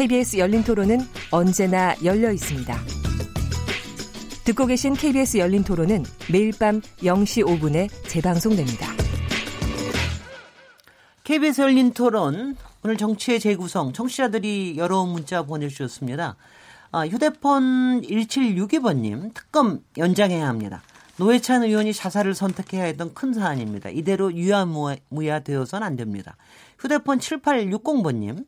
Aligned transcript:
KBS 0.00 0.38
열린 0.38 0.64
토론은 0.64 1.00
언제나 1.30 1.94
열려 2.02 2.32
있습니다. 2.32 2.74
듣고 4.46 4.64
계신 4.64 4.94
KBS 4.94 5.36
열린 5.36 5.62
토론은 5.62 6.04
매일 6.32 6.54
밤 6.58 6.80
0시 7.02 7.44
5분에 7.44 7.90
재방송됩니다. 8.08 8.86
KBS 11.22 11.60
열린 11.60 11.92
토론 11.92 12.56
오늘 12.82 12.96
정치의 12.96 13.40
재구성 13.40 13.92
청취자들이 13.92 14.78
여러 14.78 15.04
문자 15.04 15.42
보내주셨습니다. 15.42 16.36
아, 16.92 17.06
휴대폰 17.06 18.00
1762번님 18.00 19.34
특검 19.34 19.80
연장해야 19.98 20.48
합니다. 20.48 20.80
노회찬 21.18 21.64
의원이 21.64 21.92
자살을 21.92 22.34
선택해야 22.34 22.84
했던 22.84 23.12
큰 23.12 23.34
사안입니다. 23.34 23.90
이대로 23.90 24.32
유야무야 24.32 25.40
되어서는 25.44 25.86
안 25.86 25.96
됩니다. 25.96 26.38
휴대폰 26.78 27.18
7860번님 27.18 28.46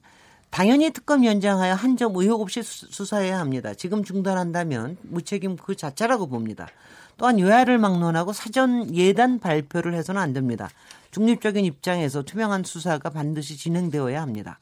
당연히 0.52 0.90
특검 0.90 1.24
연장하여 1.24 1.72
한 1.72 1.96
점 1.96 2.14
의혹 2.14 2.42
없이 2.42 2.62
수사해야 2.62 3.38
합니다. 3.38 3.72
지금 3.74 4.04
중단한다면 4.04 4.98
무책임 5.02 5.56
그 5.56 5.74
자체라고 5.74 6.26
봅니다. 6.26 6.68
또한 7.16 7.40
여야를 7.40 7.78
막론하고 7.78 8.32
사전 8.32 8.94
예단 8.94 9.38
발표를 9.40 9.94
해서는 9.94 10.20
안 10.20 10.32
됩니다. 10.34 10.68
중립적인 11.10 11.64
입장에서 11.64 12.22
투명한 12.22 12.64
수사가 12.64 13.10
반드시 13.10 13.56
진행되어야 13.56 14.20
합니다. 14.20 14.58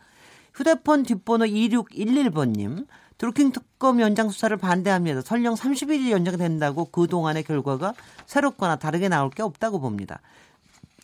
휴대폰 0.55 1.03
뒷번호 1.05 1.47
2611번님, 1.47 2.87
드루킹 3.19 3.53
특검 3.53 4.01
연장 4.01 4.29
수사를 4.29 4.57
반대합니다. 4.57 5.23
설령 5.23 5.55
30일이 5.55 6.11
연장된다고 6.11 6.87
그동안의 6.87 7.43
결과가 7.45 7.95
새롭거나 8.27 8.77
다르게 8.77 9.09
나올 9.09 9.31
게 9.31 9.43
없다고 9.43 9.81
봅니다. 9.81 10.21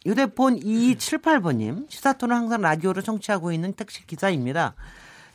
휴대폰 0.07 0.61
2278번님, 0.61 1.91
시사토는 1.91 2.37
항상 2.37 2.61
라디오로 2.61 3.03
청취하고 3.03 3.51
있는 3.51 3.73
택시 3.73 4.07
기사입니다. 4.07 4.77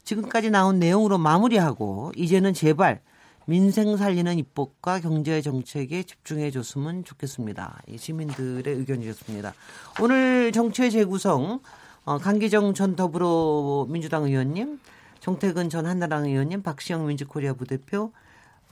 지금까지 0.06 0.50
나온 0.50 0.80
내용으로 0.80 1.18
마무리하고, 1.18 2.14
이제는 2.16 2.54
제발 2.54 3.02
민생 3.46 3.98
살리는 3.98 4.38
입법과 4.38 5.02
경제 5.02 5.42
정책에 5.42 6.04
집중해 6.04 6.52
줬으면 6.52 7.04
좋겠습니다. 7.04 7.82
시민들의 7.98 8.74
의견 8.74 9.02
이었습니다. 9.02 9.54
오늘 10.00 10.54
정치의 10.54 10.90
재구성 10.90 11.60
어, 12.06 12.18
강기정 12.18 12.74
전 12.74 12.96
더불어민주당 12.96 14.24
의원님, 14.24 14.80
정태근 15.20 15.70
전 15.70 15.86
한나라당 15.86 16.28
의원님, 16.28 16.64
박시영 16.64 17.06
윈지코리아 17.08 17.54
부대표, 17.54 18.14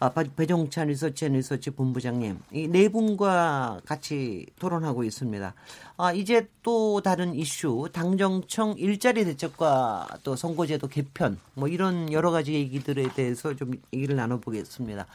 아, 0.01 0.09
배종찬 0.11 0.87
리서치 0.87 1.25
앤 1.25 1.33
리서치 1.33 1.71
본부장님 1.71 2.39
이 2.53 2.67
네 2.67 2.87
분과 2.87 3.81
같이 3.85 4.45
토론하고 4.59 5.03
있습니다. 5.03 5.53
아, 5.97 6.13
이제 6.13 6.47
또 6.63 7.01
다른 7.01 7.35
이슈 7.35 7.89
당정청 7.91 8.75
일자리 8.77 9.25
대책과 9.25 10.07
또 10.23 10.35
선거제도 10.37 10.87
개편 10.87 11.37
뭐 11.53 11.67
이런 11.67 12.11
여러 12.13 12.31
가지 12.31 12.53
얘기들에 12.53 13.09
대해서 13.13 13.55
좀 13.55 13.73
얘기를 13.93 14.15
나눠보겠습니다. 14.15 15.05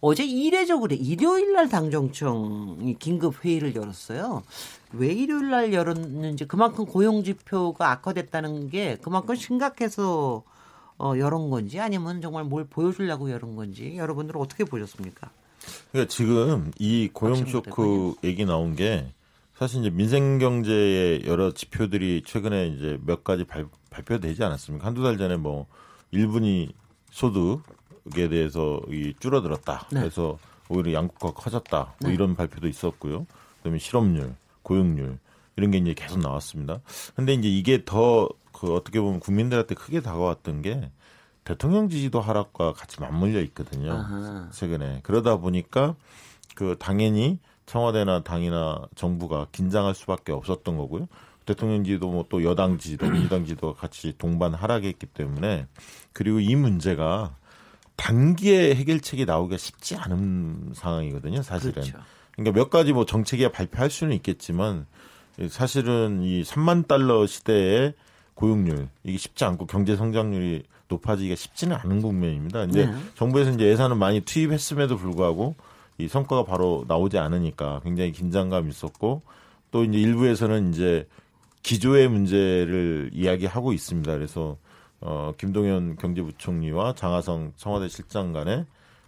어제 0.00 0.24
이례적으로 0.24 0.96
일요일 0.96 1.52
날 1.52 1.68
당정청이 1.68 2.96
긴급 2.98 3.44
회의를 3.44 3.76
열었어요. 3.76 4.42
왜 4.94 5.06
일요일 5.12 5.50
날 5.50 5.72
열었는지 5.72 6.46
그만큼 6.46 6.86
고용 6.86 7.22
지표가 7.22 7.92
악화됐다는 7.92 8.68
게 8.70 8.96
그만큼 9.00 9.36
심각해서 9.36 10.42
어, 11.02 11.18
열은 11.18 11.50
건지 11.50 11.80
아니면 11.80 12.22
정말 12.22 12.44
뭘 12.44 12.64
보여주려고 12.64 13.28
열은 13.28 13.56
건지 13.56 13.96
여러분들은 13.96 14.40
어떻게 14.40 14.62
보셨습니까? 14.62 15.30
그러니까 15.90 16.08
지금 16.08 16.70
이 16.78 17.10
고용 17.12 17.44
쇼크 17.44 18.14
얘기 18.22 18.44
나온 18.44 18.76
게 18.76 19.12
사실 19.56 19.80
이제 19.80 19.90
민생 19.90 20.38
경제의 20.38 21.26
여러 21.26 21.52
지표들이 21.52 22.22
최근에 22.24 22.68
이제 22.68 22.98
몇 23.04 23.24
가지 23.24 23.42
발, 23.42 23.66
발표되지 23.90 24.44
않았습니까? 24.44 24.86
한두 24.86 25.02
달 25.02 25.18
전에 25.18 25.36
뭐 25.36 25.66
1분위 26.14 26.72
소득에 27.10 28.28
대해서 28.28 28.80
이 28.88 29.12
줄어들었다. 29.18 29.88
네. 29.90 30.00
그래서 30.00 30.38
오히려 30.68 30.92
양극화가 30.92 31.34
커졌다. 31.34 31.94
뭐 32.00 32.10
네. 32.10 32.14
이런 32.14 32.36
발표도 32.36 32.68
있었고요. 32.68 33.26
그다음에 33.58 33.78
실업률, 33.78 34.36
고용률 34.62 35.18
이런 35.56 35.70
게 35.72 35.78
이제 35.78 35.94
계속 35.94 36.20
나왔습니다. 36.20 36.80
근데 37.16 37.34
이제 37.34 37.48
이게 37.48 37.84
더 37.84 38.28
그 38.62 38.72
어떻게 38.76 39.00
보면 39.00 39.18
국민들한테 39.18 39.74
크게 39.74 40.00
다가왔던 40.00 40.62
게 40.62 40.92
대통령 41.42 41.88
지지도 41.88 42.20
하락과 42.20 42.74
같이 42.74 43.00
맞물려 43.00 43.40
있거든요. 43.46 43.90
아하. 43.90 44.48
최근에 44.52 45.00
그러다 45.02 45.38
보니까 45.38 45.96
그 46.54 46.76
당연히 46.78 47.40
청와대나 47.66 48.22
당이나 48.22 48.82
정부가 48.94 49.48
긴장할 49.50 49.96
수밖에 49.96 50.30
없었던 50.30 50.76
거고요. 50.76 51.08
대통령 51.44 51.82
지지도 51.82 52.08
뭐 52.08 52.24
또 52.28 52.44
여당 52.44 52.78
지지도 52.78 53.06
민주당 53.10 53.44
지지도 53.44 53.74
같이 53.74 54.14
동반 54.16 54.54
하락했기 54.54 55.06
때문에 55.06 55.66
그리고 56.12 56.38
이 56.38 56.54
문제가 56.54 57.34
단기에 57.96 58.76
해결책이 58.76 59.24
나오기가 59.24 59.56
쉽지 59.58 59.96
않은 59.96 60.70
상황이거든요. 60.76 61.42
사실은. 61.42 61.72
그렇죠. 61.82 61.98
그러니까 62.36 62.56
몇 62.56 62.70
가지 62.70 62.92
뭐 62.92 63.06
정책이 63.06 63.50
발표할 63.50 63.90
수는 63.90 64.14
있겠지만 64.14 64.86
사실은 65.50 66.22
이 66.22 66.44
3만 66.44 66.86
달러 66.86 67.26
시대에 67.26 67.94
고용률 68.42 68.88
이게 69.04 69.18
쉽지 69.18 69.44
않고 69.44 69.66
경제 69.66 69.94
성장률이 69.94 70.64
높아지기가 70.88 71.36
쉽지는 71.36 71.76
않은 71.76 72.02
국면입니다. 72.02 72.64
이제 72.64 72.86
네. 72.86 72.92
정부에서 73.14 73.52
이제 73.52 73.66
예산을 73.66 73.94
많이 73.94 74.20
투입했음에도 74.20 74.96
불구하고 74.96 75.54
이 75.98 76.08
성과가 76.08 76.44
바로 76.44 76.84
나오지 76.88 77.18
않으니까 77.18 77.80
굉장히 77.84 78.10
긴장감이 78.10 78.68
있었고 78.68 79.22
또 79.70 79.84
이제 79.84 79.96
일부에서는 79.96 80.72
이제 80.72 81.06
기조의 81.62 82.08
문제를 82.08 83.10
이야기하고 83.12 83.72
있습니다. 83.72 84.12
그래서 84.12 84.56
어 85.00 85.32
김동연 85.38 85.96
경제부총리와 85.96 86.94
장하성 86.96 87.52
청와대 87.56 87.86
실장 87.86 88.32
간에 88.32 88.66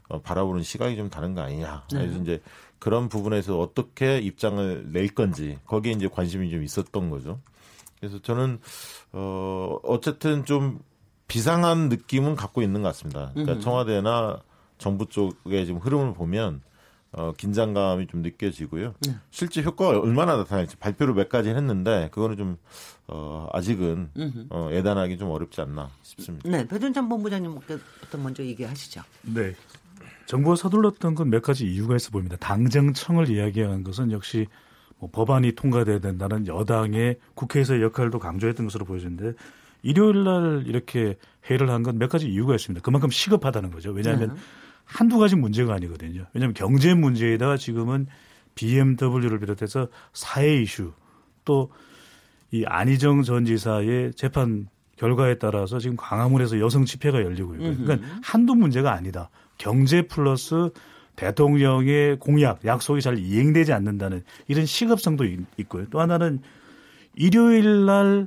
어, 0.08 0.20
바라보는 0.20 0.62
시각이 0.62 0.96
좀 0.96 1.10
다른 1.10 1.34
거 1.34 1.40
아니냐. 1.40 1.84
네. 1.92 1.98
그래서 1.98 2.20
이제 2.20 2.40
그런 2.78 3.08
부분에서 3.08 3.58
어떻게 3.58 4.18
입장을 4.18 4.92
낼 4.92 5.08
건지 5.08 5.58
거기에 5.66 5.92
이제 5.92 6.06
관심이 6.06 6.50
좀 6.50 6.62
있었던 6.62 7.10
거죠. 7.10 7.40
그래서 8.04 8.20
저는 8.22 8.58
어 9.12 9.78
어쨌든 9.82 10.44
좀 10.44 10.80
비상한 11.26 11.88
느낌은 11.88 12.36
갖고 12.36 12.60
있는 12.62 12.82
것 12.82 12.88
같습니다. 12.88 13.30
그러니까 13.32 13.58
청와대나 13.60 14.40
정부 14.78 15.06
쪽의 15.06 15.64
지금 15.66 15.80
흐름을 15.80 16.12
보면 16.14 16.60
어, 17.12 17.32
긴장감이 17.36 18.08
좀 18.08 18.22
느껴지고요. 18.22 18.94
네. 19.06 19.14
실제 19.30 19.62
효과가 19.62 20.00
얼마나 20.00 20.36
나타날지 20.36 20.76
발표를 20.76 21.14
몇 21.14 21.28
가지 21.28 21.48
했는데 21.48 22.08
그거는 22.12 22.36
좀 22.36 22.56
어, 23.06 23.48
아직은 23.52 24.10
어, 24.50 24.68
예단하기 24.72 25.16
좀 25.16 25.30
어렵지 25.30 25.60
않나 25.60 25.88
싶습니다. 26.02 26.48
네, 26.50 26.66
배준찬 26.66 27.08
본부장님부터 27.08 28.18
먼저 28.18 28.42
얘기하시죠. 28.42 29.02
네, 29.22 29.54
정부가 30.26 30.56
서둘렀던 30.56 31.14
건 31.14 31.30
몇 31.30 31.40
가지 31.42 31.66
이유가 31.72 31.94
있어 31.96 32.10
보입니다. 32.10 32.36
당정청을 32.36 33.30
이야기한 33.30 33.84
것은 33.84 34.10
역시 34.10 34.48
뭐 34.98 35.10
법안이 35.12 35.52
통과돼야 35.52 35.98
된다는 36.00 36.46
여당의 36.46 37.16
국회에서의 37.34 37.82
역할도 37.82 38.18
강조했던 38.18 38.66
것으로 38.66 38.84
보여지는데 38.84 39.32
일요일 39.82 40.24
날 40.24 40.64
이렇게 40.66 41.16
회의를 41.48 41.70
한 41.70 41.82
건 41.82 41.98
몇 41.98 42.08
가지 42.08 42.26
이유가 42.28 42.54
있습니다. 42.54 42.82
그만큼 42.82 43.10
시급하다는 43.10 43.70
거죠. 43.70 43.90
왜냐하면 43.90 44.30
네. 44.34 44.40
한두 44.84 45.18
가지 45.18 45.36
문제가 45.36 45.74
아니거든요. 45.74 46.26
왜냐하면 46.32 46.54
경제 46.54 46.94
문제에다가 46.94 47.56
지금은 47.56 48.06
BMW를 48.54 49.38
비롯해서 49.40 49.88
사회 50.12 50.60
이슈 50.62 50.92
또 51.44 51.70
이 52.52 52.64
안희정 52.66 53.22
전 53.22 53.44
지사의 53.44 54.12
재판 54.14 54.68
결과에 54.96 55.38
따라서 55.38 55.80
지금 55.80 55.96
광화문에서 55.96 56.60
여성 56.60 56.84
집회가 56.84 57.20
열리고 57.20 57.54
있고요. 57.56 57.76
그러니까 57.78 58.06
한두 58.22 58.54
문제가 58.54 58.92
아니다. 58.92 59.28
경제 59.58 60.02
플러스 60.02 60.70
대통령의 61.16 62.18
공약, 62.18 62.64
약속이 62.64 63.00
잘 63.00 63.18
이행되지 63.18 63.72
않는다는 63.72 64.22
이런 64.48 64.66
시급성도 64.66 65.24
있고요. 65.58 65.86
또 65.90 66.00
하나는 66.00 66.40
일요일 67.14 67.86
날 67.86 68.26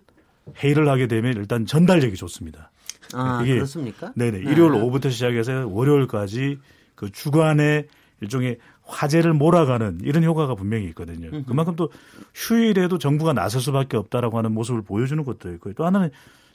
회의를 0.64 0.88
하게 0.88 1.08
되면 1.08 1.34
일단 1.36 1.66
전달력이 1.66 2.16
좋습니다. 2.16 2.72
아, 3.14 3.42
이게 3.44 3.56
그렇습니까? 3.56 4.14
네네. 4.16 4.40
네. 4.40 4.52
일요일 4.52 4.74
오후부터 4.74 5.10
시작해서 5.10 5.68
월요일까지 5.68 6.60
그 6.96 7.12
주간에 7.12 7.88
일종의 8.22 8.58
화제를 8.84 9.34
몰아가는 9.34 10.00
이런 10.04 10.24
효과가 10.24 10.56
분명히 10.56 10.86
있거든요. 10.88 11.30
그만큼 11.46 11.76
또 11.76 11.92
휴일에도 12.34 12.98
정부가 12.98 13.34
나설 13.34 13.62
수밖에 13.62 13.98
없다라고 13.98 14.38
하는 14.38 14.54
모습을 14.54 14.82
보여주는 14.82 15.22
것도 15.24 15.54
있고요. 15.56 15.74
또 15.74 15.86
하나는 15.86 16.10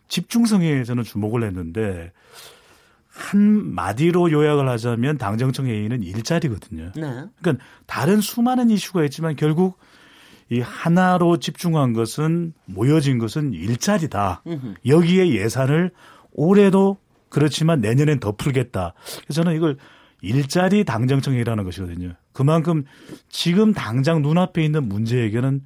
집중성에 0.08 0.84
저는 0.84 1.04
주목을 1.04 1.44
했는데 1.44 2.12
한 3.12 3.74
마디로 3.74 4.32
요약을 4.32 4.68
하자면 4.68 5.18
당정청 5.18 5.66
회의는 5.66 6.02
일자리거든요. 6.02 6.92
네. 6.94 7.24
그러니까 7.40 7.64
다른 7.86 8.20
수많은 8.20 8.70
이슈가 8.70 9.04
있지만 9.04 9.36
결국 9.36 9.78
이 10.50 10.60
하나로 10.60 11.38
집중한 11.38 11.92
것은 11.92 12.54
모여진 12.64 13.18
것은 13.18 13.52
일자리다. 13.52 14.42
여기에 14.86 15.30
예산을 15.30 15.90
올해도 16.32 16.98
그렇지만 17.28 17.80
내년엔 17.80 18.20
더 18.20 18.32
풀겠다. 18.32 18.94
그래서 19.24 19.42
저는 19.42 19.56
이걸 19.56 19.76
일자리 20.20 20.84
당정청이라는 20.84 21.64
것이거든요. 21.64 22.14
그만큼 22.32 22.84
지금 23.28 23.72
당장 23.72 24.22
눈앞에 24.22 24.64
있는 24.64 24.88
문제 24.88 25.22
해결은 25.22 25.62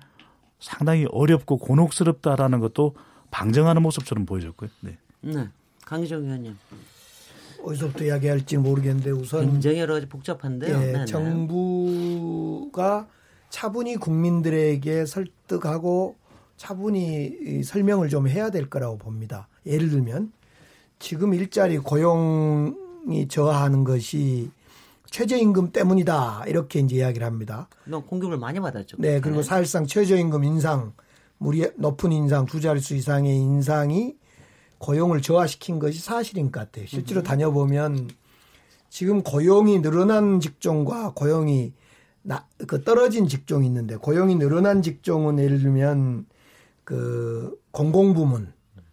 상당히 0.59 1.07
어렵고 1.11 1.59
곤혹스럽다라는 1.59 2.61
것도 2.61 2.97
방정하는 3.31 3.83
모습처럼 3.83 4.27
보여졌고요. 4.27 4.71
네. 4.81 4.99
네. 5.21 5.49
강희정 5.85 6.25
의원님. 6.25 6.57
어디서부터 7.67 8.05
이야기할지 8.05 8.59
모르겠는데 8.59 9.11
우선 9.11 9.51
굉장히 9.51 9.81
여러 9.81 9.95
가지 9.95 10.09
복잡한데요. 10.09 10.77
예, 10.77 10.93
네네. 10.93 11.07
정부가 11.07 13.09
차분히 13.51 13.97
국민들에게 13.97 15.05
설득하고 15.05 16.15
차분히 16.57 17.37
이 17.41 17.65
설명을 17.65 18.09
좀 18.09 18.29
해야 18.29 18.51
될 18.51 18.71
거라고 18.71 18.99
봅니다. 18.99 19.49
예를 19.67 19.91
들면 19.91 20.33
지금 20.99 21.35
일자리 21.35 21.79
고용이 21.79 23.29
저하하는 23.29 23.85
것이 23.85 24.51
최저임금 25.11 25.73
때문이다 25.73 26.45
이렇게 26.47 26.81
이제 26.81 26.97
이야기를 26.97 27.27
합니다. 27.27 27.69
너 27.85 28.01
공격을 28.01 28.39
많이 28.39 28.59
받았죠. 28.61 28.97
네, 29.01 29.21
그리고 29.21 29.43
사실상 29.43 29.87
최저임금 29.87 30.45
인상, 30.45 30.93
무리 31.39 31.69
높은 31.77 32.13
인상, 32.13 32.47
두 32.47 32.61
자릿수 32.61 32.95
이상의 32.95 33.37
인상이 33.37 34.17
고용을 34.87 35.21
저하시킨 35.21 35.81
것이 35.81 35.99
사실인 35.99 36.53
것 36.53 36.61
같아요. 36.61 36.87
실제로 36.87 37.21
다녀보면 37.21 38.09
지금 38.89 39.25
고용이 39.25 39.81
늘어난 39.83 40.39
직종과 40.39 41.15
고용이 41.15 41.73
나, 42.23 42.47
그 42.69 42.85
떨어진 42.85 43.27
직종이 43.27 43.67
있는데 43.67 43.97
고용이 43.97 44.37
늘어난 44.37 44.83
직종은 44.83 45.41
예를 45.41 45.59
들면 45.61 46.27
그 46.85 47.59
공공부문, 47.73 48.53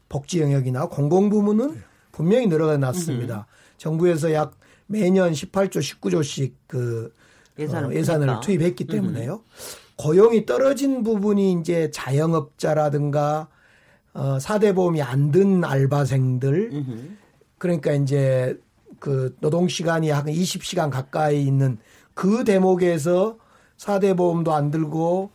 복지 0.09 0.41
영역이나 0.41 0.87
공공부문은 0.87 1.79
분명히 2.11 2.47
늘어가 2.47 2.77
났습니다. 2.77 3.45
정부에서 3.77 4.33
약 4.33 4.57
매년 4.87 5.31
18조, 5.31 5.77
19조씩 5.77 6.53
그 6.65 7.13
예산을 7.59 7.89
어, 7.89 7.93
예산을. 7.93 8.39
투입했기 8.41 8.85
때문에요. 8.85 9.43
고용이 9.97 10.47
떨어진 10.47 11.03
부분이 11.03 11.53
이제 11.59 11.91
자영업자라든가 11.91 13.47
어, 14.13 14.37
사대보험이 14.39 15.01
안 15.01 15.31
든 15.31 15.63
알바생들 15.63 16.71
그러니까 17.57 17.93
이제 17.93 18.59
그 18.99 19.35
노동 19.39 19.67
시간이 19.67 20.09
한 20.11 20.25
20시간 20.25 20.89
가까이 20.91 21.43
있는 21.45 21.77
그 22.13 22.43
대목에서 22.43 23.37
사대보험도 23.77 24.53
안 24.53 24.69
들고 24.71 25.31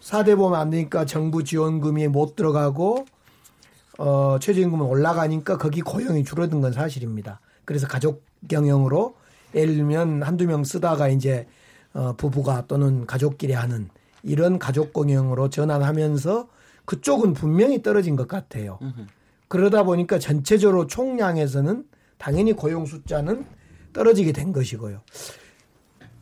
사대보험 0.00 0.54
안 0.54 0.70
되니까 0.70 1.04
정부 1.06 1.42
지원금이 1.42 2.08
못 2.08 2.36
들어가고 2.36 3.06
어 3.98 4.38
최저임금은 4.40 4.84
올라가니까 4.86 5.56
거기 5.58 5.80
고용이 5.80 6.24
줄어든 6.24 6.60
건 6.60 6.72
사실입니다. 6.72 7.40
그래서 7.64 7.86
가족 7.88 8.22
경영으로 8.48 9.14
예를 9.54 9.74
들면 9.76 10.22
한두 10.22 10.46
명 10.46 10.64
쓰다가 10.64 11.08
이제 11.08 11.46
어 11.94 12.14
부부가 12.16 12.64
또는 12.66 13.06
가족끼리 13.06 13.52
하는 13.54 13.88
이런 14.22 14.58
가족 14.58 14.92
경영으로 14.92 15.48
전환하면서 15.50 16.48
그쪽은 16.84 17.32
분명히 17.32 17.82
떨어진 17.82 18.16
것 18.16 18.28
같아요. 18.28 18.78
그러다 19.48 19.82
보니까 19.82 20.18
전체적으로 20.18 20.86
총량에서는 20.86 21.84
당연히 22.18 22.52
고용 22.52 22.86
숫자는 22.86 23.44
떨어지게 23.92 24.32
된 24.32 24.52
것이고요. 24.52 25.00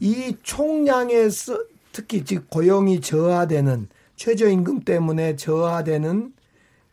이 0.00 0.36
총량에서 0.42 1.58
특히 1.92 2.24
즉 2.24 2.48
고용이 2.50 3.00
저하되는 3.00 3.88
최저임금 4.16 4.80
때문에 4.80 5.36
저하되는 5.36 6.32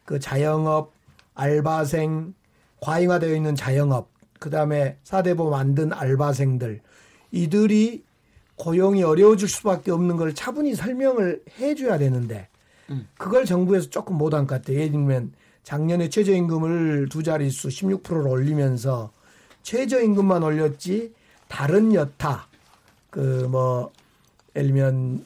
그 0.06 0.20
자영업, 0.20 0.94
알바생, 1.36 2.34
과잉화되어 2.82 3.36
있는 3.36 3.56
자영업, 3.56 4.10
그 4.40 4.50
다음에 4.50 4.98
사대보 5.04 5.50
만든 5.50 5.94
알바생들, 5.94 6.82
이들이 7.32 8.04
고용이 8.56 9.04
어려워질 9.04 9.48
수밖에 9.48 9.92
없는 9.92 10.18
걸 10.18 10.36
차분히 10.36 10.76
설명을 10.76 11.44
해줘야 11.60 11.98
되는데, 11.98 12.49
그걸 13.18 13.46
정부에서 13.46 13.90
조금 13.90 14.18
못한 14.18 14.48
것 14.48 14.56
같아요. 14.56 14.78
예를 14.78 14.92
들면 14.92 15.34
작년에 15.64 16.10
최저임금을 16.10 17.10
두 17.10 17.22
자릿수 17.24 17.68
16%를 17.68 18.28
올리면서 18.28 19.12
최저임금만 19.64 20.44
올렸지 20.44 21.14
다른 21.48 21.94
여타 21.94 22.48
그 23.10 23.48
뭐 23.50 23.92
예를 24.56 24.70
들면 24.70 25.26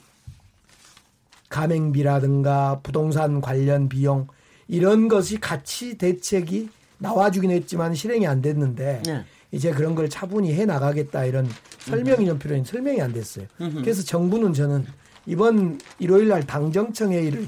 가맹비라든가 1.48 2.80
부동산 2.82 3.40
관련 3.40 3.88
비용 3.88 4.26
이런 4.68 5.08
것이 5.08 5.38
같이 5.38 5.96
대책이 5.96 6.68
나와주긴 6.98 7.50
했지만 7.50 7.94
실행이 7.94 8.26
안 8.26 8.42
됐는데 8.42 9.02
네. 9.04 9.24
이제 9.52 9.70
그런 9.70 9.94
걸 9.94 10.08
차분히 10.08 10.52
해 10.54 10.64
나가겠다 10.64 11.24
이런 11.24 11.48
설명이 11.78 12.26
좀 12.26 12.38
필요한 12.38 12.64
설명이 12.64 13.00
안 13.00 13.12
됐어요. 13.12 13.46
그래서 13.58 14.02
정부는 14.02 14.52
저는 14.52 14.84
이번 15.26 15.78
일요일 15.98 16.28
날 16.28 16.46
당정청 16.46 17.12
회의를 17.12 17.46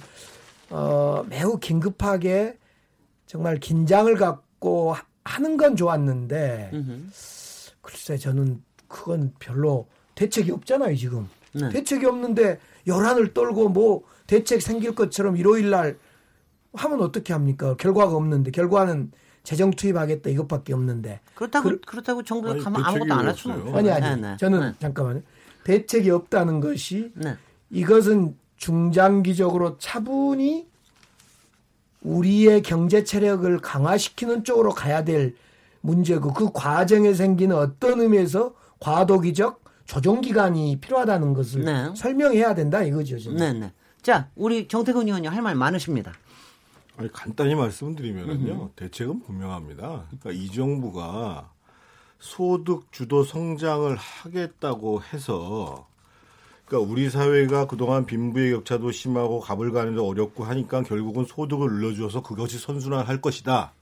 어, 0.70 1.24
매우 1.28 1.58
긴급하게 1.58 2.58
정말 3.26 3.58
긴장을 3.58 4.12
갖고 4.16 4.92
하- 4.94 5.04
하는 5.24 5.56
건 5.56 5.76
좋았는데 5.76 6.70
글쎄 7.80 8.16
저는 8.16 8.62
그건 8.88 9.32
별로 9.38 9.86
대책이 10.14 10.50
없잖아요 10.52 10.96
지금 10.96 11.28
네. 11.52 11.68
대책이 11.70 12.06
없는데 12.06 12.58
열한을 12.86 13.34
떨고 13.34 13.68
뭐 13.68 14.02
대책 14.26 14.62
생길 14.62 14.94
것처럼 14.94 15.36
일요일 15.36 15.70
날 15.70 15.98
하면 16.74 17.00
어떻게 17.00 17.32
합니까 17.32 17.74
결과가 17.76 18.14
없는데 18.14 18.50
결과는 18.50 19.10
재정 19.42 19.70
투입하겠다 19.70 20.30
이것밖에 20.30 20.72
없는데 20.74 21.20
그렇다고 21.34 21.68
그- 21.70 21.80
그렇다고 21.80 22.22
정부가 22.22 22.54
대책이 22.54 22.76
아무것도 22.84 23.14
안할왜 23.14 23.32
수는 23.34 23.56
없어요? 23.60 23.76
아니 23.76 23.90
아니 23.90 24.20
네, 24.20 24.28
네. 24.30 24.36
저는 24.38 24.60
네. 24.60 24.72
잠깐만요 24.80 25.22
대책이 25.64 26.10
없다는 26.10 26.60
것이 26.60 27.12
네. 27.14 27.36
이것은 27.70 28.36
중장기적으로 28.56 29.78
차분히 29.78 30.66
우리의 32.02 32.62
경제 32.62 33.04
체력을 33.04 33.58
강화시키는 33.58 34.44
쪽으로 34.44 34.70
가야 34.70 35.04
될 35.04 35.34
문제고 35.80 36.32
그 36.32 36.50
과정에 36.52 37.12
생기는 37.14 37.56
어떤 37.56 38.00
의미에서 38.00 38.54
과도기적 38.80 39.62
조정 39.86 40.20
기간이 40.20 40.78
필요하다는 40.80 41.34
것을 41.34 41.64
네. 41.64 41.92
설명해야 41.94 42.54
된다 42.54 42.82
이거죠. 42.82 43.18
저는. 43.18 43.38
네, 43.38 43.52
네. 43.52 43.72
자, 44.02 44.28
우리 44.36 44.68
정태근 44.68 45.06
의원님 45.06 45.30
할 45.30 45.42
말 45.42 45.54
많으십니다. 45.54 46.12
아니, 46.96 47.12
간단히 47.12 47.54
말씀드리면요 47.54 48.70
대책은 48.74 49.20
분명합니다. 49.20 50.06
그러니까 50.08 50.30
이 50.32 50.48
정부가 50.50 51.50
소득 52.18 52.90
주도 52.90 53.22
성장을 53.22 53.94
하겠다고 53.96 55.02
해서 55.12 55.86
그러니까 56.66 56.90
우리 56.90 57.08
사회가 57.10 57.66
그동안 57.66 58.06
빈부의 58.06 58.50
격차도 58.52 58.90
심하고 58.90 59.40
가불가능도 59.40 60.06
어렵고 60.06 60.44
하니까 60.44 60.82
결국은 60.82 61.24
소득을 61.24 61.70
늘려줘서 61.72 62.22
그것이 62.22 62.58
선순환할 62.58 63.20
것이다. 63.20 63.72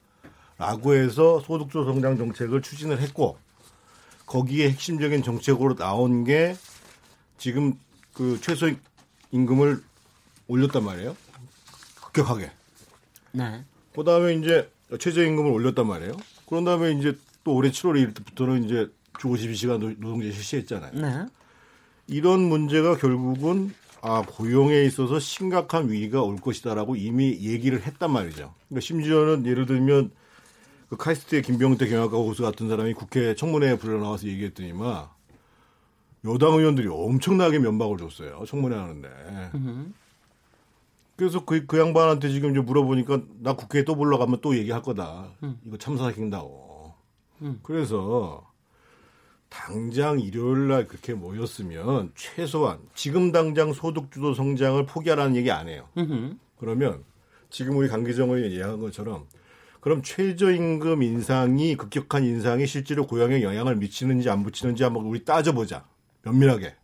라고 0.57 0.93
해서 0.93 1.39
소득 1.41 1.67
주도 1.69 1.83
성장 1.85 2.17
정책을 2.17 2.61
추진을 2.61 3.01
했고 3.01 3.37
거기에 4.25 4.69
핵심적인 4.69 5.21
정책으로 5.23 5.75
나온 5.75 6.23
게 6.23 6.55
지금 7.37 7.73
그 8.13 8.39
최소 8.41 8.69
임금을 9.31 9.83
올렸단 10.47 10.83
말이에요. 10.85 11.17
급격하게. 12.01 12.51
네. 13.33 13.65
그 13.93 14.03
다음에 14.03 14.35
이제 14.35 14.71
최저 14.99 15.23
임금을 15.25 15.51
올렸단 15.51 15.85
말이에요. 15.87 16.13
그런 16.47 16.63
다음에 16.63 16.91
이제 16.93 17.17
또 17.43 17.53
올해 17.55 17.69
7월 17.71 18.13
1일부터는 18.13 18.63
이제 18.65 18.89
주 19.19 19.27
52시간 19.27 19.79
노- 19.79 19.89
노동제 19.89 20.31
실시했잖아요. 20.31 20.91
네. 20.93 21.25
이런 22.07 22.41
문제가 22.41 22.95
결국은 22.97 23.73
아, 24.01 24.21
고용에 24.21 24.83
있어서 24.83 25.19
심각한 25.19 25.89
위기가 25.89 26.21
올 26.21 26.35
것이다라고 26.37 26.95
이미 26.95 27.39
얘기를 27.41 27.81
했단 27.81 28.11
말이죠. 28.11 28.53
그러니까 28.67 28.81
심지어는 28.81 29.45
예를 29.47 29.65
들면 29.65 30.11
그 30.89 30.97
카이스트의 30.97 31.41
김병태 31.41 31.87
경영학과 31.87 32.17
교수 32.17 32.43
같은 32.43 32.69
사람이 32.69 32.93
국회 32.93 33.33
청문회에 33.33 33.77
불러 33.77 33.99
나와서 33.99 34.27
얘기했더니만 34.27 35.07
여당 36.25 36.53
의원들이 36.53 36.87
엄청나게 36.87 37.57
면박을 37.59 37.97
줬어요. 37.97 38.43
청문회 38.47 38.75
하는데. 38.75 39.09
그래서 41.15 41.43
그, 41.45 41.65
그 41.65 41.79
양반한테 41.79 42.29
지금 42.29 42.51
이제 42.51 42.59
물어보니까 42.59 43.21
나 43.39 43.53
국회에 43.53 43.83
또 43.85 43.95
불러가면 43.95 44.41
또 44.41 44.55
얘기할 44.55 44.81
거다. 44.83 45.29
이거 45.65 45.77
참사시킨다고. 45.77 46.93
그래서 47.63 48.45
당장 49.55 50.19
일요일 50.19 50.67
날 50.67 50.85
그렇게 50.85 51.13
모였으면 51.13 52.11
최소한 52.13 52.79
지금 52.93 53.31
당장 53.31 53.71
소득주도 53.71 54.33
성장을 54.33 54.85
포기하라는 54.85 55.35
얘기 55.37 55.49
안 55.49 55.69
해요. 55.69 55.87
그러면 56.59 57.03
지금 57.49 57.77
우리 57.77 57.87
강기정 57.87 58.29
의원이 58.29 58.45
얘기한 58.51 58.79
것처럼 58.81 59.27
그럼 59.79 60.01
최저임금 60.03 61.03
인상이 61.03 61.75
급격한 61.75 62.25
인상이 62.25 62.67
실제로 62.67 63.07
고용에 63.07 63.43
영향을 63.43 63.75
미치는지 63.77 64.29
안 64.29 64.43
미치는지 64.43 64.83
한번 64.83 65.05
우리 65.05 65.23
따져보자. 65.23 65.85
면밀하게. 66.23 66.75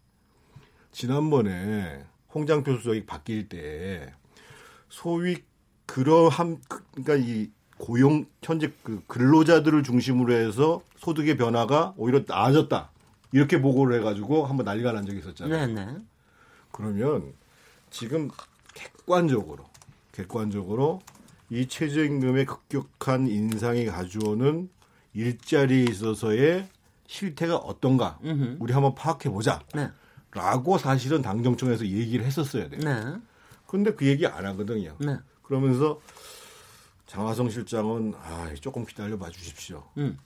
지난번에 0.91 2.05
홍장표 2.33 2.77
수석이 2.77 3.05
바뀔 3.05 3.49
때 3.49 4.13
소위 4.87 5.37
그러한 5.87 6.61
그러니까 6.91 7.15
이 7.15 7.49
고용 7.81 8.27
현재 8.43 8.71
그 8.83 9.01
근로자들을 9.07 9.81
중심으로 9.81 10.33
해서 10.33 10.83
소득의 10.97 11.35
변화가 11.35 11.95
오히려 11.97 12.21
나아졌다 12.27 12.91
이렇게 13.31 13.59
보고를 13.59 13.97
해가지고 13.97 14.45
한번 14.45 14.65
난리가 14.65 14.91
난 14.91 15.03
적이 15.03 15.17
있었잖아요. 15.17 15.65
네 15.65 15.73
네. 15.73 15.97
그러면 16.71 17.33
지금 17.89 18.29
객관적으로 18.75 19.65
객관적으로 20.11 21.01
이 21.50 21.67
최저임금의 21.67 22.45
급격한 22.45 23.27
인상이 23.27 23.85
가져오는 23.85 24.69
일자리에 25.15 25.85
있어서의 25.85 26.69
실태가 27.07 27.57
어떤가 27.57 28.19
음흠. 28.23 28.57
우리 28.59 28.73
한번 28.73 28.93
파악해 28.93 29.29
보자. 29.29 29.59
네. 29.73 29.89
라고 30.33 30.77
사실은 30.77 31.23
당정청에서 31.23 31.88
얘기를 31.88 32.23
했었어야 32.25 32.69
돼요. 32.69 32.79
네. 32.83 33.17
근데 33.65 33.93
그 33.95 34.05
얘기 34.05 34.27
안 34.27 34.45
하거든요. 34.45 34.95
네. 35.00 35.17
그러면서 35.41 36.00
장하성 37.11 37.49
실장은 37.49 38.13
아 38.15 38.53
조금 38.61 38.85
기다려 38.85 39.17
봐 39.17 39.29
주십시오. 39.29 39.83
음. 39.97 40.17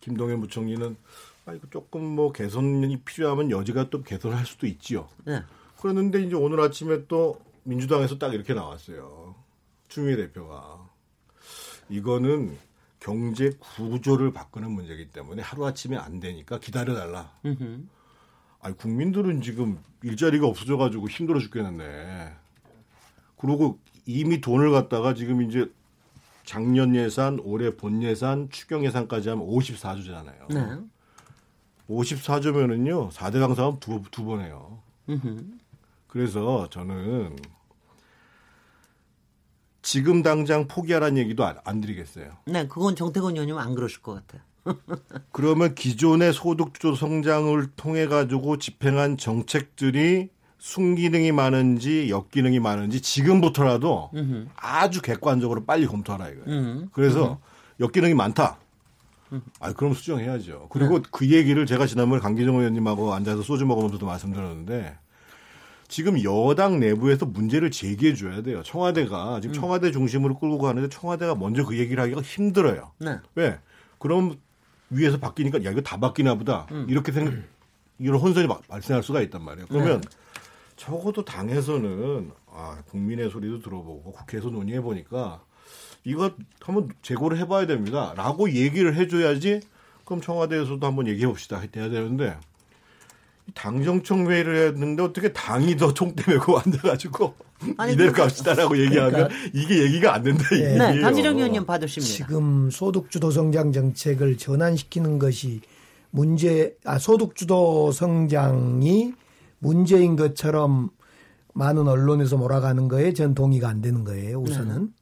김동연 0.00 0.40
부총리는 0.40 0.96
아 1.44 1.52
이거 1.52 1.66
조금 1.68 2.02
뭐 2.02 2.32
개선이 2.32 3.02
필요하면 3.02 3.50
여지가 3.50 3.90
또 3.90 4.02
개선할 4.02 4.46
수도 4.46 4.66
있지요. 4.66 5.06
네. 5.26 5.42
그랬는데 5.78 6.22
이제 6.22 6.34
오늘 6.34 6.60
아침에 6.60 7.06
또 7.08 7.38
민주당에서 7.64 8.16
딱 8.16 8.32
이렇게 8.32 8.54
나왔어요. 8.54 9.34
추미애 9.88 10.16
대표가 10.16 10.88
이거는 11.90 12.56
경제 13.00 13.50
구조를 13.58 14.32
바꾸는 14.32 14.70
문제이기 14.70 15.10
때문에 15.10 15.42
하루 15.42 15.66
아침에 15.66 15.98
안 15.98 16.20
되니까 16.20 16.58
기다려 16.58 16.94
달라. 16.94 17.34
음흠. 17.44 17.82
아니 18.62 18.76
국민들은 18.78 19.42
지금 19.42 19.78
일자리가 20.02 20.46
없어져가지고 20.46 21.10
힘들어 21.10 21.38
죽겠는데. 21.38 22.34
그리고 23.36 23.78
이미 24.06 24.40
돈을 24.40 24.70
갖다가 24.70 25.12
지금 25.12 25.42
이제 25.42 25.70
작년 26.48 26.96
예산, 26.96 27.38
올해 27.44 27.76
본 27.76 28.02
예산, 28.02 28.48
추경 28.48 28.82
예산까지 28.82 29.28
하면 29.28 29.46
54조잖아요. 29.46 30.54
네. 30.54 30.78
54조면은요 31.90 33.10
4대 33.12 33.38
강사하면 33.38 33.80
두, 33.80 34.00
두 34.10 34.24
번 34.24 34.40
해요. 34.40 34.78
음흠. 35.10 35.44
그래서 36.06 36.66
저는 36.70 37.36
지금 39.82 40.22
당장 40.22 40.66
포기하라는 40.68 41.18
얘기도 41.18 41.44
안, 41.44 41.58
안 41.64 41.82
드리겠어요. 41.82 42.30
네, 42.46 42.66
그건 42.66 42.96
정태근 42.96 43.32
의원님 43.32 43.58
안 43.58 43.74
그러실 43.74 44.00
것 44.00 44.14
같아요. 44.26 44.40
그러면 45.32 45.74
기존의 45.74 46.32
소득주도 46.32 46.94
성장을 46.94 47.72
통해 47.76 48.06
가지고 48.06 48.56
집행한 48.56 49.18
정책들이 49.18 50.30
순기능이 50.58 51.32
많은지 51.32 52.10
역기능이 52.10 52.60
많은지 52.60 53.00
지금부터라도 53.00 54.10
아주 54.56 55.00
객관적으로 55.02 55.64
빨리 55.64 55.86
검토하라 55.86 56.28
이거예요. 56.28 56.44
음. 56.46 56.88
그래서 56.92 57.38
역기능이 57.80 58.14
많다. 58.14 58.58
아, 59.60 59.72
그럼 59.72 59.94
수정해야죠. 59.94 60.68
그리고 60.70 61.00
그 61.10 61.30
얘기를 61.30 61.64
제가 61.66 61.86
지난번에 61.86 62.20
강기정 62.20 62.56
의원님하고 62.56 63.12
앉아서 63.14 63.42
소주 63.42 63.66
먹으면서도 63.66 64.04
말씀드렸는데 64.06 64.96
지금 65.86 66.22
여당 66.22 66.80
내부에서 66.80 67.24
문제를 67.26 67.70
제기해 67.70 68.14
줘야 68.14 68.42
돼요. 68.42 68.62
청와대가 68.62 69.40
지금 69.40 69.54
청와대 69.54 69.90
중심으로 69.92 70.38
끌고 70.38 70.58
가는데 70.58 70.88
청와대가 70.88 71.34
먼저 71.34 71.64
그 71.64 71.78
얘기를 71.78 72.02
하기가 72.02 72.20
힘들어요. 72.20 72.92
네. 72.98 73.18
왜? 73.34 73.58
그럼 73.98 74.36
위에서 74.90 75.18
바뀌니까 75.18 75.64
야 75.64 75.70
이거 75.70 75.80
다 75.82 75.98
바뀌나 75.98 76.34
보다. 76.34 76.66
이렇게 76.88 77.12
생각 77.12 77.34
이런 77.98 78.20
혼선이 78.20 78.46
막 78.46 78.66
발생할 78.68 79.02
수가 79.02 79.20
있단 79.22 79.42
말이에요. 79.42 79.66
그러면 79.68 80.02
적어도 80.78 81.24
당에서는 81.24 82.30
아, 82.50 82.78
국민의 82.90 83.30
소리도 83.30 83.60
들어보고 83.60 84.12
국회에서 84.12 84.48
논의해 84.48 84.80
보니까 84.80 85.42
이거 86.04 86.30
한번 86.62 86.88
재고를 87.02 87.36
해봐야 87.38 87.66
됩니다.라고 87.66 88.52
얘기를 88.52 88.94
해줘야지. 88.96 89.60
그럼 90.04 90.22
청와대에서도 90.22 90.86
한번 90.86 91.06
얘기해 91.08 91.26
봅시다. 91.26 91.60
해야 91.76 91.90
되는데 91.90 92.36
이 93.46 93.52
당정청 93.54 94.30
회의를 94.30 94.68
했는데 94.68 95.02
어떻게 95.02 95.32
당이 95.32 95.76
더 95.76 95.92
총대 95.92 96.22
메고 96.32 96.58
앉아가지고 96.58 97.34
아니, 97.76 97.92
이대로 97.92 98.12
그러니까- 98.12 98.22
갑시다라고 98.22 98.78
얘기하면 98.78 99.28
이게 99.52 99.82
얘기가 99.82 100.14
안 100.14 100.22
된다 100.22 100.44
이 100.52 100.58
네, 100.60 100.64
얘기예요. 100.74 100.94
네, 100.94 101.00
강지정 101.02 101.36
의원님 101.36 101.66
받으십니다. 101.66 102.14
지금 102.14 102.70
소득주도 102.70 103.30
성장 103.30 103.72
정책을 103.72 104.38
전환시키는 104.38 105.18
것이 105.18 105.60
문제, 106.10 106.74
아, 106.84 106.98
소득주도 106.98 107.90
성장이 107.92 109.12
문제인 109.58 110.16
것처럼 110.16 110.90
많은 111.54 111.88
언론에서 111.88 112.36
몰아가는 112.36 112.88
거에 112.88 113.12
전 113.12 113.34
동의가 113.34 113.68
안 113.68 113.80
되는 113.80 114.04
거예요, 114.04 114.40
우선은. 114.40 114.92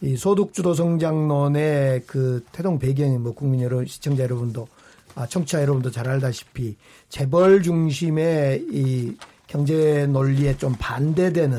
이 0.00 0.16
소득주도 0.16 0.74
성장론의 0.74 2.04
그 2.06 2.44
태동 2.52 2.78
배경이 2.78 3.18
뭐 3.18 3.34
국민 3.34 3.60
여러분, 3.62 3.86
시청자 3.86 4.22
여러분도, 4.22 4.68
아, 5.14 5.26
청취자 5.26 5.62
여러분도 5.62 5.90
잘 5.90 6.08
알다시피 6.08 6.76
재벌 7.08 7.62
중심의 7.62 8.66
이 8.70 9.16
경제 9.46 10.06
논리에 10.06 10.56
좀 10.56 10.74
반대되는 10.78 11.58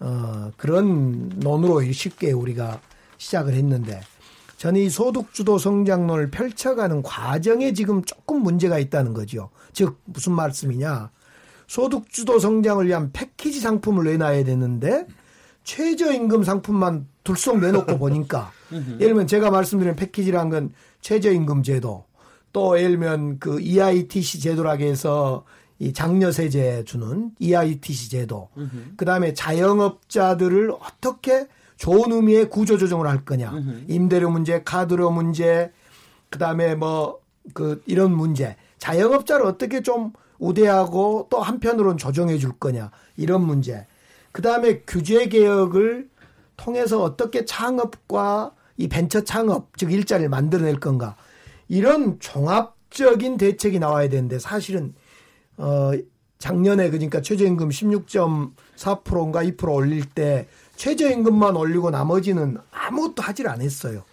어, 0.00 0.50
그런 0.56 1.28
논으로 1.36 1.82
쉽게 1.92 2.32
우리가 2.32 2.80
시작을 3.18 3.54
했는데 3.54 4.00
저는 4.56 4.80
이 4.80 4.90
소득주도 4.90 5.58
성장론을 5.58 6.30
펼쳐가는 6.30 7.02
과정에 7.02 7.72
지금 7.72 8.02
조금 8.04 8.42
문제가 8.42 8.78
있다는 8.78 9.14
거죠. 9.14 9.50
즉 9.72 10.00
무슨 10.04 10.32
말씀이냐. 10.32 11.10
소득 11.68 12.10
주도 12.10 12.40
성장을 12.40 12.84
위한 12.86 13.12
패키지 13.12 13.60
상품을 13.60 14.04
내놔야 14.04 14.42
되는데 14.42 15.06
최저임금 15.62 16.42
상품만 16.42 17.06
둘쏙 17.22 17.60
내놓고 17.60 17.98
보니까 17.98 18.50
예를 18.72 18.98
들면 18.98 19.26
제가 19.28 19.50
말씀드린 19.50 19.94
패키지란 19.94 20.50
건 20.50 20.72
최저임금 21.02 21.62
제도 21.62 22.04
또 22.52 22.76
예를 22.76 22.90
들면 22.90 23.38
그 23.38 23.60
EITC 23.60 24.40
제도라고 24.40 24.82
해서 24.82 25.44
이 25.78 25.92
장려세제 25.92 26.84
주는 26.84 27.30
EITC 27.38 28.10
제도 28.10 28.48
그다음에 28.96 29.32
자영업자들을 29.32 30.72
어떻게 30.72 31.46
좋은 31.76 32.10
의미의 32.10 32.50
구조조정을 32.50 33.06
할 33.06 33.24
거냐 33.24 33.52
임대료 33.86 34.30
문제 34.30 34.62
카드료 34.64 35.12
문제 35.12 35.70
그다음에 36.30 36.74
뭐 36.74 37.28
그 37.54 37.82
이런 37.86 38.12
문제 38.14 38.56
자영업자를 38.78 39.44
어떻게 39.46 39.82
좀 39.82 40.12
우대하고 40.38 41.26
또 41.30 41.40
한편으로는 41.40 41.96
조정해 41.96 42.38
줄 42.38 42.52
거냐 42.52 42.90
이런 43.16 43.42
문제 43.42 43.86
그 44.32 44.42
다음에 44.42 44.80
규제 44.86 45.26
개혁을 45.28 46.08
통해서 46.56 47.02
어떻게 47.02 47.44
창업과 47.44 48.52
이 48.76 48.88
벤처 48.88 49.24
창업 49.24 49.76
즉 49.76 49.92
일자리를 49.92 50.28
만들어낼 50.28 50.78
건가 50.78 51.16
이런 51.68 52.18
종합적인 52.20 53.36
대책이 53.36 53.78
나와야 53.78 54.08
되는데 54.08 54.38
사실은 54.38 54.94
어 55.56 55.92
작년에 56.38 56.90
그러니까 56.90 57.20
최저임금 57.20 57.68
16.4%인가 57.70 59.42
2% 59.42 59.74
올릴 59.74 60.04
때 60.04 60.46
최저임금만 60.76 61.56
올리고 61.56 61.90
나머지는 61.90 62.58
아무것도 62.70 63.22
하질 63.22 63.48
않았어요. 63.48 64.04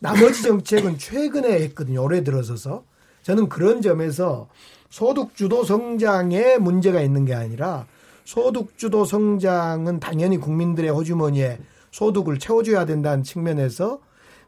나머지 0.00 0.42
정책은 0.42 0.98
최근에 0.98 1.62
했거든요. 1.62 2.02
올해 2.02 2.22
들어서서. 2.22 2.84
저는 3.22 3.48
그런 3.48 3.82
점에서 3.82 4.48
소득주도 4.90 5.64
성장에 5.64 6.58
문제가 6.58 7.00
있는 7.00 7.24
게 7.24 7.34
아니라 7.34 7.86
소득주도 8.24 9.04
성장은 9.04 10.00
당연히 10.00 10.38
국민들의 10.38 10.90
호주머니에 10.90 11.58
소득을 11.90 12.38
채워줘야 12.38 12.84
된다는 12.84 13.22
측면에서 13.22 14.00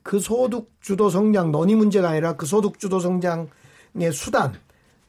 그 0.03 0.19
소득주도 0.19 1.11
성장 1.11 1.51
논의 1.53 1.75
문제가 1.75 2.11
아니라 2.11 2.35
그 2.35 2.47
소득주도 2.47 3.01
성장의 3.01 4.13
수단, 4.13 4.55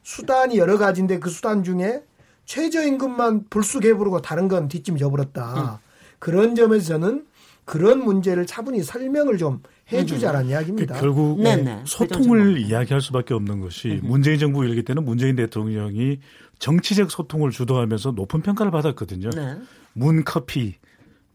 수단이 0.02 0.58
여러 0.58 0.78
가지인데 0.78 1.18
그 1.18 1.30
수단 1.30 1.64
중에 1.64 2.02
최저임금만 2.44 3.46
불쑥해 3.48 3.94
부르고 3.94 4.20
다른 4.20 4.48
건 4.48 4.68
뒷짐 4.68 4.96
져버렸다. 4.96 5.80
그런 6.18 6.54
점에서 6.54 6.88
저는 6.88 7.26
그런 7.64 8.04
문제를 8.04 8.46
차분히 8.46 8.82
설명을 8.82 9.38
좀 9.38 9.62
해주자라는 9.92 10.48
이야기입니다. 10.50 10.94
그 10.94 11.00
결국 11.00 11.40
네, 11.40 11.56
네. 11.56 11.82
소통을 11.84 12.58
이야기할 12.58 13.00
수밖에 13.00 13.34
없는 13.34 13.60
것이 13.60 14.00
문재인 14.02 14.38
정부 14.38 14.64
일기 14.64 14.82
때는 14.82 15.04
문재인 15.04 15.36
대통령이 15.36 16.18
정치적 16.58 17.10
소통을 17.10 17.50
주도하면서 17.50 18.12
높은 18.12 18.40
평가를 18.40 18.70
받았거든요. 18.70 19.30
네. 19.30 19.58
문 19.94 20.24
커피, 20.24 20.76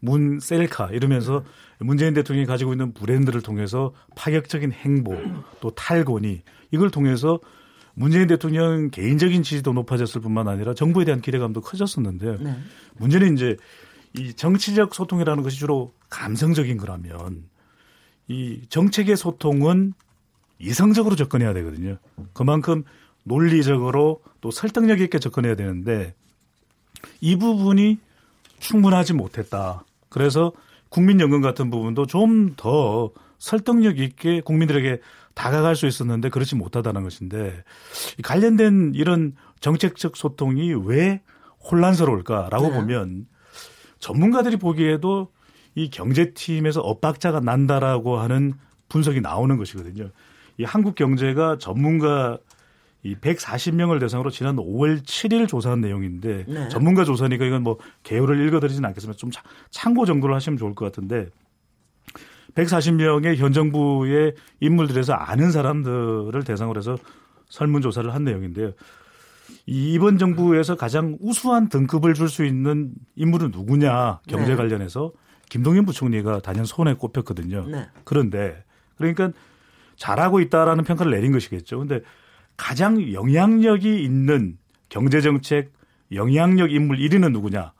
문 0.00 0.40
셀카 0.40 0.90
이러면서 0.92 1.44
문재인 1.78 2.14
대통령이 2.14 2.46
가지고 2.46 2.72
있는 2.72 2.92
브랜드를 2.92 3.42
통해서 3.42 3.92
파격적인 4.16 4.72
행보 4.72 5.16
또 5.60 5.70
탈권위 5.70 6.42
이걸 6.70 6.90
통해서 6.90 7.40
문재인 7.94 8.28
대통령 8.28 8.90
개인적인 8.90 9.42
지지도 9.42 9.72
높아졌을 9.72 10.20
뿐만 10.20 10.46
아니라 10.46 10.72
정부에 10.72 11.04
대한 11.04 11.20
기대감도 11.20 11.60
커졌었는데 11.60 12.36
네. 12.40 12.56
문제는 12.96 13.34
이제 13.34 13.56
이 14.16 14.32
정치적 14.32 14.94
소통이라는 14.94 15.42
것이 15.42 15.58
주로 15.58 15.92
감성적인 16.08 16.78
거라면 16.78 17.42
이 18.28 18.60
정책의 18.68 19.16
소통은 19.16 19.94
이성적으로 20.58 21.16
접근해야 21.16 21.52
되거든요. 21.54 21.98
그만큼 22.32 22.84
논리적으로 23.24 24.22
또 24.40 24.50
설득력 24.50 25.00
있게 25.00 25.18
접근해야 25.18 25.54
되는데 25.54 26.14
이 27.20 27.36
부분이 27.36 27.98
충분하지 28.58 29.14
못했다. 29.14 29.84
그래서 30.08 30.52
국민연금 30.88 31.40
같은 31.42 31.70
부분도 31.70 32.06
좀 32.06 32.54
더 32.56 33.10
설득력 33.38 33.98
있게 33.98 34.40
국민들에게 34.40 35.00
다가갈 35.34 35.76
수 35.76 35.86
있었는데 35.86 36.28
그렇지 36.28 36.56
못하다는 36.56 37.04
것인데 37.04 37.62
관련된 38.24 38.92
이런 38.94 39.36
정책적 39.60 40.16
소통이 40.16 40.74
왜 40.84 41.22
혼란스러울까라고 41.70 42.68
네. 42.68 42.74
보면 42.74 43.26
전문가들이 44.00 44.56
보기에도 44.56 45.30
이 45.74 45.90
경제팀에서 45.90 46.80
엇박자가 46.80 47.40
난다라고 47.40 48.18
하는 48.18 48.54
분석이 48.88 49.20
나오는 49.20 49.56
것이거든요. 49.56 50.10
이 50.58 50.64
한국 50.64 50.94
경제가 50.94 51.58
전문가 51.58 52.38
이 53.04 53.14
140명을 53.14 54.00
대상으로 54.00 54.30
지난 54.30 54.56
5월 54.56 55.02
7일 55.02 55.46
조사한 55.46 55.80
내용인데 55.80 56.44
네. 56.48 56.68
전문가 56.68 57.04
조사니까 57.04 57.44
이건 57.44 57.62
뭐 57.62 57.78
개요를 58.02 58.44
읽어드리진 58.46 58.84
않겠지만 58.84 59.16
좀 59.16 59.30
참고 59.70 60.04
정도로 60.04 60.34
하시면 60.34 60.58
좋을 60.58 60.74
것 60.74 60.84
같은데 60.86 61.28
140명의 62.54 63.36
현 63.36 63.52
정부의 63.52 64.34
인물들에서 64.60 65.12
아는 65.12 65.52
사람들을 65.52 66.42
대상으로 66.42 66.78
해서 66.78 66.96
설문 67.48 67.82
조사를 67.82 68.12
한 68.12 68.24
내용인데요. 68.24 68.72
이번 69.66 70.18
정부에서 70.18 70.74
가장 70.74 71.16
우수한 71.20 71.68
등급을 71.68 72.14
줄 72.14 72.28
수 72.28 72.44
있는 72.44 72.92
인물은 73.14 73.52
누구냐 73.52 74.20
경제 74.26 74.50
네. 74.50 74.56
관련해서 74.56 75.12
김동연 75.48 75.86
부총리가 75.86 76.40
단연 76.40 76.64
손에 76.64 76.94
꼽혔거든요. 76.94 77.66
네. 77.68 77.88
그런데 78.04 78.64
그러니까 78.96 79.30
잘하고 79.96 80.40
있다라는 80.40 80.84
평가를 80.84 81.12
내린 81.12 81.32
것이겠죠. 81.32 81.78
근데 81.78 82.00
가장 82.56 83.12
영향력이 83.12 84.02
있는 84.02 84.58
경제정책 84.88 85.72
영향력 86.12 86.72
인물 86.72 86.98
1위는 86.98 87.32
누구냐? 87.32 87.72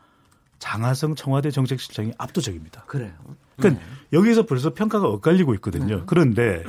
장하성 0.58 1.14
청와대 1.14 1.50
정책실장이 1.50 2.12
압도적입니다. 2.18 2.84
그래요. 2.86 3.12
그러니까 3.56 3.80
네. 3.80 3.90
여기서 4.12 4.44
벌써 4.46 4.74
평가가 4.74 5.06
엇갈리고 5.08 5.54
있거든요. 5.54 5.98
네. 5.98 6.02
그런데 6.06 6.64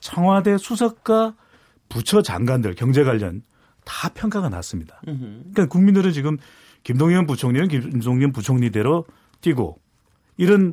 청와대 0.00 0.58
수석과 0.58 1.34
부처 1.88 2.22
장관들 2.22 2.74
경제 2.74 3.04
관련 3.04 3.42
다 3.84 4.08
평가가 4.10 4.48
났습니다. 4.48 5.00
그러니까 5.02 5.66
국민들은 5.66 6.12
지금 6.12 6.38
김동연 6.82 7.26
부총리는 7.26 7.68
김동연 7.68 8.32
부총리대로 8.32 9.06
뛰고 9.40 9.80
이런 10.36 10.72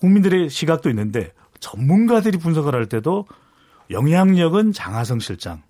국민들의 0.00 0.50
시각도 0.50 0.90
있는데 0.90 1.32
전문가들이 1.60 2.38
분석을 2.38 2.74
할 2.74 2.86
때도 2.86 3.26
영향력은 3.90 4.72
장하성 4.72 5.18
실장 5.20 5.62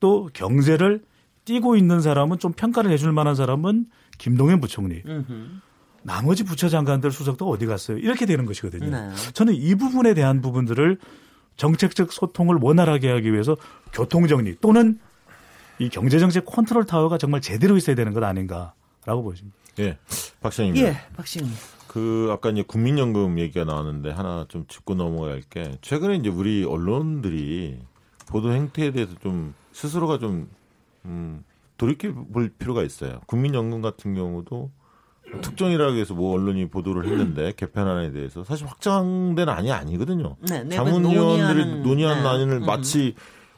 또 0.00 0.28
경제를 0.32 1.02
띄고 1.44 1.76
있는 1.76 2.00
사람은 2.00 2.38
좀 2.38 2.52
평가를 2.52 2.90
해줄 2.90 3.12
만한 3.12 3.34
사람은 3.34 3.86
김동연 4.18 4.60
부총리. 4.60 5.02
나머지 6.02 6.44
부처 6.44 6.68
장관들 6.68 7.10
수석도 7.10 7.48
어디 7.48 7.66
갔어요? 7.66 7.98
이렇게 7.98 8.26
되는 8.26 8.46
것이거든요. 8.46 8.90
네. 8.90 9.14
저는 9.32 9.54
이 9.54 9.74
부분에 9.74 10.14
대한 10.14 10.40
부분들을 10.40 10.98
정책적 11.56 12.12
소통을 12.12 12.58
원활하게 12.60 13.10
하기 13.10 13.32
위해서 13.32 13.56
교통정리 13.92 14.56
또는 14.60 15.00
이 15.78 15.88
경제정책 15.88 16.46
컨트롤 16.46 16.84
타워가 16.84 17.18
정말 17.18 17.40
제대로 17.40 17.76
있어야 17.76 17.96
되는 17.96 18.12
것 18.12 18.22
아닌가라고 18.22 19.22
보십니다. 19.22 19.56
예, 19.78 19.98
박시영님. 20.40 20.82
예, 20.84 20.96
박시영. 21.16 21.48
그 21.96 22.28
아까 22.30 22.50
이제 22.50 22.60
국민연금 22.60 23.38
얘기가 23.38 23.64
나왔는데 23.64 24.10
하나 24.10 24.44
좀 24.50 24.66
짚고 24.68 24.96
넘어갈 24.96 25.40
게 25.40 25.78
최근에 25.80 26.16
이제 26.16 26.28
우리 26.28 26.62
언론들이 26.62 27.78
보도 28.26 28.52
행태에 28.52 28.90
대해서 28.90 29.14
좀 29.22 29.54
스스로가 29.72 30.18
좀 30.18 30.46
음, 31.06 31.42
돌이켜 31.78 32.12
볼 32.12 32.50
필요가 32.50 32.82
있어요. 32.82 33.20
국민연금 33.24 33.80
같은 33.80 34.14
경우도 34.14 34.70
특정이라고 35.40 35.96
해서 35.96 36.12
뭐 36.12 36.34
언론이 36.34 36.68
보도를 36.68 37.06
했는데 37.06 37.54
개편안에 37.56 38.12
대해서 38.12 38.44
사실 38.44 38.66
확정된 38.66 39.48
안이 39.48 39.72
아니거든요. 39.72 40.36
네, 40.46 40.68
자문위원들이 40.68 41.80
논의한 41.80 42.24
네. 42.24 42.28
안을 42.28 42.56
음. 42.56 42.66
마치 42.66 43.14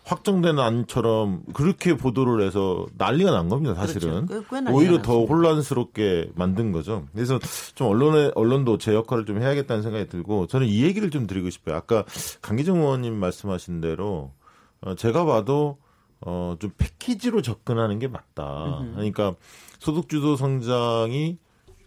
확정된 0.08 0.58
안처럼 0.58 1.42
그렇게 1.52 1.94
보도를 1.94 2.44
해서 2.44 2.86
난리가 2.96 3.30
난 3.30 3.50
겁니다. 3.50 3.74
사실은 3.74 4.24
그렇죠. 4.24 4.72
오히려 4.72 5.02
더 5.02 5.26
혼란스럽게 5.26 6.30
만든 6.34 6.72
거죠. 6.72 7.06
그래서 7.12 7.38
좀 7.74 7.88
언론에 7.88 8.30
언론도 8.34 8.78
제 8.78 8.94
역할을 8.94 9.26
좀 9.26 9.42
해야겠다는 9.42 9.82
생각이 9.82 10.08
들고 10.08 10.46
저는 10.46 10.66
이 10.66 10.82
얘기를 10.82 11.10
좀 11.10 11.26
드리고 11.26 11.50
싶어요. 11.50 11.76
아까 11.76 12.06
강기정 12.40 12.78
의원님 12.78 13.16
말씀하신 13.16 13.82
대로 13.82 14.32
어, 14.80 14.94
제가 14.94 15.26
봐도 15.26 15.76
어, 16.22 16.56
좀 16.58 16.70
패키지로 16.78 17.42
접근하는 17.42 17.98
게 17.98 18.08
맞다. 18.08 18.82
그러니까 18.94 19.34
소득주도 19.78 20.36
성장이 20.36 21.36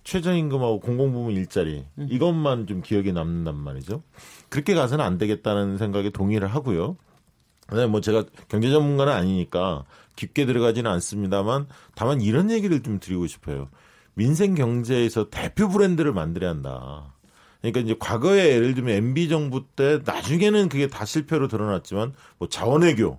최저임금하고 0.04 0.80
공공부문 0.80 1.34
일자리 1.34 1.86
이것만 1.98 2.68
좀 2.68 2.82
기억에 2.82 3.12
남는단 3.12 3.56
말이죠. 3.56 4.04
그렇게 4.50 4.76
가서는 4.76 5.04
안 5.04 5.18
되겠다는 5.18 5.80
생각에 5.80 6.12
동의를 6.12 6.48
하고요. 6.48 6.98
네, 7.72 7.88
뭐 7.88 8.02
제가 8.02 8.26
경제 8.50 8.70
전문가는 8.70 9.12
아니니까 9.12 9.86
깊게 10.16 10.46
들어가지는 10.46 10.90
않습니다만 10.92 11.68
다만 11.96 12.22
이런 12.22 12.52
얘기를 12.52 12.82
좀 12.84 13.00
드리고 13.00 13.28
싶어요. 13.28 13.70
민생 14.14 14.56
경제에서 14.56 15.30
대표 15.30 15.70
브랜드를 15.70 16.14
만들어야 16.14 16.50
한다. 16.50 17.14
그러니까 17.62 17.80
이제 17.82 17.96
과거에 17.98 18.56
예를 18.56 18.74
들면 18.74 18.96
MB 18.96 19.30
정부 19.30 19.66
때 19.76 20.00
나중에는 20.04 20.68
그게 20.68 20.88
다 20.88 21.06
실패로 21.06 21.48
드러났지만 21.48 22.14
뭐 22.40 22.50
자원외교 22.50 23.18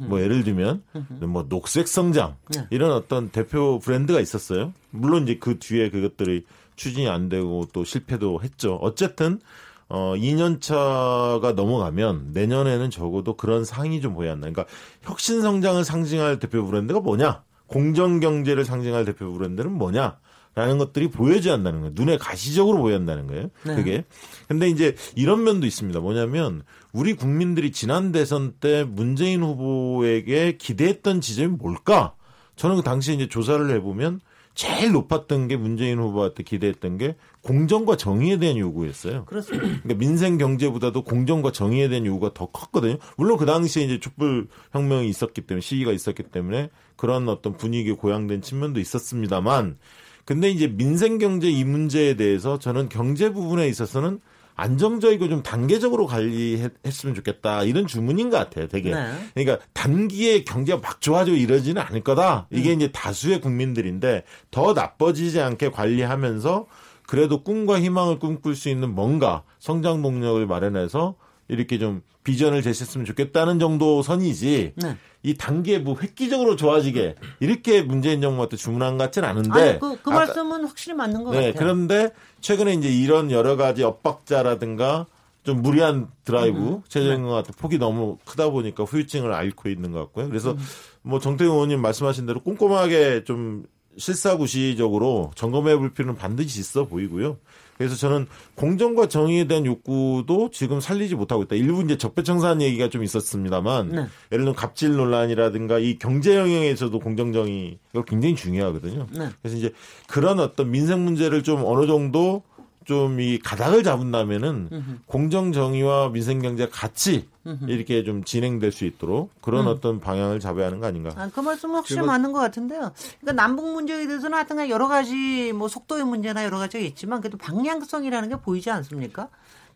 뭐 0.00 0.20
예를 0.20 0.44
들면 0.44 0.82
뭐 1.20 1.46
녹색 1.48 1.88
성장 1.88 2.36
네. 2.54 2.66
이런 2.70 2.92
어떤 2.92 3.30
대표 3.30 3.78
브랜드가 3.78 4.20
있었어요. 4.20 4.72
물론 4.90 5.24
이제 5.24 5.38
그 5.38 5.58
뒤에 5.58 5.90
그것들이 5.90 6.44
추진이 6.76 7.08
안 7.08 7.28
되고 7.28 7.66
또 7.72 7.84
실패도 7.84 8.40
했죠. 8.42 8.76
어쨌든 8.76 9.40
어 9.88 10.14
2년 10.16 10.60
차가 10.60 11.52
넘어가면 11.56 12.30
내년에는 12.32 12.90
적어도 12.90 13.36
그런 13.36 13.64
상이 13.64 14.00
좀 14.00 14.14
보여야 14.14 14.32
한다. 14.32 14.48
그러니까 14.50 14.66
혁신 15.02 15.40
성장을 15.40 15.82
상징할 15.84 16.38
대표 16.38 16.64
브랜드가 16.66 17.00
뭐냐? 17.00 17.42
공정 17.66 18.20
경제를 18.20 18.64
상징할 18.64 19.04
대표 19.04 19.32
브랜드는 19.32 19.72
뭐냐? 19.72 20.18
라는 20.54 20.78
것들이 20.78 21.08
보여져야 21.08 21.54
한다는 21.54 21.80
거예요. 21.80 21.92
눈에 21.94 22.18
가시적으로 22.18 22.78
보여야 22.78 22.96
한다는 22.96 23.28
거예요. 23.28 23.48
네. 23.64 23.76
그게. 23.76 24.04
근데 24.48 24.68
이제 24.68 24.96
이런 25.14 25.44
면도 25.44 25.66
있습니다. 25.66 26.00
뭐냐면 26.00 26.62
우리 26.92 27.14
국민들이 27.14 27.70
지난 27.70 28.10
대선 28.10 28.54
때 28.58 28.82
문재인 28.82 29.42
후보에게 29.42 30.56
기대했던 30.56 31.20
지점이 31.20 31.56
뭘까? 31.58 32.14
저는 32.56 32.76
그 32.76 32.82
당시에 32.82 33.14
이제 33.14 33.28
조사를 33.28 33.70
해보면 33.70 34.20
제일 34.58 34.90
높았던 34.90 35.46
게 35.46 35.56
문재인 35.56 36.00
후보한테 36.00 36.42
기대했던 36.42 36.98
게 36.98 37.14
공정과 37.42 37.96
정의에 37.96 38.38
대한 38.38 38.58
요구였어요. 38.58 39.24
그렇습니다. 39.26 39.64
그러니까 39.84 39.94
민생 39.94 40.36
경제보다도 40.36 41.04
공정과 41.04 41.52
정의에 41.52 41.88
대한 41.88 42.04
요구가 42.04 42.34
더 42.34 42.46
컸거든요. 42.46 42.96
물론 43.16 43.38
그 43.38 43.46
당시에 43.46 43.84
이제 43.84 44.00
촛불 44.00 44.48
혁명이 44.72 45.08
있었기 45.08 45.42
때문에 45.42 45.60
시기가 45.60 45.92
있었기 45.92 46.24
때문에 46.24 46.70
그런 46.96 47.28
어떤 47.28 47.56
분위기 47.56 47.92
고양된 47.92 48.42
측면도 48.42 48.80
있었습니다만 48.80 49.78
근데 50.24 50.50
이제 50.50 50.66
민생 50.66 51.18
경제 51.18 51.48
이 51.48 51.62
문제에 51.62 52.14
대해서 52.14 52.58
저는 52.58 52.88
경제 52.88 53.32
부분에 53.32 53.68
있어서는 53.68 54.18
안정적이고 54.58 55.28
좀 55.28 55.42
단계적으로 55.44 56.06
관리했으면 56.06 57.14
좋겠다 57.14 57.62
이런 57.62 57.86
주문인 57.86 58.28
것 58.28 58.38
같아요. 58.38 58.66
되게 58.66 58.92
네. 58.92 59.12
그러니까 59.32 59.64
단기에 59.72 60.42
경제가 60.42 60.80
막 60.80 61.00
좋아지고 61.00 61.36
이러지는 61.36 61.80
않을 61.80 62.02
거다. 62.02 62.48
이게 62.50 62.72
음. 62.72 62.76
이제 62.76 62.90
다수의 62.90 63.40
국민들인데 63.40 64.24
더 64.50 64.72
나빠지지 64.72 65.40
않게 65.40 65.70
관리하면서 65.70 66.66
그래도 67.06 67.44
꿈과 67.44 67.80
희망을 67.80 68.18
꿈꿀 68.18 68.56
수 68.56 68.68
있는 68.68 68.92
뭔가 68.92 69.44
성장 69.60 70.02
동력을 70.02 70.44
마련해서 70.44 71.14
이렇게 71.48 71.78
좀 71.78 72.02
비전을 72.24 72.62
제시했으면 72.62 73.04
좋겠다는 73.06 73.58
정도 73.58 74.02
선이지 74.02 74.72
네. 74.76 74.96
이 75.22 75.34
단계 75.34 75.78
뭐 75.78 75.96
획기적으로 76.00 76.56
좋아지게 76.56 77.16
이렇게 77.40 77.82
문재인 77.82 78.20
정부한테 78.20 78.56
주문한 78.56 78.98
것 78.98 79.04
같지는 79.04 79.28
않은데 79.28 79.60
아니, 79.60 79.78
그, 79.80 80.00
그 80.00 80.10
말씀은 80.10 80.64
확실히 80.64 80.94
맞는 80.94 81.24
것 81.24 81.30
네, 81.32 81.36
같아요. 81.38 81.54
그런데 81.54 82.10
최근에 82.40 82.74
이제 82.74 82.88
이런 82.88 83.30
여러 83.30 83.56
가지 83.56 83.82
엇박자라든가 83.82 85.06
좀 85.42 85.62
무리한 85.62 86.08
드라이브 86.24 86.58
음. 86.58 86.82
최저임금 86.88 87.30
같은 87.30 87.54
폭이 87.56 87.78
너무 87.78 88.18
크다 88.26 88.50
보니까 88.50 88.84
후유증을 88.84 89.32
앓고 89.32 89.70
있는 89.70 89.92
것 89.92 90.00
같고요. 90.00 90.28
그래서 90.28 90.52
음. 90.52 90.58
뭐 91.02 91.18
정태웅 91.18 91.52
의원님 91.54 91.80
말씀하신 91.80 92.26
대로 92.26 92.40
꼼꼼하게 92.40 93.24
좀 93.24 93.64
실사구시적으로 93.96 95.32
점검해 95.34 95.76
볼 95.76 95.94
필요는 95.94 96.16
반드시 96.16 96.60
있어 96.60 96.84
보이고요. 96.84 97.38
그래서 97.78 97.94
저는 97.96 98.26
공정과 98.56 99.08
정의에 99.08 99.44
대한 99.44 99.64
욕구도 99.64 100.50
지금 100.52 100.80
살리지 100.80 101.14
못하고 101.14 101.44
있다. 101.44 101.54
일부 101.56 101.82
이제 101.82 101.96
적폐청산 101.96 102.60
얘기가 102.60 102.88
좀 102.90 103.02
있었습니다만 103.04 103.88
네. 103.88 103.96
예를 104.32 104.44
들면 104.44 104.54
갑질 104.54 104.96
논란이라든가 104.96 105.78
이 105.78 105.98
경제 105.98 106.36
영역에서도 106.36 106.98
공정 106.98 107.32
정의가 107.32 108.04
굉장히 108.06 108.34
중요하거든요. 108.34 109.06
네. 109.12 109.28
그래서 109.40 109.56
이제 109.56 109.72
그런 110.08 110.40
어떤 110.40 110.70
민생 110.70 111.04
문제를 111.04 111.42
좀 111.42 111.62
어느 111.64 111.86
정도 111.86 112.42
좀 112.84 113.20
이 113.20 113.38
가닥을 113.38 113.82
잡은다면은 113.82 115.00
공정 115.04 115.52
정의와 115.52 116.08
민생 116.08 116.40
경제 116.40 116.66
같이 116.68 117.28
이렇게 117.68 118.04
좀 118.04 118.24
진행될 118.24 118.72
수 118.72 118.84
있도록 118.84 119.30
그런 119.40 119.62
음. 119.66 119.68
어떤 119.68 120.00
방향을 120.00 120.40
잡아야 120.40 120.66
하는 120.66 120.80
거 120.80 120.86
아닌가? 120.86 121.10
아, 121.16 121.30
그 121.32 121.40
말씀은 121.40 121.74
확실히 121.76 122.02
제가- 122.02 122.06
맞는 122.06 122.32
것 122.32 122.40
같은데요. 122.40 122.92
그러니까 123.20 123.32
남북 123.42 123.72
문제에 123.72 124.06
대해서는 124.06 124.36
하여튼 124.36 124.68
여러 124.70 124.88
가지 124.88 125.52
뭐 125.52 125.68
속도의 125.68 126.04
문제나 126.04 126.44
여러 126.44 126.58
가지가 126.58 126.82
있지만 126.84 127.20
그래도 127.20 127.36
방향성이라는 127.38 128.28
게 128.28 128.36
보이지 128.36 128.70
않습니까? 128.70 129.28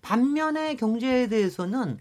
반면에 0.02 0.74
경제에 0.76 1.28
대해서는 1.28 1.98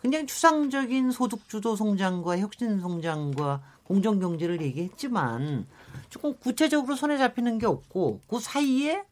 굉장히 0.00 0.26
추상적인 0.26 1.10
소득 1.12 1.48
주도 1.48 1.76
성장과 1.76 2.38
혁신 2.38 2.80
성장과 2.80 3.60
공정 3.84 4.18
경제를 4.18 4.60
얘기했지만 4.62 5.66
조금 6.08 6.34
구체적으로 6.38 6.96
손에 6.96 7.18
잡히는 7.18 7.58
게 7.58 7.66
없고 7.66 8.20
그 8.28 8.40
사이에 8.40 9.04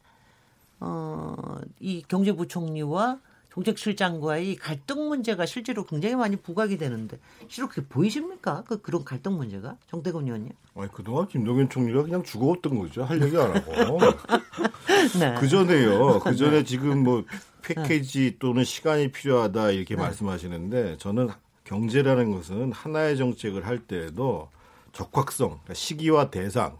어, 0.79 1.35
이 1.79 2.03
경제부총리와 2.07 3.19
정책실장과의 3.53 4.55
갈등 4.55 5.07
문제가 5.09 5.45
실제로 5.45 5.83
굉장히 5.83 6.15
많이 6.15 6.35
부각이 6.37 6.77
되는데 6.77 7.19
실로 7.49 7.67
그게 7.67 7.85
보이십니까? 7.87 8.63
그 8.65 8.81
그런 8.81 9.03
갈등 9.03 9.33
문제가 9.33 9.77
정대근 9.89 10.25
의원님. 10.25 10.51
아니, 10.75 10.91
그동안 10.91 11.27
김동연 11.27 11.69
총리가 11.69 12.03
그냥 12.03 12.23
죽어왔던 12.23 12.79
거죠. 12.79 13.03
할 13.03 13.21
얘기 13.21 13.37
안 13.37 13.55
하고. 13.55 13.71
네. 15.19 15.35
그 15.39 15.47
전에요. 15.47 16.19
그 16.19 16.35
전에 16.35 16.63
지금 16.63 17.03
뭐 17.03 17.25
패키지 17.61 18.37
또는 18.39 18.63
시간이 18.63 19.11
필요하다 19.11 19.71
이렇게 19.71 19.95
말씀하시는데 19.95 20.97
저는 20.97 21.29
경제라는 21.65 22.31
것은 22.31 22.71
하나의 22.71 23.17
정책을 23.17 23.65
할 23.65 23.79
때에도 23.79 24.49
적확성, 24.93 25.49
그러니까 25.49 25.73
시기와 25.73 26.29
대상 26.29 26.77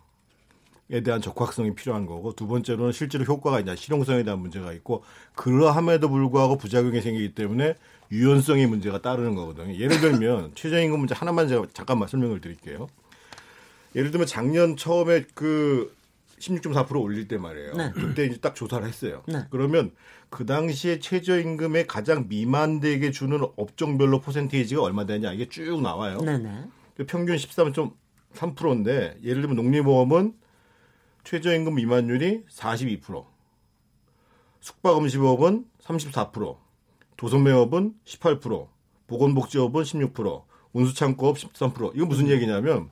에 0.92 1.02
대한 1.02 1.22
적확성이 1.22 1.74
필요한 1.74 2.06
거고 2.06 2.34
두 2.34 2.48
번째로는 2.48 2.92
실제로 2.92 3.24
효과가 3.24 3.62
있냐 3.62 3.78
실용성에 3.78 4.24
대한 4.24 4.40
문제가 4.40 4.74
있고 4.74 5.04
그러함에도 5.36 6.10
불구하고 6.10 6.58
부작용이 6.58 7.00
생기기 7.00 7.34
때문에 7.34 7.76
유연성의 8.12 8.68
문제가 8.68 9.02
따르는 9.02 9.36
거거든요. 9.36 9.74
예를 9.74 10.02
들면 10.02 10.52
최저임금 10.56 11.00
문제 11.00 11.16
하나만 11.16 11.48
제가 11.48 11.68
잠깐만 11.74 12.10
설명을 12.10 12.42
드릴게요. 12.42 12.90
예를 13.96 14.12
들면 14.12 14.28
작년 14.28 14.76
처음에 14.76 15.24
그 15.34 15.96
16.4% 16.40 17.02
올릴 17.02 17.30
때 17.30 17.38
말이에요. 17.38 17.74
네. 17.74 17.92
그때 17.94 18.26
이제 18.26 18.38
딱 18.42 18.54
조사를 18.54 18.86
했어요. 18.86 19.24
네. 19.28 19.46
그러면 19.50 19.92
그 20.30 20.46
당시에 20.46 21.00
최저임금에 21.00 21.86
가장 21.86 22.28
미만되게 22.28 23.12
주는 23.12 23.40
업종별로 23.56 24.20
퍼센테이지가 24.20 24.82
얼마 24.82 25.06
되냐 25.06 25.32
이게 25.32 25.48
쭉 25.48 25.82
나와요. 25.82 26.18
그 26.98 27.06
평균 27.06 27.38
13.3%인데 27.38 29.20
예를 29.24 29.42
들면 29.42 29.56
농림보험은 29.56 30.41
최저임금 31.24 31.76
미만율이 31.76 32.46
42%, 32.50 33.26
숙박음식업은 34.60 35.66
34%, 35.82 36.58
도소매업은 37.18 37.96
18%, 38.06 38.68
보건복지업은 39.08 39.84
16%, 39.84 40.44
운수창고업 40.74 41.38
13%. 41.38 41.92
이건 41.96 42.08
무슨 42.08 42.28
얘기냐면 42.28 42.90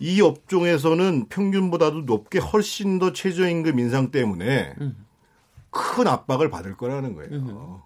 이 0.00 0.20
업종에서는 0.20 1.26
평균보다도 1.28 2.02
높게 2.02 2.38
훨씬 2.38 2.98
더 2.98 3.12
최저임금 3.12 3.78
인상 3.78 4.10
때문에 4.10 4.74
큰 5.70 6.06
압박을 6.06 6.50
받을 6.50 6.76
거라는 6.76 7.14
거예요. 7.14 7.82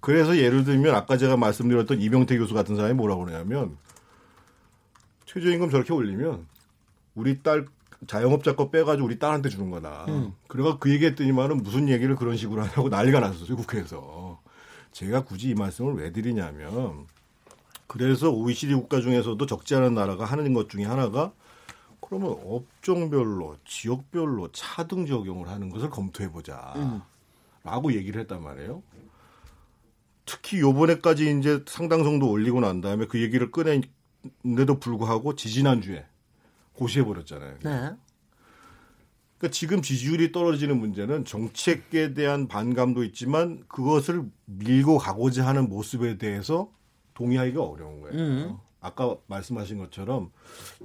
그래서 0.00 0.36
예를 0.36 0.64
들면 0.64 0.94
아까 0.94 1.16
제가 1.16 1.36
말씀드렸던 1.36 2.00
이병태 2.00 2.36
교수 2.38 2.54
같은 2.54 2.76
사람이 2.76 2.94
뭐라고 2.94 3.24
그러냐면 3.24 3.76
최저임금 5.24 5.70
저렇게 5.70 5.92
올리면 5.92 6.46
우리 7.14 7.42
딸 7.42 7.66
자영업자 8.06 8.56
거 8.56 8.70
빼가지고 8.70 9.06
우리 9.06 9.18
딸한테 9.18 9.48
주는 9.48 9.70
거다. 9.70 10.06
그래가 10.48 10.78
그 10.78 10.90
얘기했더니만은 10.92 11.58
무슨 11.58 11.88
얘기를 11.88 12.16
그런 12.16 12.36
식으로 12.36 12.62
하냐고 12.62 12.88
난리가 12.88 13.20
났었어요 13.20 13.56
국회에서. 13.56 14.40
제가 14.92 15.24
굳이 15.24 15.50
이 15.50 15.54
말씀을 15.54 15.94
왜 15.94 16.12
드리냐면 16.12 17.06
그래서 17.86 18.30
OECD 18.30 18.74
국가 18.74 19.00
중에서도 19.00 19.44
적지 19.46 19.74
않은 19.74 19.94
나라가 19.94 20.24
하는 20.24 20.54
것 20.54 20.68
중에 20.68 20.84
하나가 20.84 21.32
그러면 22.00 22.36
업종별로 22.44 23.56
지역별로 23.66 24.52
차등 24.52 25.06
적용을 25.06 25.48
하는 25.48 25.70
것을 25.70 25.90
검토해 25.90 26.30
보자. 26.30 27.02
라고 27.64 27.92
얘기를 27.92 28.20
했단 28.20 28.42
말이에요. 28.42 28.82
특히 30.24 30.60
요번에까지 30.60 31.38
이제 31.38 31.62
상당 31.66 32.04
정도 32.04 32.30
올리고 32.30 32.60
난 32.60 32.80
다음에 32.80 33.06
그 33.06 33.20
얘기를 33.20 33.50
꺼낸데도 33.50 34.80
불구하고 34.80 35.34
지지난주에 35.34 36.04
고시해 36.76 37.04
버렸잖아요. 37.04 37.58
네. 37.62 37.96
그러니까 39.38 39.52
지금 39.52 39.82
지지율이 39.82 40.32
떨어지는 40.32 40.78
문제는 40.78 41.24
정책에 41.24 42.14
대한 42.14 42.48
반감도 42.48 43.04
있지만 43.04 43.64
그것을 43.68 44.24
밀고 44.46 44.98
가고자 44.98 45.46
하는 45.46 45.68
모습에 45.68 46.16
대해서 46.16 46.70
동의하기가 47.14 47.62
어려운 47.62 48.00
거예요. 48.00 48.18
음. 48.18 48.56
아까 48.80 49.16
말씀하신 49.26 49.78
것처럼 49.78 50.30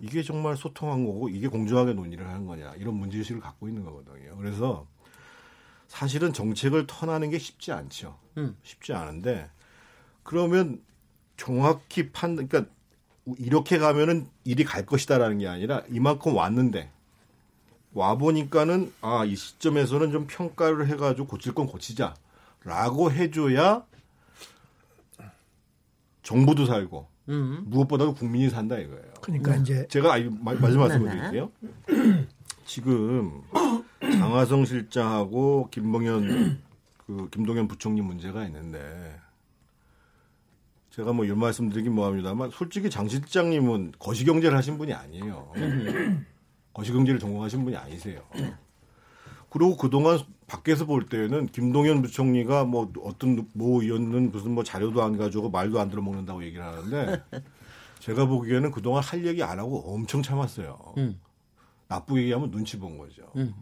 이게 0.01 0.23
정말 0.23 0.57
소통한 0.57 1.05
거고 1.05 1.29
이게 1.29 1.47
공정하게 1.47 1.93
논의를 1.93 2.27
하는 2.27 2.45
거냐 2.45 2.73
이런 2.75 2.95
문제의식을 2.95 3.39
갖고 3.39 3.67
있는 3.67 3.83
거거든요. 3.83 4.35
그래서 4.37 4.87
사실은 5.87 6.33
정책을 6.33 6.87
턴하는 6.87 7.29
게 7.29 7.37
쉽지 7.37 7.71
않죠. 7.71 8.17
음. 8.37 8.57
쉽지 8.63 8.93
않은데 8.93 9.49
그러면 10.23 10.81
정확히 11.37 12.11
판 12.11 12.35
그러니까 12.35 12.65
이렇게 13.37 13.77
가면은 13.77 14.27
일이 14.43 14.63
갈 14.63 14.85
것이다라는 14.85 15.37
게 15.39 15.47
아니라 15.47 15.83
이만큼 15.89 16.35
왔는데 16.35 16.89
와 17.93 18.15
보니까는 18.15 18.91
아 19.01 19.25
이 19.25 19.35
시점에서는 19.35 20.11
좀 20.11 20.27
평가를 20.27 20.87
해가지고 20.87 21.27
고칠 21.27 21.53
건 21.53 21.67
고치자라고 21.67 23.11
해줘야 23.11 23.83
정부도 26.23 26.65
살고 26.65 27.07
음. 27.29 27.63
무엇보다도 27.67 28.13
국민이 28.15 28.49
산다 28.49 28.77
이거예요. 28.77 29.03
그러니까 29.21 29.55
이제 29.55 29.87
제가 29.89 30.17
마- 30.39 30.53
마지막 30.53 30.87
말씀을 30.87 31.09
네네. 31.09 31.19
드릴게요. 31.19 31.51
지금 32.65 33.41
장하성 34.01 34.65
실장하고 34.65 35.67
김봉현 35.71 36.61
그 37.05 37.29
김동현 37.31 37.67
부총리 37.67 38.01
문제가 38.01 38.45
있는데 38.45 39.15
제가 40.91 41.13
뭐 41.13 41.25
이런 41.25 41.39
말씀드리긴 41.39 41.93
뭐합니다만 41.93 42.51
솔직히 42.51 42.89
장 42.89 43.07
실장님은 43.07 43.93
거시경제를 43.97 44.57
하신 44.57 44.77
분이 44.77 44.93
아니에요. 44.93 45.51
거시경제를 46.73 47.19
전공하신 47.19 47.63
분이 47.63 47.75
아니세요. 47.75 48.21
그리고 49.49 49.75
그동안 49.77 50.19
밖에서 50.47 50.85
볼 50.85 51.05
때는 51.05 51.47
김동현 51.47 52.01
부총리가 52.01 52.65
뭐 52.65 52.91
어떤 53.03 53.47
모 53.53 53.81
의원은 53.81 54.31
무슨 54.31 54.51
뭐 54.51 54.63
자료도 54.63 55.01
안 55.01 55.17
가지고 55.17 55.49
말도 55.49 55.79
안 55.79 55.89
들어먹는다고 55.89 56.43
얘기를 56.43 56.63
하는데 56.63 57.23
제가 57.99 58.25
보기에는 58.25 58.71
그동안 58.71 59.01
할 59.01 59.25
얘기 59.25 59.43
안 59.43 59.59
하고 59.59 59.93
엄청 59.93 60.21
참았어요. 60.21 60.77
음. 60.97 61.19
나쁘게 61.87 62.21
얘기하면 62.21 62.51
눈치 62.51 62.77
본 62.77 62.97
거죠. 62.97 63.23
음. 63.37 63.53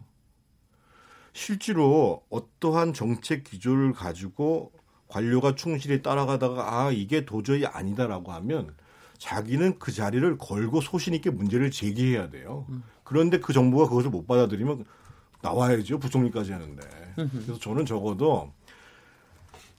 실제로 1.32 2.24
어떠한 2.30 2.92
정책 2.92 3.44
기조를 3.44 3.92
가지고 3.92 4.72
관료가 5.10 5.56
충실히 5.56 6.02
따라가다가 6.02 6.86
아 6.86 6.90
이게 6.92 7.24
도저히 7.26 7.66
아니다라고 7.66 8.32
하면 8.32 8.74
자기는 9.18 9.78
그 9.78 9.92
자리를 9.92 10.38
걸고 10.38 10.80
소신 10.80 11.14
있게 11.14 11.30
문제를 11.30 11.70
제기해야 11.70 12.30
돼요. 12.30 12.64
그런데 13.04 13.40
그 13.40 13.52
정부가 13.52 13.88
그것을 13.88 14.08
못 14.10 14.26
받아들이면 14.26 14.84
나와야죠 15.42 15.98
부총리까지 15.98 16.52
하는데. 16.52 16.82
그래서 17.16 17.58
저는 17.58 17.86
적어도 17.86 18.52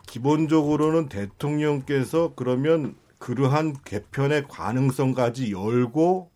기본적으로는 0.08 1.08
대통령께서 1.08 2.34
그러면 2.36 2.96
그러한 3.18 3.78
개편의 3.86 4.48
가능성까지 4.50 5.52
열고 5.54 6.30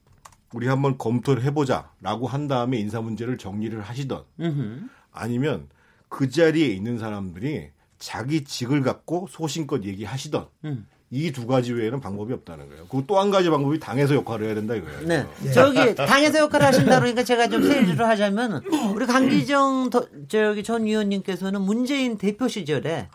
우리 0.53 0.67
한번 0.67 0.97
검토를 0.97 1.43
해보자라고 1.43 2.27
한 2.27 2.47
다음에 2.47 2.77
인사 2.77 3.01
문제를 3.01 3.37
정리를 3.37 3.79
하시던. 3.81 4.23
아니면 5.11 5.67
그 6.07 6.29
자리에 6.29 6.67
있는 6.67 6.97
사람들이 6.97 7.71
자기 8.05 8.43
직을 8.43 8.83
갖고 8.83 9.27
소신껏 9.31 9.83
얘기하시던 9.83 10.45
음. 10.65 10.85
이두 11.09 11.47
가지 11.47 11.73
외에는 11.73 11.99
방법이 12.01 12.33
없다는 12.33 12.67
거예요. 12.69 12.85
그리고 12.87 13.07
또 13.07 13.19
한 13.19 13.31
가지 13.31 13.49
방법이 13.49 13.79
당에서 13.79 14.13
역할을 14.15 14.45
해야 14.47 14.53
된다 14.55 14.75
이거예요. 14.75 15.01
네. 15.07 15.25
예. 15.45 15.51
저기 15.51 15.95
당에서 15.95 16.39
역할을 16.39 16.67
하신다 16.67 16.99
그러니까 16.99 17.23
제가 17.23 17.47
좀 17.47 17.63
세일을 17.63 18.07
하자면 18.07 18.61
우리 18.93 19.05
강기정 19.07 19.89
더- 19.89 20.05
저기 20.27 20.63
전 20.63 20.85
위원님께서는 20.85 21.61
문재인 21.61 22.17
대표 22.19 22.47
시절에 22.47 23.07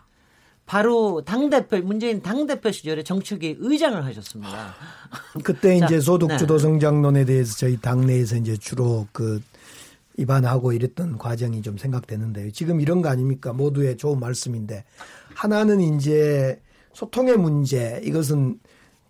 바로 0.65 1.21
당 1.25 1.49
대표 1.49 1.77
문재인 1.77 2.21
당 2.21 2.47
대표 2.47 2.71
시절에 2.71 3.03
정책위 3.03 3.57
의장을 3.59 4.03
하셨습니다. 4.05 4.73
그때 5.43 5.79
자, 5.79 5.85
이제 5.85 5.99
소득 6.01 6.27
네. 6.27 6.37
주도 6.37 6.57
성장론에 6.57 7.23
대해서 7.25 7.55
저희 7.57 7.77
당내에서 7.79 8.35
이제 8.37 8.57
주로 8.57 9.07
그 9.11 9.41
입안하고 10.17 10.73
이랬던 10.73 11.17
과정이 11.17 11.61
좀 11.61 11.77
생각되는데요. 11.77 12.51
지금 12.51 12.81
이런 12.81 13.01
거 13.01 13.09
아닙니까? 13.09 13.53
모두의 13.53 13.97
좋은 13.97 14.19
말씀인데 14.19 14.83
하나는 15.33 15.79
이제 15.79 16.61
소통의 16.93 17.37
문제 17.37 18.01
이것은 18.03 18.59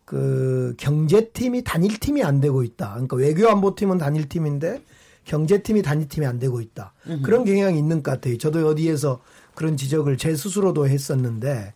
그 0.06 0.76
경제팀이 0.78 1.64
단일팀이 1.64 2.24
안 2.24 2.42
되고 2.42 2.64
있다. 2.64 2.92
그러니까 2.92 3.16
외교안보팀은 3.18 3.98
단일팀인데 3.98 4.84
경제팀이 5.26 5.82
단일팀이 5.82 6.26
안 6.26 6.40
되고 6.40 6.62
있다. 6.62 6.94
그런 7.24 7.46
경향이 7.46 7.78
있는 7.78 8.04
것 8.04 8.12
같아요. 8.12 8.38
저도 8.38 8.68
어디에서 8.68 9.22
그런 9.56 9.78
지적을 9.78 10.18
제 10.18 10.36
스스로도 10.36 10.88
했었는데 10.88 11.74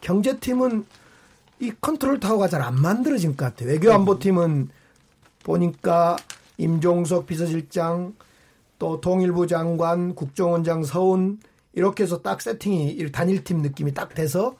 경제팀은 0.00 0.84
이 1.60 1.72
컨트롤 1.80 2.20
타워가 2.20 2.48
잘 2.48 2.62
안 2.62 2.74
만들어진 2.80 3.36
것 3.36 3.44
같아요. 3.46 3.70
외교안보팀은 3.70 4.68
보니까 5.42 6.16
임종석 6.58 7.26
비서실장 7.26 8.14
또 8.78 9.00
통일부 9.00 9.46
장관, 9.46 10.14
국정원장 10.14 10.84
서훈 10.84 11.38
이렇게 11.72 12.02
해서 12.04 12.22
딱 12.22 12.40
세팅이 12.40 13.10
단일팀 13.12 13.62
느낌이 13.62 13.94
딱 13.94 14.14
돼서 14.14 14.56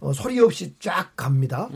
어, 0.00 0.12
소리 0.12 0.38
없이 0.38 0.74
쫙 0.78 1.10
갑니다. 1.16 1.68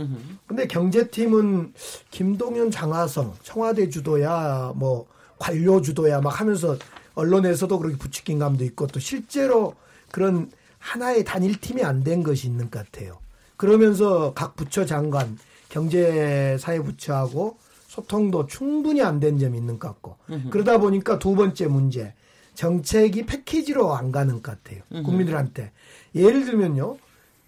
근데 0.47 0.66
경제팀은 0.68 1.73
김동연, 2.11 2.71
장하성, 2.71 3.35
청와대 3.42 3.88
주도야, 3.88 4.73
뭐 4.77 5.07
관료 5.38 5.81
주도야 5.81 6.21
막 6.21 6.40
하면서 6.40 6.77
언론에서도 7.14 7.79
그렇게 7.79 7.97
부추긴 7.99 8.38
감도 8.38 8.64
있고 8.64 8.87
또 8.87 9.01
실제로 9.01 9.75
그런 10.12 10.51
하나의 10.79 11.25
단일팀이 11.25 11.83
안 11.85 12.05
된 12.05 12.23
것이 12.23 12.47
있는 12.47 12.71
것 12.71 12.85
같아요. 12.85 13.18
그러면서 13.57 14.33
각 14.35 14.55
부처 14.57 14.85
장관, 14.87 15.37
경제사회부처하고 15.68 17.57
소통도 17.97 18.47
충분히 18.47 19.03
안 19.03 19.21
된 19.21 19.39
점이 19.39 19.59
있는 19.59 19.79
것 19.79 19.89
같고 19.89 20.17
그러다 20.49 20.79
보니까 20.79 21.19
두 21.19 21.35
번째 21.35 21.67
문제 21.67 22.15
정책이 22.55 23.27
패키지로 23.27 23.95
안 23.95 24.11
가는 24.11 24.43
것 24.43 24.43
같아요. 24.43 24.83
국민들한테 25.05 25.73
예를 26.15 26.47
들면요. 26.47 26.97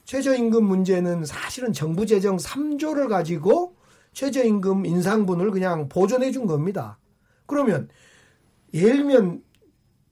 최저임금 0.05 0.63
문제는 0.65 1.25
사실은 1.25 1.73
정부 1.73 2.05
재정 2.05 2.37
3조를 2.37 3.09
가지고 3.09 3.75
최저임금 4.13 4.85
인상분을 4.85 5.51
그냥 5.51 5.89
보존해 5.89 6.31
준 6.31 6.47
겁니다. 6.47 6.99
그러면 7.47 7.89
예를 8.75 8.99
들면 8.99 9.43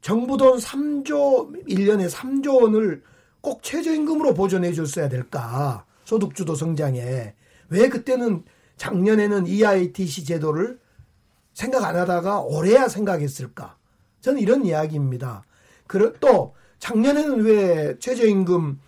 정부 0.01 0.38
돈 0.38 0.57
3조 0.59 1.66
1년에 1.68 2.09
3조 2.11 2.62
원을 2.62 3.03
꼭 3.42 3.62
최저임금으로 3.62 4.33
보존해 4.33 4.73
줬어야 4.73 5.11
될까? 5.11 5.85
소득주도 6.05 6.55
성장에 6.55 7.35
왜 7.68 7.88
그때는 7.90 8.45
작년에는 8.83 9.47
EITC 9.47 10.25
제도를 10.25 10.77
생각 11.55 11.85
안 11.85 11.95
하다가 11.95 12.40
올해야 12.40 12.88
생각했을까? 12.88 13.77
저는 14.21 14.40
이런 14.40 14.66
이야기입니다. 14.66 15.45
또 16.18 16.55
작년에는 16.81 17.42
왜 17.42 17.97
최저임금 18.01 18.81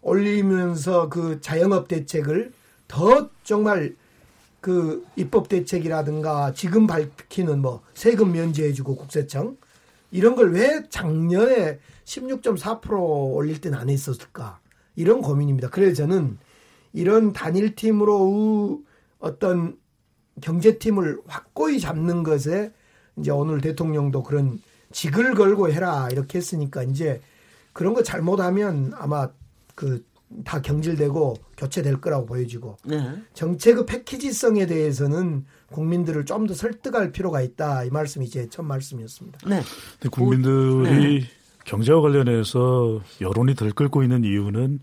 올리면서 0.00 1.10
그 1.10 1.42
자영업 1.42 1.88
대책을 1.88 2.54
더 2.88 3.28
정말 3.42 3.94
그 4.62 5.04
입법 5.14 5.50
대책이라든가 5.50 6.54
지금 6.54 6.86
밝히는 6.86 7.60
뭐 7.60 7.82
세금 7.92 8.32
면제해주고 8.32 8.96
국세청 8.96 9.58
이런 10.10 10.36
걸 10.36 10.52
왜 10.52 10.84
작년에 10.88 11.80
16.4% 12.06 13.34
올릴 13.34 13.60
때는 13.60 13.76
안 13.76 13.90
했었을까 13.90 14.60
이런 14.96 15.20
고민입니다. 15.20 15.68
그래서 15.68 16.06
저는 16.06 16.38
이런 16.94 17.34
단일팀으로 17.34 18.82
어떤 19.24 19.76
경제팀을 20.40 21.20
확고히 21.26 21.80
잡는 21.80 22.22
것에 22.22 22.72
이제 23.18 23.30
오늘 23.30 23.60
대통령도 23.60 24.22
그런 24.22 24.60
직을 24.92 25.34
걸고 25.34 25.70
해라 25.70 26.08
이렇게 26.10 26.38
했으니까 26.38 26.82
이제 26.82 27.20
그런 27.72 27.94
거 27.94 28.02
잘못하면 28.02 28.92
아마 28.96 29.28
그 29.74 30.04
다 30.44 30.60
경질되고 30.60 31.36
교체될 31.56 32.00
거라고 32.00 32.26
보여지고 32.26 32.76
네. 32.84 33.14
정책의 33.34 33.86
패키지성에 33.86 34.66
대해서는 34.66 35.44
국민들을 35.70 36.24
좀 36.24 36.46
더 36.46 36.54
설득할 36.54 37.12
필요가 37.12 37.40
있다 37.40 37.84
이 37.84 37.90
말씀이 37.90 38.28
제 38.28 38.48
첫 38.48 38.62
말씀이었습니다. 38.62 39.38
네. 39.48 39.62
국민들이 40.10 41.20
네. 41.20 41.26
경제와 41.64 42.00
관련해서 42.02 43.00
여론이 43.20 43.54
들끓고 43.54 44.02
있는 44.02 44.24
이유는 44.24 44.80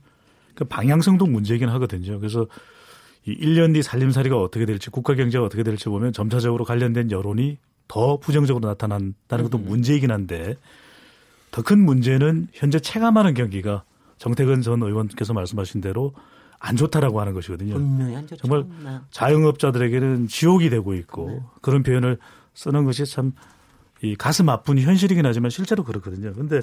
그 0.56 0.63
방향성도 0.65 1.25
문제이긴 1.25 1.69
하거든요. 1.69 2.17
그래서 2.19 2.47
이 3.25 3.36
1년 3.36 3.73
뒤 3.73 3.84
살림살이가 3.84 4.38
어떻게 4.38 4.65
될지 4.65 4.89
국가 4.89 5.15
경제가 5.15 5.45
어떻게 5.45 5.63
될지 5.63 5.86
보면 5.86 6.13
점차적으로 6.13 6.65
관련된 6.65 7.12
여론이 7.12 7.57
더 7.88 8.17
부정적으로 8.17 8.67
나타난다는 8.67 9.43
것도 9.43 9.57
음. 9.57 9.65
문제이긴 9.65 10.12
한데 10.12 10.55
더 11.51 11.62
큰 11.62 11.79
문제는 11.79 12.47
현재 12.53 12.79
체감하는 12.79 13.34
경기가 13.34 13.84
정태근 14.17 14.62
전 14.62 14.81
의원께서 14.81 15.34
말씀하신 15.34 15.81
대로 15.81 16.13
안 16.60 16.75
좋다라고 16.75 17.19
하는 17.19 17.34
것이거든요. 17.34 17.73
정말 18.38 18.65
네. 18.84 18.99
자영업자들에게는 19.10 20.27
지옥이 20.27 20.69
되고 20.69 20.93
있고 20.93 21.29
네. 21.29 21.39
그런 21.62 21.84
표현을 21.84 22.17
쓰는 22.53 22.86
것이 22.86 23.05
참 23.05 23.34
이 24.03 24.15
가슴 24.15 24.49
아픈 24.49 24.79
현실이긴 24.79 25.25
하지만 25.25 25.51
실제로 25.51 25.84
그렇거든요. 25.84 26.34
근데 26.34 26.62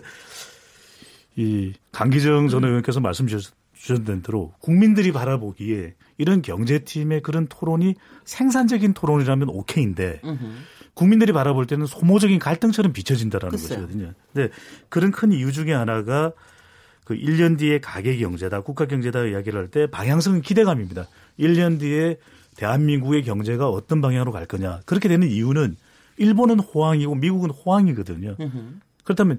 이 1.37 1.73
강기정 1.93 2.49
전 2.49 2.65
의원께서 2.65 2.99
말씀 3.01 3.29
주셨 3.29 3.55
던 4.05 4.23
대로 4.23 4.53
국민들이 4.61 5.13
바라보기에 5.13 5.95
이런 6.19 6.43
경제팀의 6.43 7.23
그런 7.23 7.47
토론이 7.49 7.95
생산적인 8.25 8.93
토론이라면 8.93 9.49
오케이인데 9.49 10.21
국민들이 10.95 11.33
바라볼 11.33 11.67
때는 11.67 11.87
소모적인 11.87 12.39
갈등처럼 12.39 12.93
비춰진다라는 12.93 13.51
글쎄요. 13.57 13.81
것이거든요. 13.81 14.13
근데 14.33 14.53
그런 14.89 15.13
큰 15.13 15.33
이유 15.33 15.53
중에 15.53 15.73
하나가 15.73 16.33
그 17.05 17.15
1년 17.15 17.57
뒤에 17.59 17.79
가계 17.81 18.17
경제다, 18.19 18.61
국가 18.63 18.87
경제다 18.87 19.25
이야기를 19.27 19.59
할 19.59 19.69
때 19.71 19.87
방향성은 19.87 20.43
기대감입니다. 20.43 21.07
1년 21.39 21.79
뒤에 21.79 22.19
대한민국의 22.57 23.23
경제가 23.23 23.71
어떤 23.71 24.01
방향으로 24.01 24.33
갈 24.33 24.45
거냐. 24.45 24.81
그렇게 24.85 25.09
되는 25.09 25.29
이유는 25.29 25.77
일본은 26.17 26.59
호황이고 26.59 27.15
미국은 27.15 27.51
호황이거든요. 27.51 28.37
그렇다면 29.05 29.39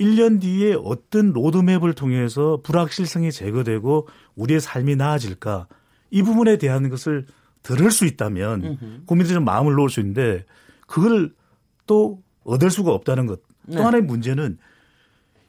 1년 0.00 0.40
뒤에 0.40 0.74
어떤 0.74 1.32
로드맵을 1.32 1.94
통해서 1.94 2.60
불확실성이 2.62 3.32
제거되고 3.32 4.08
우리의 4.34 4.60
삶이 4.60 4.96
나아질까 4.96 5.66
이 6.10 6.22
부분에 6.22 6.58
대한 6.58 6.88
것을 6.88 7.26
들을 7.62 7.90
수 7.90 8.06
있다면 8.06 9.04
국민들이 9.06 9.34
좀 9.34 9.44
마음을 9.44 9.74
놓을 9.74 9.90
수 9.90 10.00
있는데 10.00 10.44
그걸 10.86 11.32
또 11.86 12.22
얻을 12.44 12.70
수가 12.70 12.92
없다는 12.92 13.26
것. 13.26 13.40
또 13.66 13.74
네. 13.74 13.82
하나의 13.82 14.02
문제는 14.04 14.58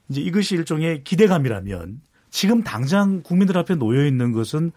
이제 0.09 0.21
이것이 0.21 0.55
일종의 0.55 1.03
기대감이라면 1.03 2.01
지금 2.31 2.63
당장 2.63 3.21
국민들 3.21 3.57
앞에 3.57 3.75
놓여 3.75 4.05
있는 4.05 4.31
것은 4.31 4.71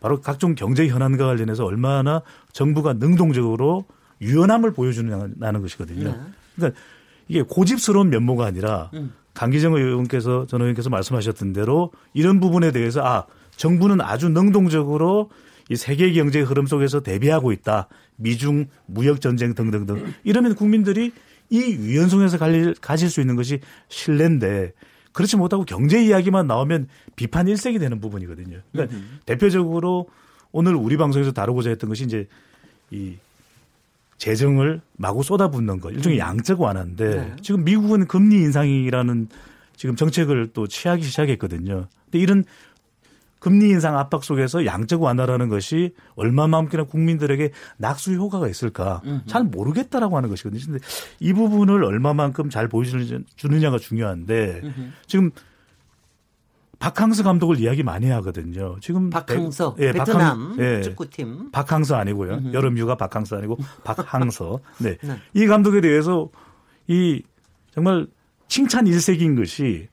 바로 0.00 0.20
각종 0.20 0.54
경제 0.54 0.86
현안과 0.86 1.26
관련해서 1.26 1.64
얼마나 1.64 2.22
정부가 2.52 2.94
능동적으로 2.94 3.86
유연함을 4.20 4.72
보여주느냐는 4.72 5.62
것이거든요. 5.62 6.12
네. 6.12 6.20
그러니까 6.54 6.80
이게 7.28 7.42
고집스러운 7.42 8.10
면모가 8.10 8.46
아니라 8.46 8.90
음. 8.94 9.12
강기정 9.34 9.74
의원께서 9.74 10.46
전 10.46 10.60
의원께서 10.60 10.90
말씀하셨던 10.90 11.52
대로 11.52 11.90
이런 12.12 12.40
부분에 12.40 12.70
대해서 12.70 13.04
아 13.04 13.26
정부는 13.56 14.00
아주 14.00 14.28
능동적으로 14.28 15.30
이 15.70 15.76
세계 15.76 16.12
경제 16.12 16.40
흐름 16.40 16.66
속에서 16.66 17.00
대비하고 17.00 17.52
있다. 17.52 17.88
미중 18.16 18.66
무역 18.86 19.20
전쟁 19.20 19.54
등등등 19.54 20.12
이러면 20.22 20.54
국민들이 20.54 21.12
이 21.50 21.58
유연성에서 21.58 22.38
가질 22.80 23.10
수 23.10 23.20
있는 23.20 23.36
것이 23.36 23.60
신뢰인데 23.88 24.72
그렇지 25.12 25.36
못하고 25.36 25.64
경제 25.64 26.04
이야기만 26.04 26.46
나오면 26.46 26.88
비판 27.16 27.48
일색이 27.48 27.78
되는 27.78 28.00
부분이거든요. 28.00 28.60
그러니까 28.72 28.96
음. 28.96 29.20
대표적으로 29.26 30.08
오늘 30.52 30.74
우리 30.74 30.96
방송에서 30.96 31.32
다루고자 31.32 31.70
했던 31.70 31.88
것이 31.88 32.04
이제 32.04 32.26
이 32.90 33.16
재정을 34.18 34.80
마구 34.96 35.22
쏟아붓는 35.22 35.80
것 35.80 35.90
일종의 35.90 36.18
음. 36.18 36.20
양적 36.20 36.60
완화인데 36.60 37.14
네. 37.14 37.36
지금 37.42 37.64
미국은 37.64 38.06
금리 38.06 38.36
인상이라는 38.36 39.28
지금 39.76 39.96
정책을 39.96 40.50
또 40.52 40.66
취하기 40.66 41.02
시작했거든요. 41.02 41.88
근데 42.04 42.18
이런 42.18 42.44
금리 43.40 43.68
인상 43.68 43.98
압박 43.98 44.24
속에서 44.24 44.64
양적 44.64 45.02
완화라는 45.02 45.50
것이 45.50 45.92
얼마만큼이나 46.14 46.88
국민들에게 46.88 47.50
낙수 47.76 48.14
효과가 48.14 48.48
있을까 48.48 49.02
잘 49.26 49.44
모르겠다라고 49.44 50.16
하는 50.16 50.30
것이거든요. 50.30 50.62
근데 50.64 50.78
이 51.20 51.34
부분을 51.34 51.84
얼마만큼 51.84 52.48
잘 52.48 52.68
보여주느냐가 52.68 53.78
중요한데 53.78 54.62
지금 55.06 55.30
박항서 56.84 57.22
감독을 57.22 57.60
이야기 57.60 57.82
많이 57.82 58.10
하거든요. 58.10 58.76
지금 58.82 59.08
박항서 59.08 59.76
예, 59.78 59.92
베트남 59.92 60.50
박항, 60.50 60.56
예, 60.58 60.82
축구팀 60.82 61.50
박항서 61.50 61.96
아니고요. 61.96 62.34
음흠. 62.34 62.52
여름 62.52 62.76
휴가 62.76 62.94
박항서 62.94 63.38
아니고 63.38 63.56
박항서. 63.84 64.60
네. 64.80 64.98
네. 65.02 65.16
이 65.32 65.46
감독에 65.46 65.80
대해서 65.80 66.28
이 66.86 67.22
정말 67.72 68.06
칭찬 68.48 68.86
일색인 68.86 69.34
것이 69.34 69.88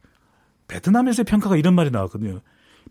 베트남에서의 0.67 1.23
평가가 1.23 1.55
이런 1.55 1.75
말이 1.75 1.91
나왔거든요. 1.91 2.41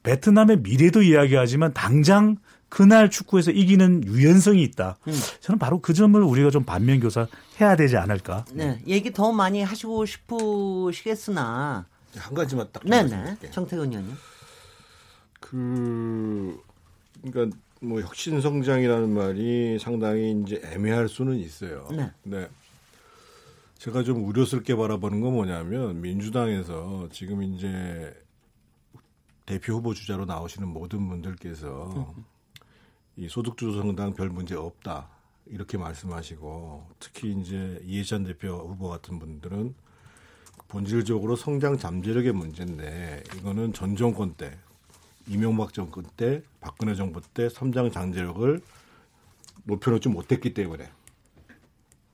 베트남의 0.02 0.60
미래도 0.62 1.02
이야기하지만 1.02 1.74
당장 1.74 2.36
그날 2.70 3.10
축구에서 3.10 3.50
이기는 3.50 4.04
유연성이 4.06 4.62
있다. 4.62 4.96
음. 5.08 5.12
저는 5.40 5.58
바로 5.58 5.82
그 5.82 5.92
점을 5.92 6.18
우리가 6.22 6.48
좀 6.48 6.64
반면 6.64 7.00
교사 7.00 7.26
해야 7.60 7.76
되지 7.76 7.98
않을까. 7.98 8.46
네, 8.54 8.80
얘기 8.86 9.12
더 9.12 9.30
많이 9.30 9.62
하시고 9.62 10.06
싶으시겠으나 10.06 11.84
한 12.16 12.34
가지만 12.34 12.68
딱. 12.72 12.84
네네. 12.84 13.50
정태근 13.50 13.90
의원님. 13.90 14.14
그 15.38 16.60
그러니까 17.22 17.56
뭐 17.80 18.00
혁신 18.00 18.40
성장이라는 18.40 19.10
말이 19.10 19.78
상당히 19.78 20.42
이제 20.42 20.60
애매할 20.64 21.08
수는 21.08 21.36
있어요. 21.36 21.88
네. 21.90 22.10
네. 22.22 22.48
제가 23.78 24.02
좀 24.02 24.24
우려스럽게 24.26 24.76
바라보는 24.76 25.22
건 25.22 25.32
뭐냐면 25.32 26.00
민주당에서 26.02 27.08
지금 27.10 27.42
이제 27.42 28.14
대표 29.46 29.74
후보 29.74 29.94
주자로 29.94 30.26
나오시는 30.26 30.68
모든 30.68 31.08
분들께서 31.08 32.14
이 33.16 33.28
소득주도 33.28 33.72
성장 33.72 34.12
별 34.12 34.28
문제 34.28 34.54
없다 34.54 35.08
이렇게 35.46 35.78
말씀하시고 35.78 36.88
특히 36.98 37.32
이제 37.32 37.80
이해찬 37.84 38.24
대표 38.24 38.58
후보 38.68 38.88
같은 38.90 39.18
분들은 39.18 39.74
본질적으로 40.70 41.34
성장 41.34 41.76
잠재력의 41.76 42.32
문제인데 42.32 43.24
이거는 43.36 43.72
전 43.72 43.96
정권 43.96 44.34
때 44.34 44.56
이명박 45.26 45.72
정권 45.72 46.04
때 46.16 46.42
박근혜 46.60 46.94
정부 46.94 47.20
때 47.34 47.48
성장 47.48 47.90
잠재력을 47.90 48.60
높여놓지 49.64 50.08
못했기 50.08 50.54
때문에 50.54 50.88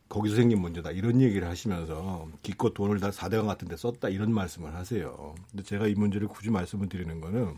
거기서 0.09 0.37
생긴 0.37 0.61
문제다 0.61 0.91
이런 0.93 1.21
얘기를 1.21 1.47
하시면서 1.47 2.29
기껏 2.43 2.73
돈을 2.73 2.99
다 2.99 3.11
4대강 3.11 3.47
같은 3.47 3.69
데 3.69 3.77
썼다 3.77 4.09
이런 4.09 4.33
말씀을 4.33 4.75
하세요. 4.75 5.35
근데 5.51 5.63
제가 5.63 5.87
이 5.87 5.95
문제를 5.95 6.27
굳이 6.27 6.51
말씀을 6.51 6.89
드리는 6.89 7.21
거는 7.21 7.57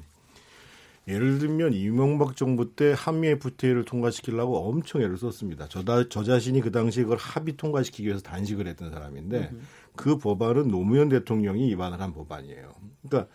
예를 1.09 1.39
들면 1.39 1.73
이명박 1.73 2.37
정부 2.37 2.75
때 2.75 2.95
한미 2.97 3.29
FTA를 3.29 3.85
통과시키려고 3.85 4.69
엄청 4.69 5.01
애를 5.01 5.17
썼습니다. 5.17 5.67
저, 5.69 5.83
저 6.09 6.23
자신이 6.23 6.61
그 6.61 6.71
당시에 6.71 7.05
그걸 7.05 7.17
합의 7.17 7.57
통과시키기 7.57 8.07
위해서 8.07 8.23
단식을 8.23 8.67
했던 8.67 8.91
사람인데 8.91 9.53
그 9.97 10.19
법안은 10.19 10.69
노무현 10.69 11.09
대통령이 11.09 11.71
위반을 11.71 12.01
한 12.01 12.13
법안이에요. 12.13 12.73
그러니까 13.09 13.33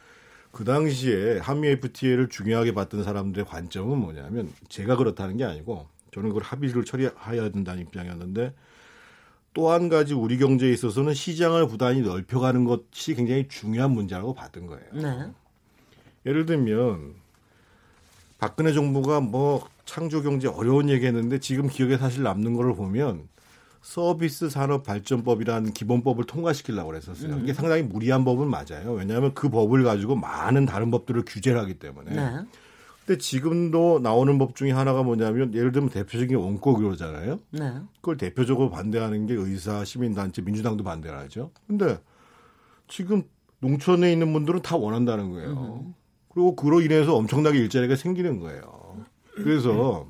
그 0.51 0.63
당시에 0.63 1.39
한미 1.39 1.69
FTA를 1.69 2.29
중요하게 2.29 2.75
봤던 2.75 3.03
사람들의 3.03 3.45
관점은 3.45 3.97
뭐냐면 3.97 4.51
제가 4.69 4.95
그렇다는 4.95 5.37
게 5.37 5.43
아니고 5.43 5.87
저는 6.11 6.29
그걸 6.29 6.43
합의를 6.43 6.85
처리해야 6.85 7.49
된다는 7.49 7.81
입장이었는데 7.81 8.53
또 9.55 9.71
한 9.71 9.89
가지 9.89 10.13
우리 10.13 10.37
경제에 10.37 10.71
있어서는 10.71 11.15
시장을 11.15 11.67
부단히 11.67 12.01
넓혀가는 12.01 12.65
것이 12.65 13.15
굉장히 13.15 13.47
중요한 13.47 13.91
문제라고 13.91 14.35
봤던 14.35 14.67
거예요. 14.67 14.85
네. 14.93 15.31
예를 16.25 16.45
들면 16.45 17.22
박근혜 18.43 18.73
정부가 18.73 19.21
뭐 19.21 19.65
창조 19.85 20.21
경제 20.21 20.49
어려운 20.49 20.89
얘기했는데 20.89 21.39
지금 21.39 21.69
기억에 21.69 21.95
사실 21.95 22.23
남는 22.23 22.55
거를 22.55 22.75
보면 22.75 23.29
서비스 23.81 24.49
산업 24.49 24.83
발전법이라는 24.83 25.71
기본법을 25.71 26.25
통과시키려고 26.25 26.89
그랬었어요. 26.89 27.39
이게 27.39 27.53
상당히 27.53 27.83
무리한 27.83 28.25
법은 28.25 28.49
맞아요. 28.49 28.91
왜냐하면 28.97 29.33
그 29.33 29.47
법을 29.47 29.85
가지고 29.85 30.17
많은 30.17 30.65
다른 30.65 30.91
법들을 30.91 31.23
규제를 31.25 31.57
하기 31.61 31.75
때문에. 31.75 32.13
네. 32.13 32.45
근데 33.05 33.17
지금도 33.17 34.01
나오는 34.03 34.37
법 34.37 34.57
중에 34.57 34.71
하나가 34.71 35.03
뭐냐면 35.03 35.53
예를 35.53 35.71
들면 35.71 35.89
대표적인 35.91 36.35
원고교잖아요. 36.35 37.39
네. 37.51 37.73
그걸 38.01 38.17
대표적으로 38.17 38.69
반대하는 38.69 39.25
게 39.25 39.35
의사, 39.35 39.85
시민단체, 39.85 40.41
민주당도 40.41 40.83
반대를 40.83 41.17
하죠. 41.19 41.51
근데 41.65 41.97
지금 42.89 43.23
농촌에 43.59 44.11
있는 44.11 44.33
분들은 44.33 44.63
다 44.63 44.75
원한다는 44.75 45.31
거예요. 45.31 45.93
그리고 46.33 46.55
그로 46.55 46.81
인해서 46.81 47.15
엄청나게 47.15 47.59
일자리가 47.59 47.95
생기는 47.95 48.39
거예요. 48.39 48.97
그래서 49.35 50.07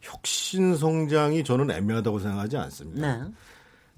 혁신 0.00 0.76
성장이 0.76 1.44
저는 1.44 1.70
애매하다고 1.70 2.18
생각하지 2.18 2.56
않습니다. 2.56 3.16
네. 3.18 3.30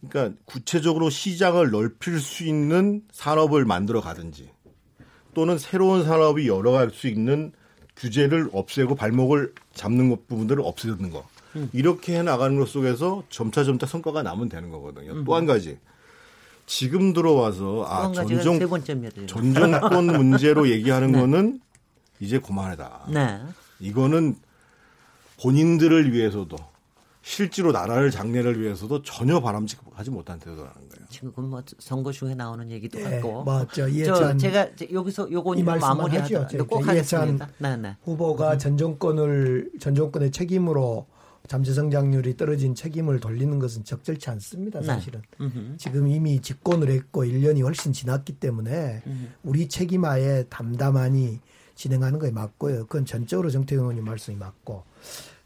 그러니까 0.09 0.37
구체적으로 0.45 1.11
시장을 1.11 1.71
넓힐 1.71 2.21
수 2.21 2.45
있는 2.45 3.03
산업을 3.13 3.65
만들어 3.65 4.01
가든지 4.01 4.51
또는 5.35 5.59
새로운 5.59 6.05
산업이 6.05 6.49
열어갈 6.49 6.91
수 6.91 7.07
있는 7.07 7.53
규제를 7.97 8.51
없애고 8.53 8.97
발목을 8.97 9.55
잡는 9.75 10.11
것 10.11 10.27
부분들을 10.27 10.63
없애는 10.65 11.11
거 11.11 11.25
이렇게 11.73 12.19
해 12.19 12.23
나가는 12.23 12.59
것 12.59 12.69
속에서 12.69 13.23
점차 13.29 13.65
점차 13.65 13.87
성과가 13.87 14.23
나면 14.23 14.49
되는 14.49 14.71
거거든요. 14.71 15.25
또한 15.25 15.47
가지 15.47 15.79
지금 16.67 17.13
들어와서 17.13 17.85
아 17.87 18.13
전정 18.13 18.59
세 18.59 18.67
번째입니다. 18.67 19.27
전정권 19.27 20.07
문제로 20.17 20.69
얘기하는 20.69 21.13
거는 21.13 21.61
이제 22.21 22.39
그만하다. 22.39 23.07
네. 23.11 23.41
이거는 23.81 24.37
본인들을 25.43 26.13
위해서도 26.13 26.57
실제로 27.23 27.71
나라를 27.71 28.11
장래를 28.11 28.61
위해서도 28.61 29.03
전혀 29.03 29.41
바람직하지 29.41 30.11
못한 30.11 30.39
태도라는 30.41 30.75
거예요. 30.75 31.07
지금 31.09 31.33
뭐 31.37 31.63
선거 31.79 32.11
중에 32.11 32.35
나오는 32.35 32.69
얘기도 32.71 32.99
예, 33.01 33.05
같고. 33.21 33.45
저 33.73 33.89
이해찬 33.89 34.39
제가 34.39 34.69
여기서 34.93 35.31
요거 35.31 35.55
이 35.55 35.63
말씀만 35.63 35.91
하죠. 35.91 36.03
마무리하도록 36.03 36.49
저꼭 36.51 36.89
하겠습니다. 36.89 37.49
네, 37.59 37.77
네. 37.77 37.97
후보가 38.03 38.59
전 38.59 38.77
정권을 38.77 39.71
전 39.79 39.95
정권의 39.95 40.33
책임으로 40.33 41.07
잠재 41.49 41.73
성장률이 41.73 42.37
떨어진 42.37 42.75
책임을 42.75 43.21
돌리는 43.21 43.59
것은 43.59 43.85
적절치 43.85 44.31
않습니다. 44.31 44.81
네. 44.81 44.87
사실은 44.87 45.23
음흠. 45.41 45.77
지금 45.77 46.09
이미 46.09 46.41
집권을 46.41 46.89
했고 46.91 47.25
1년이 47.25 47.63
훨씬 47.63 47.93
지났기 47.93 48.35
때문에 48.35 49.03
우리 49.43 49.69
책임하에 49.69 50.45
담담하니 50.45 51.41
진행하는 51.75 52.19
거에 52.19 52.31
맞고요. 52.31 52.87
그건 52.87 53.05
전적으로 53.05 53.51
정태경 53.51 53.85
의원님 53.85 54.05
말씀이 54.05 54.37
맞고 54.37 54.85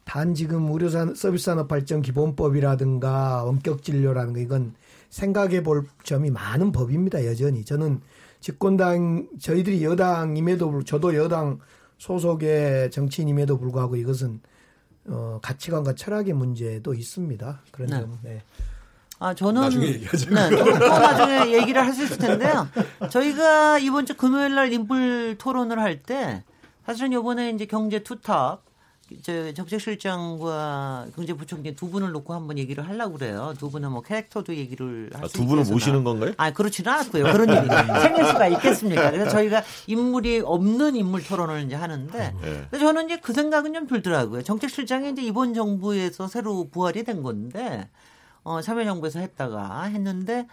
단 0.04 0.34
지금 0.34 0.70
의료산 0.70 1.14
서비스 1.14 1.46
산업 1.46 1.68
발전 1.68 2.02
기본법이라든가 2.02 3.44
원격 3.44 3.82
진료라든가 3.82 4.40
이건 4.40 4.74
생각해 5.10 5.62
볼 5.62 5.86
점이 6.04 6.30
많은 6.30 6.72
법입니다. 6.72 7.24
여전히 7.26 7.64
저는 7.64 8.00
집권당 8.40 9.28
저희들이 9.40 9.82
여당임에도 9.82 10.70
불 10.70 10.84
저도 10.84 11.14
여당 11.16 11.58
소속의 11.98 12.90
정치인임에도 12.90 13.58
불구하고 13.58 13.96
이것은 13.96 14.40
어, 15.08 15.38
가치관과 15.42 15.94
철학의 15.94 16.32
문제도 16.34 16.92
있습니다. 16.94 17.60
그런 17.70 17.88
네. 17.90 18.00
점. 18.00 18.18
네. 18.22 18.42
아, 19.18 19.34
저는. 19.34 19.60
나중에 19.62 19.86
얘기하죠. 19.86 20.30
네, 20.34 20.50
나중에 20.50 21.52
얘기를 21.54 21.82
할 21.82 21.94
수 21.94 22.04
있을 22.04 22.18
텐데요. 22.18 22.68
저희가 23.10 23.78
이번 23.78 24.04
주 24.04 24.14
금요일 24.16 24.54
날 24.54 24.72
인불 24.72 25.36
토론을 25.38 25.78
할 25.80 26.02
때, 26.02 26.44
사실은 26.84 27.12
요번에 27.14 27.50
이제 27.50 27.64
경제 27.66 28.02
투탑, 28.02 28.62
저 29.22 29.52
적재실장과 29.54 31.06
경제부총리 31.14 31.76
두 31.76 31.88
분을 31.90 32.10
놓고 32.10 32.34
한번 32.34 32.58
얘기를 32.58 32.86
하려고 32.88 33.18
그래요. 33.18 33.54
두 33.56 33.70
분은 33.70 33.92
뭐 33.92 34.02
캐릭터도 34.02 34.56
얘기를 34.56 35.10
할 35.14 35.24
아, 35.24 35.28
수두 35.28 35.46
분을. 35.46 35.64
모시는 35.64 36.02
건가요? 36.02 36.32
아, 36.36 36.52
그렇지는 36.52 36.90
않았고요. 36.92 37.24
그런 37.32 37.48
일이 37.48 37.68
생길 38.02 38.24
수가 38.26 38.48
있겠습니까? 38.48 39.10
그래서 39.12 39.30
저희가 39.30 39.62
인물이 39.86 40.40
없는 40.44 40.96
인물 40.96 41.22
토론을 41.22 41.62
이제 41.66 41.76
하는데, 41.76 42.34
예. 42.42 42.66
근데 42.68 42.78
저는 42.78 43.04
이제 43.06 43.16
그 43.18 43.32
생각은 43.32 43.74
좀 43.74 43.86
들더라고요. 43.86 44.42
정책실장이 44.42 45.12
이제 45.12 45.22
이번 45.22 45.54
정부에서 45.54 46.26
새로 46.26 46.68
부활이 46.68 47.04
된 47.04 47.22
건데, 47.22 47.88
어, 48.42 48.60
참여정부에서 48.60 49.20
했다가 49.20 49.84
했는데, 49.84 50.48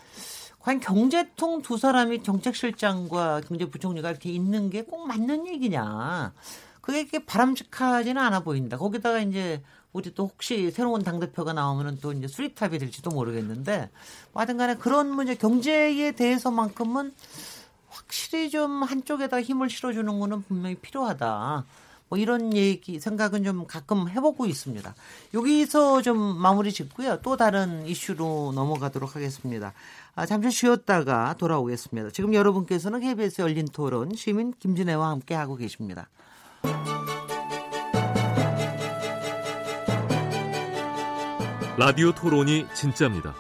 과연 0.60 0.80
경제통 0.80 1.64
두 1.64 1.78
사람이 1.78 2.22
정책실장과 2.24 3.42
경제부총리가 3.48 4.12
이렇게 4.12 4.30
있는 4.30 4.70
게 4.70 4.84
꼭 4.84 5.08
맞는 5.08 5.48
얘기냐. 5.48 6.34
그게 6.84 7.00
이렇게 7.00 7.20
바람직하지는 7.26 8.22
않아 8.22 8.42
보인다. 8.42 8.78
거기다가 8.78 9.20
이제 9.20 9.64
우리 9.94 10.14
또 10.14 10.28
혹시 10.28 10.70
새로운 10.70 11.02
당대표가 11.02 11.54
나오면은 11.54 12.00
또 12.02 12.12
이제 12.12 12.28
수리탑이 12.28 12.78
될지도 12.78 13.10
모르겠는데, 13.10 13.90
뭐 14.34 14.42
하여튼 14.42 14.58
간에 14.58 14.76
그런 14.76 15.10
문제, 15.10 15.34
경제에 15.34 16.12
대해서만큼은 16.12 17.14
확실히 17.88 18.50
좀 18.50 18.84
한쪽에다 18.84 19.42
힘을 19.42 19.70
실어주는 19.70 20.20
거는 20.20 20.42
분명히 20.44 20.76
필요하다. 20.76 21.66
뭐 22.10 22.18
이런 22.18 22.54
얘기 22.54 23.00
생각은 23.00 23.46
좀 23.46 23.66
가끔 23.66 24.10
해보고 24.10 24.46
있습니다. 24.46 24.94
여기서 25.34 26.02
좀 26.02 26.18
마무리 26.20 26.74
짓고요. 26.74 27.22
또 27.22 27.38
다른 27.38 27.88
이슈로 27.88 28.52
넘어가도록 28.54 29.16
하겠습니다. 29.16 29.72
아, 30.16 30.26
잠시 30.26 30.52
쉬었다가 30.52 31.36
돌아오겠습니다. 31.38 32.10
지금 32.10 32.34
여러분께서는 32.34 33.00
KBS 33.00 33.42
열린 33.42 33.70
토론 33.70 34.16
시민 34.16 34.52
김진애와 34.60 35.12
함께 35.12 35.34
하고 35.34 35.56
계십니다. 35.56 36.10
라디오 41.76 42.12
토론이 42.12 42.68
진짜입니다. 42.76 43.34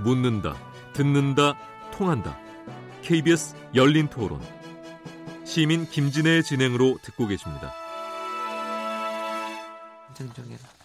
묻는다, 0.00 0.54
듣는다, 0.92 1.54
통한다. 1.90 2.38
KBS 3.02 3.56
열린 3.74 4.08
토론. 4.08 4.40
시민 5.44 5.84
김진애의 5.88 6.44
진행으로 6.44 6.98
듣고 7.02 7.26
계십니다. 7.26 7.72
정정해라. 10.14 10.79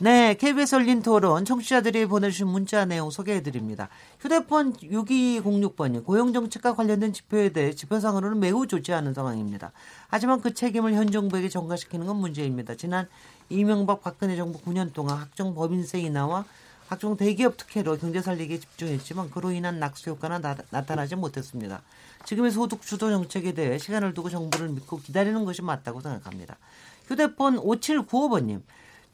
네, 0.00 0.34
KBS 0.34 0.74
열린 0.74 1.02
토론 1.02 1.44
청취자들이 1.44 2.06
보내주신 2.06 2.48
문자 2.48 2.84
내용 2.84 3.10
소개해드립니다. 3.10 3.88
휴대폰 4.18 4.72
6206번이 4.72 6.04
고용정책과 6.04 6.74
관련된 6.74 7.12
지표에 7.12 7.50
대해 7.50 7.72
지표상으로는 7.72 8.40
매우 8.40 8.66
좋지 8.66 8.92
않은 8.92 9.14
상황입니다. 9.14 9.70
하지만 10.08 10.40
그 10.40 10.52
책임을 10.52 10.94
현 10.94 11.12
정부에게 11.12 11.48
전가시키는 11.48 12.06
건 12.06 12.16
문제입니다. 12.16 12.74
지난 12.74 13.06
이명박 13.48 14.02
박근혜 14.02 14.34
정부 14.34 14.60
9년 14.62 14.92
동안 14.92 15.16
각종 15.16 15.54
법인세 15.54 16.00
인하와 16.00 16.44
각종 16.88 17.16
대기업 17.16 17.56
특혜로 17.56 17.96
경제 17.98 18.20
살리기에 18.20 18.58
집중했지만 18.58 19.30
그로 19.30 19.52
인한 19.52 19.78
낙수 19.78 20.10
효과는 20.10 20.40
나, 20.40 20.56
나타나지 20.70 21.14
못했습니다. 21.14 21.82
지금의 22.24 22.50
소득 22.50 22.82
주도 22.82 23.10
정책에 23.10 23.52
대해 23.52 23.78
시간을 23.78 24.12
두고 24.12 24.28
정부를 24.28 24.70
믿고 24.70 24.98
기다리는 24.98 25.44
것이 25.44 25.62
맞다고 25.62 26.00
생각합니다. 26.00 26.58
휴대폰 27.06 27.58
5795번님. 27.58 28.60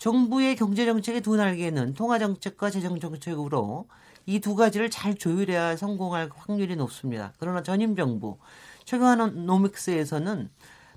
정부의 0.00 0.56
경제정책의 0.56 1.20
두 1.20 1.36
날개는 1.36 1.94
통화정책과 1.94 2.70
재정정책으로 2.70 3.86
이 4.26 4.40
두 4.40 4.54
가지를 4.54 4.90
잘 4.90 5.14
조율해야 5.14 5.76
성공할 5.76 6.30
확률이 6.34 6.74
높습니다. 6.76 7.32
그러나 7.38 7.62
전임 7.62 7.94
정부 7.96 8.38
최근 8.84 9.44
노믹스에서는 9.46 10.48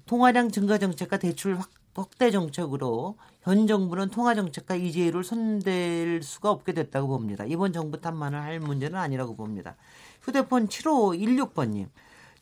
통화량 0.06 0.51
증가 0.51 0.78
정책과 0.78 1.18
대출 1.18 1.60
확, 1.60 1.70
확대 1.95 2.32
정책으로 2.32 3.18
현 3.41 3.68
정부는 3.68 4.10
통화 4.10 4.36
정책과 4.36 4.76
이재율을 4.76 5.24
손댈 5.26 6.22
수가 6.24 6.49
없게 6.49 6.74
됐다고 6.74 7.08
봅니다. 7.10 7.43
이번 7.45 7.74
정부 7.74 7.99
탓만을 7.99 8.39
할 8.41 8.60
문제는 8.62 8.97
아니라고 8.97 9.36
봅니다. 9.36 9.76
휴대폰 10.22 10.70
7516번님. 10.70 11.88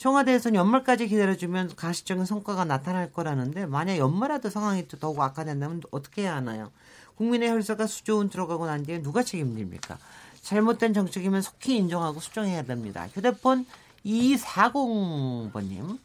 청와대에서는 0.02 0.58
연말까지 0.58 1.08
기다려주면 1.08 1.76
가시적인 1.76 2.26
성과가 2.26 2.66
나타날 2.66 3.12
거라는데 3.12 3.68
만약 3.68 4.00
연말에도 4.00 4.50
상황이 4.50 4.88
더욱 4.88 5.20
악화된다면 5.22 5.84
어떻게 5.92 6.24
해야 6.24 6.36
하나요? 6.38 6.72
국민의 7.18 7.52
혈세가 7.52 7.86
수조원 7.86 8.32
들어가고 8.32 8.66
난 8.66 8.84
뒤에 8.84 9.04
누가 9.04 9.22
책임집니까? 9.22 10.00
잘못된 10.42 10.96
정책이면 10.96 11.44
속히 11.44 11.78
인정하고 11.78 12.20
수정해야 12.20 12.64
됩니다. 12.64 13.08
휴대폰 13.14 13.68
2240번님. 14.04 16.00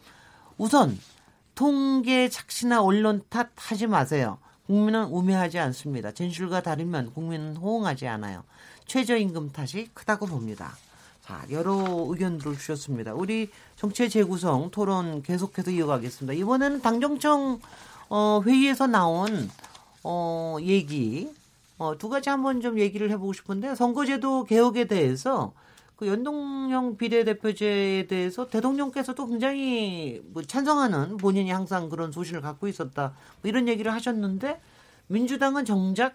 우선 0.58 0.98
통계 1.54 2.28
착시나 2.28 2.82
언론 2.82 3.22
탓 3.30 3.48
하지 3.56 3.86
마세요. 3.86 4.36
국민은 4.66 5.04
우매하지 5.04 5.58
않습니다. 5.58 6.12
진실과 6.12 6.60
다르면 6.60 7.14
국민은 7.14 7.56
호응하지 7.56 8.06
않아요. 8.08 8.44
최저임금 8.84 9.52
탓이 9.52 9.88
크다고 9.94 10.26
봅니다. 10.26 10.76
자, 11.26 11.44
여러 11.50 12.06
의견들을 12.08 12.56
주셨습니다. 12.56 13.12
우리 13.12 13.50
정체 13.74 14.08
재구성 14.08 14.70
토론 14.70 15.24
계속해서 15.24 15.72
이어가겠습니다. 15.72 16.34
이번에는 16.34 16.80
당정청 16.82 17.58
어, 18.08 18.40
회의에서 18.46 18.86
나온 18.86 19.50
어, 20.04 20.56
얘기 20.60 21.28
어, 21.78 21.98
두 21.98 22.08
가지 22.08 22.30
한번 22.30 22.60
좀 22.60 22.78
얘기를 22.78 23.10
해보고 23.10 23.32
싶은데 23.32 23.74
선거제도 23.74 24.44
개혁에 24.44 24.84
대해서 24.84 25.52
그 25.96 26.06
연동형 26.06 26.96
비례대표제에 26.96 28.06
대해서 28.06 28.48
대통령께서도 28.48 29.26
굉장히 29.26 30.22
뭐 30.32 30.44
찬성하는 30.44 31.16
본인이 31.16 31.50
항상 31.50 31.88
그런 31.88 32.12
소신을 32.12 32.40
갖고 32.40 32.68
있었다 32.68 33.14
뭐 33.42 33.48
이런 33.48 33.66
얘기를 33.66 33.92
하셨는데 33.92 34.60
민주당은 35.08 35.64
정작 35.64 36.14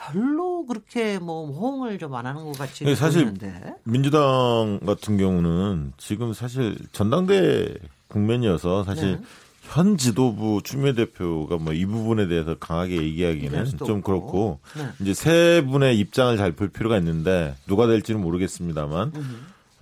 별로 0.00 0.64
그렇게 0.66 1.18
뭐 1.18 1.46
호응을 1.50 1.98
좀 1.98 2.14
안 2.14 2.26
하는 2.26 2.44
것 2.44 2.52
같이 2.58 2.84
네, 2.84 2.94
사실 2.94 3.24
보이는데. 3.24 3.74
민주당 3.84 4.80
같은 4.84 5.16
경우는 5.18 5.92
지금 5.98 6.32
사실 6.32 6.76
전당대 6.92 7.74
국면이어서 8.08 8.84
사실 8.84 9.18
네. 9.18 9.22
현 9.62 9.96
지도부 9.96 10.60
추미애 10.64 10.94
대표가 10.94 11.56
뭐 11.58 11.72
이 11.72 11.84
부분에 11.86 12.26
대해서 12.26 12.56
강하게 12.58 12.96
얘기하기는 12.96 13.64
좀 13.78 13.98
없고. 13.98 14.02
그렇고 14.02 14.60
네. 14.76 14.84
이제 15.00 15.14
세 15.14 15.64
분의 15.70 15.98
입장을 15.98 16.36
잘 16.36 16.52
볼 16.52 16.68
필요가 16.68 16.96
있는데 16.98 17.54
누가 17.68 17.86
될지는 17.86 18.20
모르겠습니다만 18.20 19.12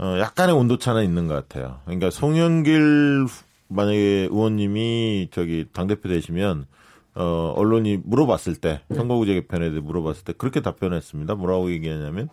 어, 0.01 0.17
약간의 0.21 0.55
온도 0.55 0.79
차는 0.79 1.05
있는 1.05 1.27
것 1.27 1.35
같아요. 1.35 1.81
그러니까 1.87 2.11
송영길 2.11 3.25
후- 3.29 3.45
만약에 3.69 4.29
의원님이 4.31 5.29
저기 5.33 5.65
당 5.73 5.87
대표 5.87 6.09
되시면 6.09 6.67
어, 7.19 7.53
언론이 7.57 7.99
물어봤을 8.05 8.55
때 8.57 8.81
선거구제 8.95 9.35
개편에 9.35 9.71
대해 9.71 9.81
물어봤을 9.81 10.23
때 10.25 10.33
그렇게 10.33 10.63
답변했습니다. 10.63 11.35
뭐라고 11.35 11.71
얘기하냐면 11.73 12.29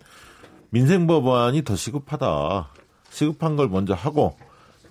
민생 0.69 1.07
법안이 1.07 1.63
더 1.63 1.75
시급하다. 1.75 2.69
시급한 3.09 3.55
걸 3.55 3.67
먼저 3.67 3.95
하고 3.95 4.35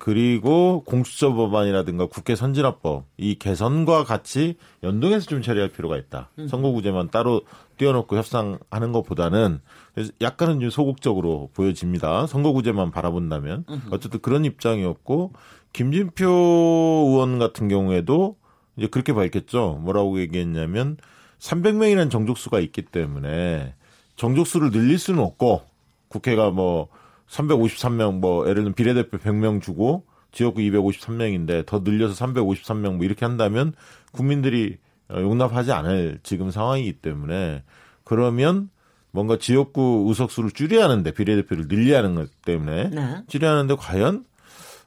그리고 0.00 0.82
공수처 0.84 1.32
법안이라든가 1.32 2.06
국회 2.06 2.34
선진화법 2.34 3.04
이 3.16 3.36
개선과 3.36 4.02
같이 4.02 4.56
연동해서 4.82 5.26
좀 5.26 5.42
처리할 5.42 5.70
필요가 5.70 5.96
있다. 5.96 6.28
선거구제만 6.48 7.10
따로 7.10 7.42
띄워놓고 7.78 8.16
협상하는 8.16 8.92
것보다는 8.92 9.60
그래서 9.94 10.12
약간은 10.20 10.58
좀 10.60 10.70
소극적으로 10.70 11.50
보여집니다. 11.54 12.26
선거구제만 12.26 12.90
바라본다면 12.90 13.64
어쨌든 13.92 14.20
그런 14.20 14.44
입장이었고 14.44 15.32
김진표 15.72 16.26
의원 16.26 17.38
같은 17.38 17.68
경우에도 17.68 18.36
이제 18.76 18.86
그렇게 18.86 19.12
밝혔죠. 19.12 19.80
뭐라고 19.82 20.20
얘기했냐면 20.20 20.96
300명이라는 21.38 22.10
정족수가 22.10 22.60
있기 22.60 22.82
때문에 22.82 23.74
정족수를 24.16 24.70
늘릴 24.70 24.98
수는 24.98 25.22
없고 25.22 25.62
국회가 26.08 26.50
뭐 26.50 26.88
353명 27.28 28.18
뭐 28.18 28.44
예를 28.44 28.56
들면 28.56 28.74
비례대표 28.74 29.18
100명 29.18 29.60
주고 29.60 30.04
지역구 30.32 30.60
253명인데 30.60 31.66
더 31.66 31.80
늘려서 31.80 32.24
353명 32.26 32.96
뭐 32.96 33.04
이렇게 33.04 33.24
한다면 33.24 33.72
국민들이 34.12 34.78
어, 35.08 35.20
용납하지 35.20 35.72
않을 35.72 36.20
지금 36.22 36.50
상황이기 36.50 36.94
때문에 36.94 37.62
그러면 38.04 38.70
뭔가 39.10 39.38
지역구 39.38 40.06
의석수를 40.08 40.50
줄여야 40.50 40.84
하는데 40.84 41.10
비례대표를 41.12 41.68
늘려야 41.68 41.98
하는 41.98 42.14
것 42.16 42.30
때문에 42.42 42.90
네. 42.90 43.22
줄여야 43.28 43.52
하는데 43.52 43.74
과연 43.76 44.24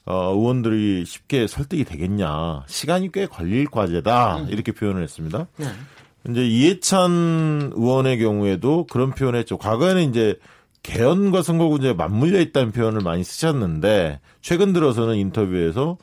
어, 0.07 0.31
의원들이 0.33 1.03
쉽게 1.05 1.47
설득이 1.47 1.83
되겠냐. 1.83 2.63
시간이 2.67 3.11
꽤 3.11 3.25
걸릴 3.25 3.65
과제다. 3.65 4.45
이렇게 4.49 4.71
표현을 4.71 5.03
했습니다. 5.03 5.47
네. 5.57 5.67
이제 6.29 6.47
이해찬 6.47 7.73
의원의 7.75 8.19
경우에도 8.19 8.85
그런 8.85 9.11
표현을 9.11 9.39
했죠. 9.39 9.57
과거에는 9.57 10.09
이제 10.09 10.35
개헌과 10.83 11.41
선거구제에 11.41 11.93
맞물려 11.93 12.39
있다는 12.39 12.71
표현을 12.71 13.01
많이 13.01 13.23
쓰셨는데 13.23 14.21
최근 14.41 14.71
들어서는 14.71 15.15
인터뷰에서 15.15 15.97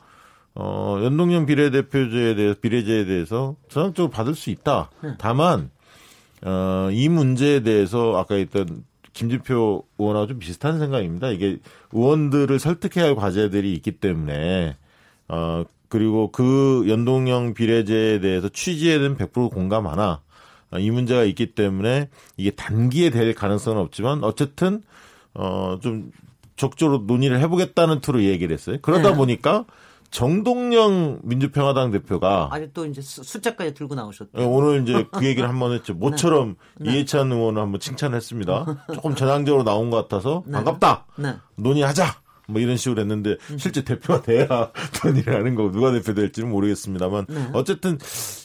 어, 0.53 0.99
연동형 1.03 1.47
비례대표제에 1.47 2.35
대해서 2.35 2.55
비례제에 2.61 3.05
대해서 3.05 3.55
전향적으로 3.69 4.11
받을 4.11 4.35
수 4.35 4.51
있다. 4.51 4.91
다만 5.17 5.71
어, 6.43 6.89
이 6.91 7.09
문제에 7.09 7.61
대해서 7.61 8.17
아까 8.17 8.35
했던 8.35 8.83
김진표 9.15 9.85
의원하고 9.97 10.27
좀 10.27 10.39
비슷한 10.39 10.77
생각입니다. 10.77 11.29
이게 11.29 11.57
의원들을 11.93 12.59
설득해야 12.59 13.07
할 13.07 13.15
과제들이 13.15 13.73
있기 13.73 13.93
때문에 13.93 14.75
어 15.29 15.63
그리고 15.87 16.31
그 16.31 16.85
연동형 16.87 17.53
비례제에 17.53 18.19
대해서 18.19 18.49
취지에는 18.49 19.17
100% 19.17 19.51
공감하나 19.51 20.21
어, 20.71 20.79
이 20.79 20.91
문제가 20.91 21.23
있기 21.23 21.53
때문에 21.53 22.09
이게 22.37 22.51
단기에 22.51 23.09
될 23.09 23.33
가능성은 23.33 23.81
없지만 23.81 24.23
어쨌든 24.23 24.83
어좀 25.33 26.11
적극적으로 26.57 27.03
논의를 27.07 27.39
해보겠다는 27.39 28.01
투로 28.01 28.23
얘기를 28.23 28.53
했어요. 28.53 28.77
그러다 28.81 29.11
네. 29.11 29.15
보니까 29.15 29.65
정동영 30.11 31.19
민주평화당 31.23 31.91
대표가 31.91 32.49
아니 32.51 32.71
또 32.73 32.85
이제 32.85 33.01
수- 33.01 33.23
숫자까지 33.23 33.73
들고 33.73 33.95
나오셨죠. 33.95 34.31
예, 34.37 34.43
오늘 34.43 34.81
이제 34.83 35.05
그 35.11 35.23
얘기를 35.27 35.47
한번 35.49 35.73
했죠. 35.73 35.93
모처럼 35.93 36.55
이해찬 36.83 37.31
의원을 37.31 37.61
한번 37.61 37.79
칭찬했습니다. 37.79 38.85
조금 38.93 39.15
전향적으로 39.15 39.63
나온 39.63 39.89
것 39.89 39.97
같아서 40.07 40.43
반갑다. 40.51 41.05
네. 41.17 41.33
논의하자. 41.57 42.05
뭐 42.47 42.61
이런 42.61 42.77
식으로 42.77 43.01
했는데 43.01 43.37
실제 43.57 43.83
대표가 43.83 44.21
돼야 44.21 44.47
논의를 45.03 45.35
하는 45.35 45.55
거고 45.55 45.71
누가 45.71 45.91
대표 45.91 46.13
될지는 46.13 46.49
모르겠습니다만 46.51 47.25
어쨌든 47.53 47.97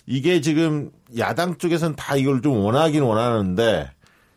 이게 0.06 0.40
지금 0.40 0.90
야당 1.18 1.58
쪽에서는 1.58 1.96
다 1.96 2.16
이걸 2.16 2.40
좀 2.40 2.56
원하긴 2.64 3.02
원하는데 3.02 3.90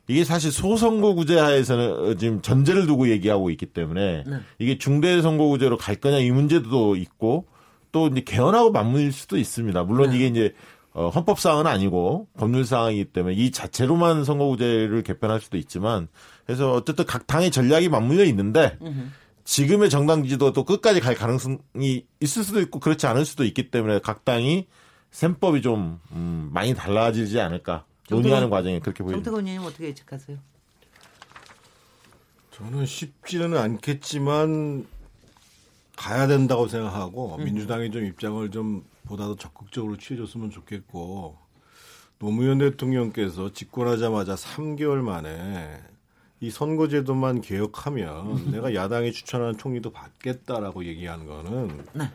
이게 0.07 0.23
사실 0.25 0.51
소선거구제 0.51 1.39
하에서는 1.39 2.17
지금 2.17 2.41
전제를 2.41 2.87
두고 2.87 3.09
얘기하고 3.09 3.49
있기 3.51 3.67
때문에 3.67 4.23
이게 4.59 4.77
중대선거구제로 4.77 5.77
갈 5.77 5.95
거냐 5.95 6.19
이 6.19 6.31
문제도 6.31 6.95
있고 6.95 7.47
또 7.91 8.07
이제 8.07 8.21
개헌하고 8.21 8.71
맞물릴 8.71 9.13
수도 9.13 9.37
있습니다. 9.37 9.83
물론 9.83 10.13
이게 10.13 10.27
이제 10.27 10.53
어, 10.93 11.09
헌법 11.09 11.39
사항은 11.39 11.65
아니고 11.65 12.27
법률 12.37 12.65
사항이기 12.65 13.05
때문에 13.05 13.35
이 13.35 13.51
자체로만 13.51 14.25
선거구제를 14.25 15.01
개편할 15.03 15.39
수도 15.39 15.57
있지만 15.57 16.07
그래서 16.45 16.73
어쨌든 16.73 17.05
각 17.05 17.25
당의 17.25 17.49
전략이 17.49 17.89
맞물려 17.89 18.25
있는데 18.25 18.77
지금의 19.45 19.89
정당 19.89 20.23
또 20.37 20.63
끝까지 20.65 20.99
갈 20.99 21.15
가능성이 21.15 22.05
있을 22.19 22.43
수도 22.43 22.59
있고 22.61 22.79
그렇지 22.79 23.07
않을 23.07 23.25
수도 23.25 23.43
있기 23.43 23.71
때문에 23.71 23.99
각 23.99 24.25
당이 24.25 24.67
셈법이 25.11 25.61
좀 25.61 25.99
음, 26.11 26.49
많이 26.51 26.73
달라지지 26.73 27.39
않을까 27.39 27.85
논의하는 28.09 28.49
과정에 28.49 28.79
그렇게 28.79 29.03
보입니다. 29.03 29.23
정태근 29.23 29.47
의원님 29.47 29.67
어떻게 29.67 29.85
예측하세요? 29.87 30.37
저는 32.51 32.85
쉽지는 32.85 33.57
않겠지만 33.57 34.85
가야 35.95 36.27
된다고 36.27 36.67
생각하고 36.67 37.37
민주당이 37.37 37.91
좀 37.91 38.05
입장을 38.05 38.49
좀 38.51 38.83
보다 39.05 39.25
더 39.25 39.35
적극적으로 39.35 39.97
취해줬으면 39.97 40.51
좋겠고 40.51 41.37
노무현 42.19 42.59
대통령께서 42.59 43.51
집권하자마자 43.51 44.35
3개월 44.35 44.97
만에 45.01 45.81
이 46.39 46.51
선거제도만 46.51 47.41
개혁하면 47.41 48.51
내가 48.51 48.75
야당이 48.75 49.13
추천하는 49.13 49.57
총리도 49.57 49.91
받겠다라고 49.91 50.85
얘기하는 50.85 51.25
거는 51.25 51.85
네. 51.93 52.09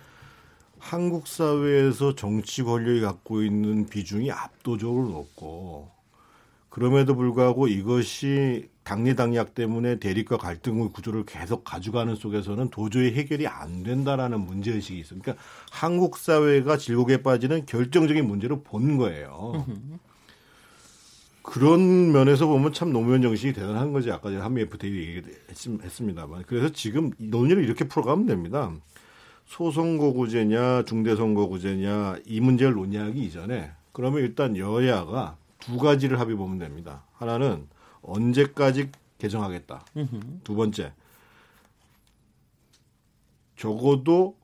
한국 0.88 1.28
사회에서 1.28 2.14
정치 2.14 2.62
권력이 2.62 3.02
갖고 3.02 3.42
있는 3.42 3.86
비중이 3.86 4.32
압도적으로 4.32 5.10
높고 5.10 5.90
그럼에도 6.70 7.14
불구하고 7.14 7.68
이것이 7.68 8.70
당리당략 8.84 9.54
때문에 9.54 9.98
대립과 9.98 10.38
갈등의 10.38 10.88
구조를 10.94 11.26
계속 11.26 11.62
가져가는 11.62 12.14
속에서는 12.16 12.70
도저히 12.70 13.12
해결이 13.12 13.46
안 13.46 13.82
된다라는 13.82 14.40
문제의식이 14.40 14.98
있습니다. 14.98 15.24
그러니까 15.24 15.44
한국 15.70 16.16
사회가 16.16 16.78
질곡에 16.78 17.22
빠지는 17.22 17.66
결정적인 17.66 18.26
문제로 18.26 18.62
본 18.62 18.96
거예요. 18.96 19.66
그런 21.42 22.12
면에서 22.12 22.46
보면 22.46 22.72
참 22.72 22.94
노무현 22.94 23.20
정신이 23.20 23.52
대단한 23.52 23.92
거지. 23.92 24.10
아까 24.10 24.30
제가 24.30 24.42
한미 24.42 24.62
FTA 24.62 24.90
얘기했습니다만. 24.90 26.44
그래서 26.46 26.70
지금 26.70 27.10
이 27.18 27.26
논의를 27.26 27.62
이렇게 27.62 27.86
풀어가면 27.86 28.24
됩니다. 28.24 28.72
소선거구제냐 29.48 30.84
중대선거구제냐 30.84 32.18
이 32.26 32.40
문제를 32.40 32.74
논의하기 32.74 33.18
이전에 33.24 33.72
그러면 33.92 34.20
일단 34.20 34.56
여야가 34.56 35.36
두 35.58 35.78
가지를 35.78 36.20
합의 36.20 36.36
보면 36.36 36.58
됩니다. 36.58 37.02
하나는 37.14 37.66
언제까지 38.02 38.90
개정하겠다. 39.16 39.84
두 40.44 40.54
번째 40.54 40.92
적어도 43.56 44.36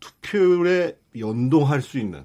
투표율에 0.00 0.96
연동할 1.18 1.82
수 1.82 1.98
있는 1.98 2.24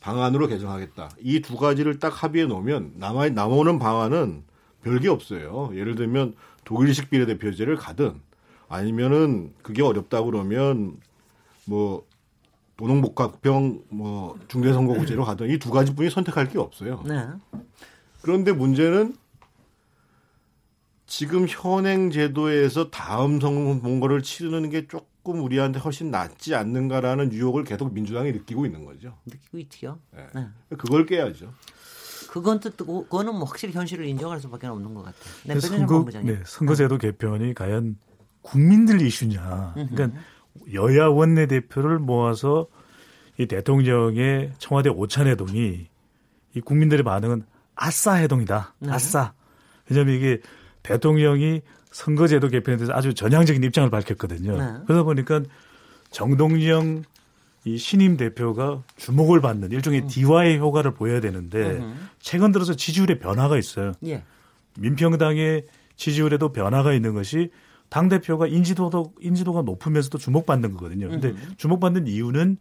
방안으로 0.00 0.48
개정하겠다. 0.48 1.10
이 1.20 1.40
두 1.40 1.56
가지를 1.56 1.98
딱 2.00 2.22
합의해 2.22 2.46
놓으면 2.46 2.94
남아 2.96 3.30
남아오는 3.30 3.78
방안은 3.78 4.42
별게 4.82 5.08
없어요. 5.08 5.70
예를 5.74 5.94
들면 5.94 6.34
독일식 6.64 7.08
비례대표제를 7.10 7.76
가든 7.76 8.20
아니면은 8.74 9.52
그게 9.62 9.82
어렵다 9.82 10.22
그러면 10.22 10.96
뭐 11.64 12.06
도농복합병 12.76 13.84
뭐 13.90 14.38
중대선거구제로 14.48 15.24
가든 15.24 15.48
이 15.50 15.58
두 15.58 15.70
가지뿐이 15.70 16.10
선택할 16.10 16.48
게 16.48 16.58
없어요. 16.58 17.02
네. 17.06 17.26
그런데 18.22 18.52
문제는 18.52 19.16
지금 21.06 21.46
현행 21.48 22.10
제도에서 22.10 22.90
다음 22.90 23.40
선거를 23.40 24.22
치르는 24.22 24.70
게 24.70 24.88
조금 24.88 25.42
우리한테 25.42 25.78
훨씬 25.78 26.10
낫지 26.10 26.54
않는가라는 26.54 27.32
유혹을 27.32 27.64
계속 27.64 27.92
민주당이 27.92 28.32
느끼고 28.32 28.66
있는 28.66 28.84
거죠. 28.84 29.16
느끼고 29.26 29.58
있지요. 29.58 29.98
네. 30.12 30.26
네. 30.34 30.46
그걸 30.76 31.06
깨야죠. 31.06 31.52
그건 32.30 32.58
또 32.58 32.70
그거는 33.04 33.34
뭐 33.34 33.44
확실히 33.44 33.72
현실을 33.74 34.06
인정할 34.06 34.40
수밖에 34.40 34.66
없는 34.66 34.92
것 34.94 35.04
같아요. 35.04 35.34
네, 35.44 35.60
선거. 35.60 36.04
네, 36.24 36.42
선거제도 36.44 36.98
개편이 36.98 37.54
과연 37.54 37.96
국민들 38.44 39.00
이슈냐. 39.00 39.72
그러니까 39.74 40.10
여야 40.74 41.06
원내대표를 41.06 41.98
모아서 41.98 42.68
이 43.38 43.46
대통령의 43.46 44.52
청와대 44.58 44.90
오찬회동이 44.90 45.86
이 46.54 46.60
국민들의 46.60 47.02
반응은 47.02 47.42
아싸 47.74 48.14
해동이다. 48.14 48.74
네. 48.78 48.92
아싸. 48.92 49.32
왜냐하면 49.88 50.14
이게 50.14 50.40
대통령이 50.82 51.62
선거제도 51.90 52.48
개편에 52.48 52.76
대해서 52.76 52.92
아주 52.92 53.14
전향적인 53.14 53.64
입장을 53.64 53.88
밝혔거든요. 53.90 54.56
네. 54.56 54.78
그러다 54.86 55.02
보니까 55.02 55.42
정동영 56.10 57.02
이 57.64 57.78
신임 57.78 58.16
대표가 58.18 58.82
주목을 58.96 59.40
받는 59.40 59.72
일종의 59.72 60.06
디와의 60.06 60.58
효과를 60.58 60.92
보여야 60.92 61.20
되는데 61.20 61.82
최근 62.20 62.52
들어서 62.52 62.74
지지율에 62.74 63.18
변화가 63.18 63.56
있어요. 63.56 63.92
예. 64.04 64.22
민평당의 64.78 65.66
지지율에도 65.96 66.52
변화가 66.52 66.92
있는 66.92 67.14
것이 67.14 67.50
당 67.88 68.08
대표가 68.08 68.46
인지도도 68.46 69.12
인지도가 69.20 69.62
높으면서도 69.62 70.18
주목받는 70.18 70.72
거거든요. 70.72 71.08
근데 71.08 71.34
주목받는 71.56 72.06
이유는 72.06 72.56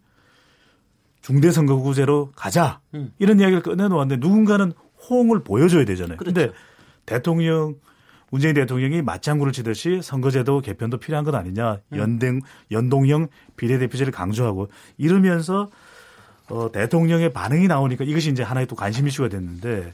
중대 1.21 1.51
선거구제로 1.51 2.31
가자 2.35 2.81
음. 2.93 3.11
이런 3.17 3.39
이야기를 3.39 3.63
꺼내놓았는데 3.63 4.25
누군가는 4.25 4.73
호응을 5.09 5.43
보여줘야 5.43 5.85
되잖아요. 5.85 6.17
그렇죠. 6.17 6.33
근데 6.33 6.53
대통령 7.05 7.75
문재인 8.29 8.55
대통령이 8.55 9.01
맞장구를 9.01 9.53
치듯이 9.53 10.01
선거제도 10.01 10.59
개편도 10.59 10.97
필요한 10.97 11.23
것 11.23 11.33
아니냐 11.35 11.79
음. 11.93 11.97
연동 11.97 12.39
연동형 12.71 13.27
비례대표제를 13.55 14.11
강조하고 14.11 14.69
이러면서 14.97 15.69
어, 16.49 16.71
대통령의 16.71 17.31
반응이 17.31 17.67
나오니까 17.67 18.03
이것이 18.03 18.31
이제 18.31 18.43
하나의 18.43 18.67
또 18.67 18.75
관심 18.75 19.07
이슈가 19.07 19.29
됐는데 19.29 19.93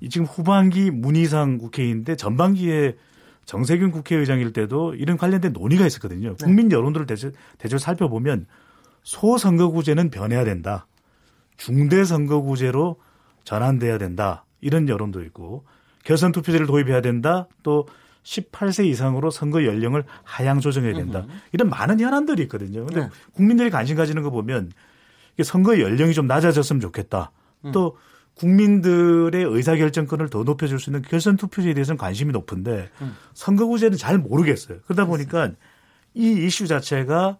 이 0.00 0.08
지금 0.08 0.26
후반기 0.26 0.90
문희상 0.90 1.58
국회의인데 1.58 2.16
전반기에 2.16 2.96
정세균 3.50 3.90
국회의장일 3.90 4.52
때도 4.52 4.94
이런 4.94 5.16
관련된 5.16 5.52
논의가 5.52 5.84
있었거든요. 5.84 6.36
국민 6.36 6.70
여론들을 6.70 7.06
대체, 7.06 7.32
대체 7.58 7.78
살펴보면 7.78 8.46
소선거구제는 9.02 10.10
변해야 10.10 10.44
된다. 10.44 10.86
중대선거구제로 11.56 13.00
전환돼야 13.42 13.98
된다. 13.98 14.44
이런 14.60 14.88
여론도 14.88 15.24
있고 15.24 15.64
결선 16.04 16.30
투표제를 16.30 16.68
도입해야 16.68 17.00
된다. 17.00 17.48
또 17.64 17.88
18세 18.22 18.86
이상으로 18.86 19.30
선거 19.32 19.64
연령을 19.64 20.04
하향 20.22 20.60
조정해야 20.60 20.94
된다. 20.94 21.26
이런 21.50 21.70
많은 21.70 21.98
현안들이 21.98 22.42
있거든요. 22.42 22.86
근데 22.86 23.00
네. 23.00 23.08
국민들이 23.32 23.68
관심 23.68 23.96
가지는 23.96 24.22
거 24.22 24.30
보면 24.30 24.70
선거 25.42 25.80
연령이 25.80 26.14
좀 26.14 26.28
낮아졌으면 26.28 26.78
좋겠다. 26.80 27.32
또 27.72 27.96
국민들의 28.40 29.44
의사결정권을 29.44 30.30
더 30.30 30.44
높여줄 30.44 30.80
수 30.80 30.88
있는 30.88 31.02
결선 31.02 31.36
투표제에 31.36 31.74
대해서는 31.74 31.98
관심이 31.98 32.32
높은데 32.32 32.88
선거구제는 33.34 33.98
잘 33.98 34.16
모르겠어요. 34.16 34.78
그러다 34.86 35.04
보니까 35.04 35.50
이 36.14 36.46
이슈 36.46 36.66
자체가 36.66 37.36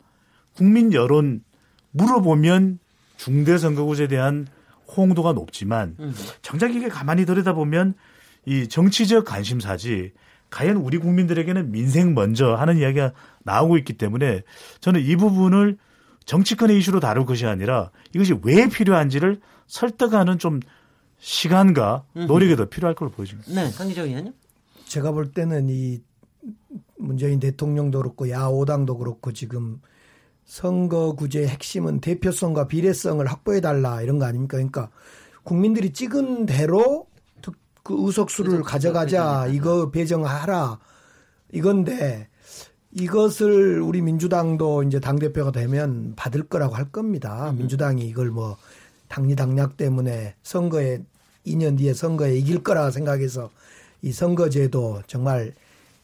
국민 0.55 0.93
여론 0.93 1.43
물어보면 1.93 2.79
중대 3.17 3.57
선거구제에 3.57 4.09
대한 4.09 4.47
호응도가 4.95 5.33
높지만 5.33 5.97
정작 6.43 6.75
이게 6.75 6.89
가만히 6.89 7.25
들여다보면 7.25 7.95
이 8.45 8.69
정치적 8.69 9.25
관심사지 9.25 10.13
과연 10.51 10.77
우리 10.77 10.99
국민들에게는 10.99 11.71
민생 11.71 12.13
먼저 12.13 12.55
하는 12.55 12.77
이야기가 12.77 13.13
나오고 13.45 13.79
있기 13.79 13.95
때문에 13.95 14.43
저는 14.81 15.01
이 15.01 15.17
부분을 15.17 15.79
정치권의 16.27 16.77
이슈로 16.79 17.01
다룰 17.01 17.25
것이 17.25 17.47
아니라 17.47 17.91
이것이 18.15 18.35
왜 18.43 18.69
필요한지를 18.69 19.41
설득하는 19.67 20.39
좀 20.39 20.61
시간과 21.21 22.05
노력이 22.15 22.57
더 22.57 22.65
필요할 22.69 22.95
걸로 22.95 23.11
보여집니다. 23.11 23.53
네, 23.53 23.71
강기정 23.71 24.07
의원님. 24.07 24.33
제가 24.87 25.13
볼 25.13 25.33
때는 25.33 25.69
이 25.69 26.03
문재인 26.99 27.39
대통령도 27.39 27.99
그렇고 27.99 28.29
야오당도 28.29 28.97
그렇고 28.99 29.33
지금 29.33 29.81
선거구제의 30.47 31.47
핵심은 31.49 32.01
대표성과 32.01 32.67
비례성을 32.67 33.25
확보해 33.27 33.61
달라 33.61 34.03
이런 34.03 34.19
거 34.19 34.25
아닙니까? 34.25 34.57
그러니까 34.57 34.91
국민들이 35.45 35.93
찍은 35.93 36.47
대로 36.47 37.07
특- 37.43 37.55
그 37.83 37.95
의석수를 38.07 38.63
가져가자 38.63 39.47
이거 39.47 39.91
배정하라 39.91 40.79
이건데 41.53 42.29
이것을 42.93 43.81
우리 43.81 44.03
민주당도 44.03 44.83
이제 44.83 44.99
당 44.99 45.17
대표가 45.19 45.53
되면 45.53 46.15
받을 46.17 46.43
거라고 46.43 46.75
할 46.75 46.91
겁니다. 46.91 47.53
민주당이 47.57 48.05
이걸 48.07 48.31
뭐 48.31 48.57
당리 49.09 49.37
당략 49.37 49.77
때문에 49.77 50.35
선거에 50.43 51.05
2년 51.47 51.79
뒤에 51.79 51.95
선거에 51.95 52.37
이길 52.37 52.63
거라 52.63 52.91
생각해서 52.91 53.51
이 54.03 54.13
선거제도 54.13 55.03
정말 55.07 55.55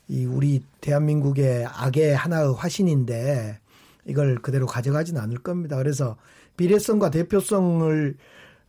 이 0.08 0.24
우리 0.24 0.62
대한민국의 0.80 1.66
악의 1.66 2.14
하나의 2.16 2.54
화신인데 2.54 3.58
이걸 4.06 4.36
그대로 4.36 4.66
가져가지는 4.66 5.20
않을 5.20 5.38
겁니다. 5.38 5.76
그래서 5.76 6.16
비례성과 6.56 7.10
대표성을 7.10 8.16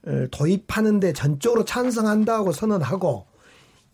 어, 0.08 0.26
도입하는데 0.32 1.14
전적으로 1.14 1.66
찬성한다고 1.66 2.52
선언하고 2.52 3.26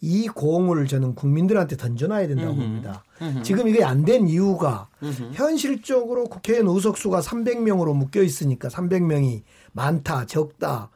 이 0.01 0.28
공을 0.28 0.88
저는 0.88 1.15
국민들한테 1.15 1.78
던져놔야 1.78 2.28
된다고 2.28 2.55
봅니다. 2.55 3.03
지금 3.43 3.67
이게 3.69 3.84
안 3.84 4.03
된 4.03 4.28
이유가 4.28 4.89
현실적으로 5.34 6.26
국회의원 6.26 6.67
의석수가 6.76 7.21
300명으로 7.21 7.95
묶여 7.95 8.21
있으니까 8.21 8.67
300명이 8.67 9.43
많다, 9.71 10.26
적다. 10.26 10.89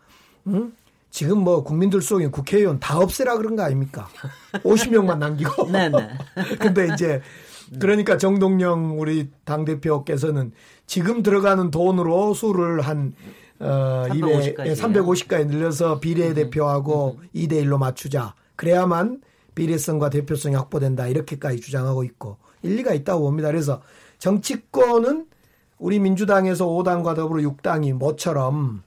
응? 0.48 0.74
지금 1.10 1.40
뭐 1.40 1.64
국민들 1.64 2.02
속에 2.02 2.28
국회의원 2.28 2.80
다 2.80 3.00
없애라 3.00 3.38
그런 3.38 3.56
거 3.56 3.64
아닙니까? 3.64 4.08
50명만 4.64 5.18
남기고. 5.18 5.72
네네. 5.72 6.10
근데 6.60 6.90
이제 6.94 7.22
그러니까 7.80 8.18
정동영 8.18 9.00
우리 9.00 9.30
당 9.44 9.66
대표께서는 9.66 10.52
지금 10.86 11.24
들어가는 11.24 11.72
돈으로 11.72 12.34
수를 12.34 12.82
한 12.82 13.14
어, 13.60 14.06
350 14.08 14.56
까지. 14.56 14.82
350까지 14.82 15.48
늘려서 15.48 16.00
비례 16.00 16.34
대표하고 16.34 17.20
2대 17.36 17.64
1로 17.64 17.78
맞추자. 17.78 18.36
그래야만 18.56 19.22
비례성과 19.56 20.10
대표성이 20.12 20.56
확보된다. 20.56 21.08
이렇게까지 21.08 21.60
주장하고 21.60 22.04
있고 22.04 22.38
일리가 22.62 22.94
있다고 22.94 23.24
봅니다. 23.24 23.50
그래서 23.50 23.82
정치권은 24.20 25.26
우리 25.80 26.00
민주당에서 26.00 26.68
5당과 26.68 27.16
더불어 27.16 27.42
6당이 27.42 27.94
뭐처럼 27.94 28.84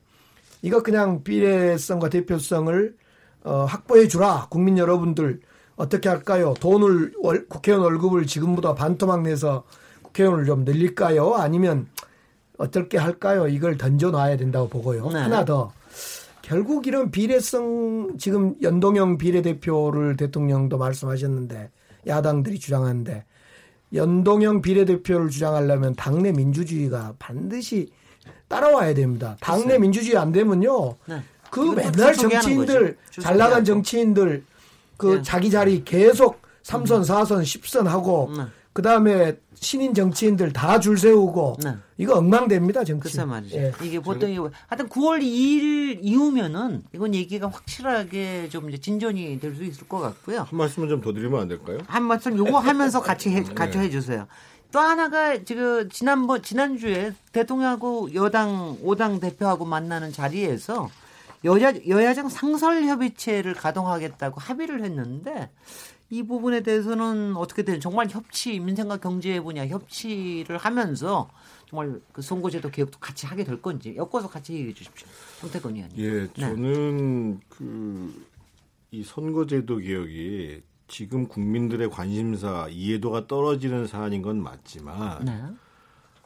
이거 0.63 0.83
그냥 0.83 1.23
비례성과 1.23 2.09
대표성을 2.11 2.95
어, 3.45 3.65
확보해 3.65 4.07
주라. 4.09 4.47
국민 4.51 4.77
여러분들 4.77 5.41
어떻게 5.77 6.09
할까요? 6.09 6.55
돈을 6.61 7.15
월- 7.23 7.47
국회의원 7.49 7.85
월급을 7.85 8.27
지금보다 8.27 8.75
반토막 8.75 9.23
내서 9.23 9.65
국회의원을 10.03 10.45
좀 10.45 10.65
늘릴까요? 10.65 11.35
아니면 11.35 11.87
어떻게 12.59 12.99
할까요? 12.99 13.49
이걸 13.49 13.79
던져놔야 13.79 14.37
된다고 14.37 14.69
보고요. 14.69 15.09
네. 15.09 15.21
하나 15.21 15.45
더. 15.45 15.73
결국 16.43 16.87
이런 16.87 17.11
비례성 17.11 18.17
지금 18.19 18.55
연동형 18.61 19.17
비례대표를 19.19 20.17
대통령도 20.17 20.77
말씀하셨는데 20.77 21.71
야당들이 22.07 22.59
주장하는데 22.59 23.25
연동형 23.95 24.61
비례대표를 24.61 25.31
주장하려면 25.31 25.95
당내 25.95 26.33
민주주의가 26.33 27.15
반드시 27.19 27.89
따라와야 28.55 28.93
됩니다. 28.95 29.37
당내 29.41 29.79
민주주의 29.79 30.17
안 30.19 30.33
되면요. 30.33 30.97
네. 31.07 31.23
그 31.51 31.61
맨날 31.61 32.15
정치인들. 32.15 32.97
잘 33.23 33.39
나간. 33.39 33.65
정치인들 33.65 34.45
그 34.97 35.07
네. 35.17 35.23
자기 35.23 35.51
자리 35.51 35.85
계속 35.85 36.43
3선, 36.65 37.03
4선, 37.03 37.43
10선 37.43 37.85
하고 37.85 38.31
네. 38.37 38.45
그 38.73 38.83
다음에 38.83 39.37
신인 39.55 39.95
정치인들 39.95 40.53
다 40.53 40.79
줄 40.81 40.99
세우고 40.99 41.59
네. 41.63 41.75
이거 41.97 42.17
엉망됩니다 42.17 42.83
정치. 42.83 43.03
글쎄 43.05 43.25
말이죠. 43.25 43.57
예. 43.57 43.73
이게 43.83 44.01
보통 44.01 44.29
이거 44.31 44.51
하여튼 44.67 44.89
9월 44.89 45.21
2일 45.23 45.99
이후면은 46.01 46.83
이건 46.95 47.15
얘기가 47.15 47.49
확실하게 47.49 48.49
좀 48.49 48.69
이제 48.69 48.79
진전이 48.79 49.39
될 49.39 49.55
수 49.55 49.63
있을 49.65 49.87
것 49.87 50.01
같고요. 50.01 50.41
한 50.41 50.49
말씀만 50.59 50.89
좀더 50.89 51.13
드리면 51.13 51.41
안 51.41 51.49
될까요? 51.49 51.79
한 51.87 52.03
말씀 52.05 52.37
요거 52.37 52.59
하면서 52.59 53.01
같이 53.01 53.31
해, 53.31 53.45
네. 53.45 53.55
같이 53.55 53.79
해주세요. 53.79 54.27
또 54.73 54.79
하나가 54.79 55.43
지금 55.43 55.89
지난번 55.91 56.43
지난주에 56.43 57.13
대통령하고 57.33 58.15
여당 58.15 58.79
5당 58.83 59.21
대표하고 59.21 59.65
만나는 59.65 60.13
자리에서 60.13 60.89
여야 61.45 61.73
여야정 61.89 62.29
상설 62.29 62.85
협의체를 62.85 63.55
가동하겠다고 63.55 64.41
합의를 64.41 64.85
했는데 64.85 65.51
이 66.11 66.23
부분에 66.23 66.61
대해서는 66.61 67.37
어떻게 67.37 67.63
되는 67.63 67.81
정말 67.81 68.09
협치 68.09 68.59
민생과 68.61 68.99
경제 68.99 69.41
분야 69.41 69.67
협치를 69.67 70.59
하면서 70.59 71.31
정말 71.69 72.01
그 72.13 72.21
선거제도 72.21 72.69
개혁도 72.71 72.99
같이 72.99 73.27
하게 73.27 73.45
될 73.45 73.63
건지 73.63 73.95
엮어서 73.97 74.29
같이 74.29 74.55
얘기해 74.55 74.75
주십시오. 74.75 75.07
송태건 75.41 75.77
의원님. 75.77 75.99
예, 75.99 76.21
네. 76.23 76.29
저는 76.35 77.41
그이 77.49 79.05
선거제도 79.05 79.79
개혁이 79.79 80.63
지금 80.91 81.29
국민들의 81.29 81.89
관심사 81.89 82.67
이해도가 82.69 83.29
떨어지는 83.29 83.87
사안인 83.87 84.23
건 84.23 84.43
맞지만 84.43 85.25
네. 85.25 85.41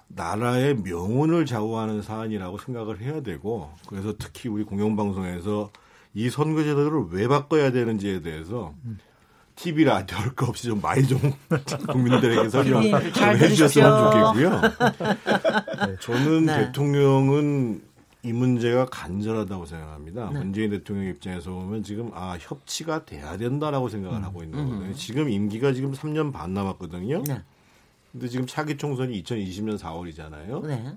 나라의 0.09 0.77
명운을 0.77 1.45
좌우하는 1.45 2.01
사안이라고 2.01 2.59
생각을 2.59 3.01
해야 3.01 3.21
되고 3.21 3.71
그래서 3.87 4.15
특히 4.19 4.49
우리 4.49 4.65
공영방송에서 4.65 5.71
이 6.15 6.31
선거제도를 6.31 7.09
왜 7.11 7.29
바꿔야 7.29 7.73
되는지에 7.73 8.23
대해서 8.23 8.73
TV 9.57 9.85
라디오 9.85 10.17
할거 10.17 10.47
없이 10.47 10.69
좀 10.69 10.81
많이 10.81 11.07
좀 11.07 11.21
국민들에게 11.89 12.49
설명 12.49 12.83
네, 12.83 13.12
잘해 13.12 13.49
주셨으면 13.49 14.12
들으십시오. 14.12 14.51
좋겠고요. 14.51 15.99
저는 16.01 16.47
네. 16.47 16.67
대통령은 16.67 17.83
이 18.25 18.33
문제가 18.33 18.87
간절하다고 18.87 19.66
생각합니다. 19.66 20.31
네. 20.33 20.39
문재인 20.39 20.70
대통령 20.70 21.07
입장에서 21.11 21.51
보면 21.51 21.83
지금 21.83 22.11
아 22.14 22.39
협치가 22.41 23.05
돼야 23.05 23.37
된다라고 23.37 23.91
생각을 23.91 24.18
음. 24.18 24.25
하고 24.25 24.43
있는 24.43 24.64
거거든요. 24.64 24.95
지금 24.95 25.29
임기가 25.29 25.75
지금 25.75 25.93
3년 25.93 26.33
반 26.33 26.55
남았거든요. 26.55 27.22
네. 27.25 27.43
근데 28.12 28.29
지금 28.29 28.47
차기 28.47 28.79
총선이 28.79 29.22
2020년 29.22 29.79
4월이잖아요. 29.79 30.66
네. 30.66 30.95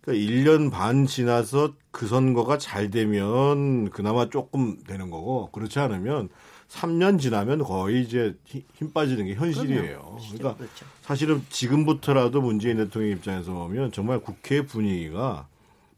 그러니까 0.00 0.12
1년 0.32 0.72
반 0.72 1.06
지나서 1.06 1.74
그 1.92 2.08
선거가 2.08 2.58
잘 2.58 2.90
되면 2.90 3.88
그나마 3.90 4.28
조금 4.28 4.82
되는 4.84 5.08
거고 5.10 5.50
그렇지 5.52 5.78
않으면 5.78 6.28
3년 6.68 7.20
지나면 7.20 7.62
거의 7.62 8.02
이제 8.02 8.34
힘- 8.44 8.62
힘 8.74 8.92
빠지는 8.92 9.26
게 9.26 9.34
현실이에요. 9.34 10.18
그러니까 10.32 10.56
그렇죠. 10.56 10.84
사실은 11.02 11.42
지금부터라도 11.48 12.40
문재인 12.40 12.78
대통령 12.78 13.12
입장에서 13.12 13.52
보면 13.52 13.92
정말 13.92 14.18
국회 14.18 14.66
분위기가 14.66 15.46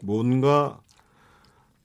뭔가 0.02 0.80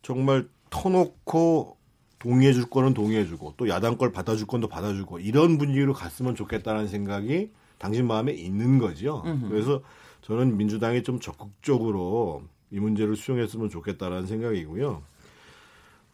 정말 0.01 0.47
터놓고 0.70 1.78
동의해 2.20 2.53
줄 2.53 2.70
거는 2.70 2.93
동의해 2.93 3.26
주고 3.26 3.53
또 3.57 3.68
야당 3.68 3.97
걸 3.97 4.11
받아 4.11 4.36
줄 4.36 4.47
건도 4.47 4.68
받아 4.68 4.93
주고 4.93 5.20
이런 5.20 5.57
분위기로 5.57 5.93
갔으면 5.93 6.36
좋겠다는 6.36 6.88
생각이 6.88 7.51
당신 7.78 8.07
마음에 8.07 8.32
있는 8.32 8.80
거죠. 8.80 9.24
그래서 9.49 9.82
저는 10.22 10.55
민주당이 10.57 11.03
좀 11.03 11.20
적극적으로 11.20 12.43
이 12.72 12.80
문제를 12.80 13.16
수용했으면 13.16 13.70
좋겠다라는 13.70 14.26
생각이고요. 14.26 15.03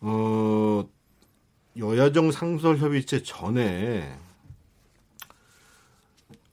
어, 0.02 0.90
여야정 1.78 2.32
상설 2.32 2.78
협의체 2.78 3.22
전에 3.24 4.18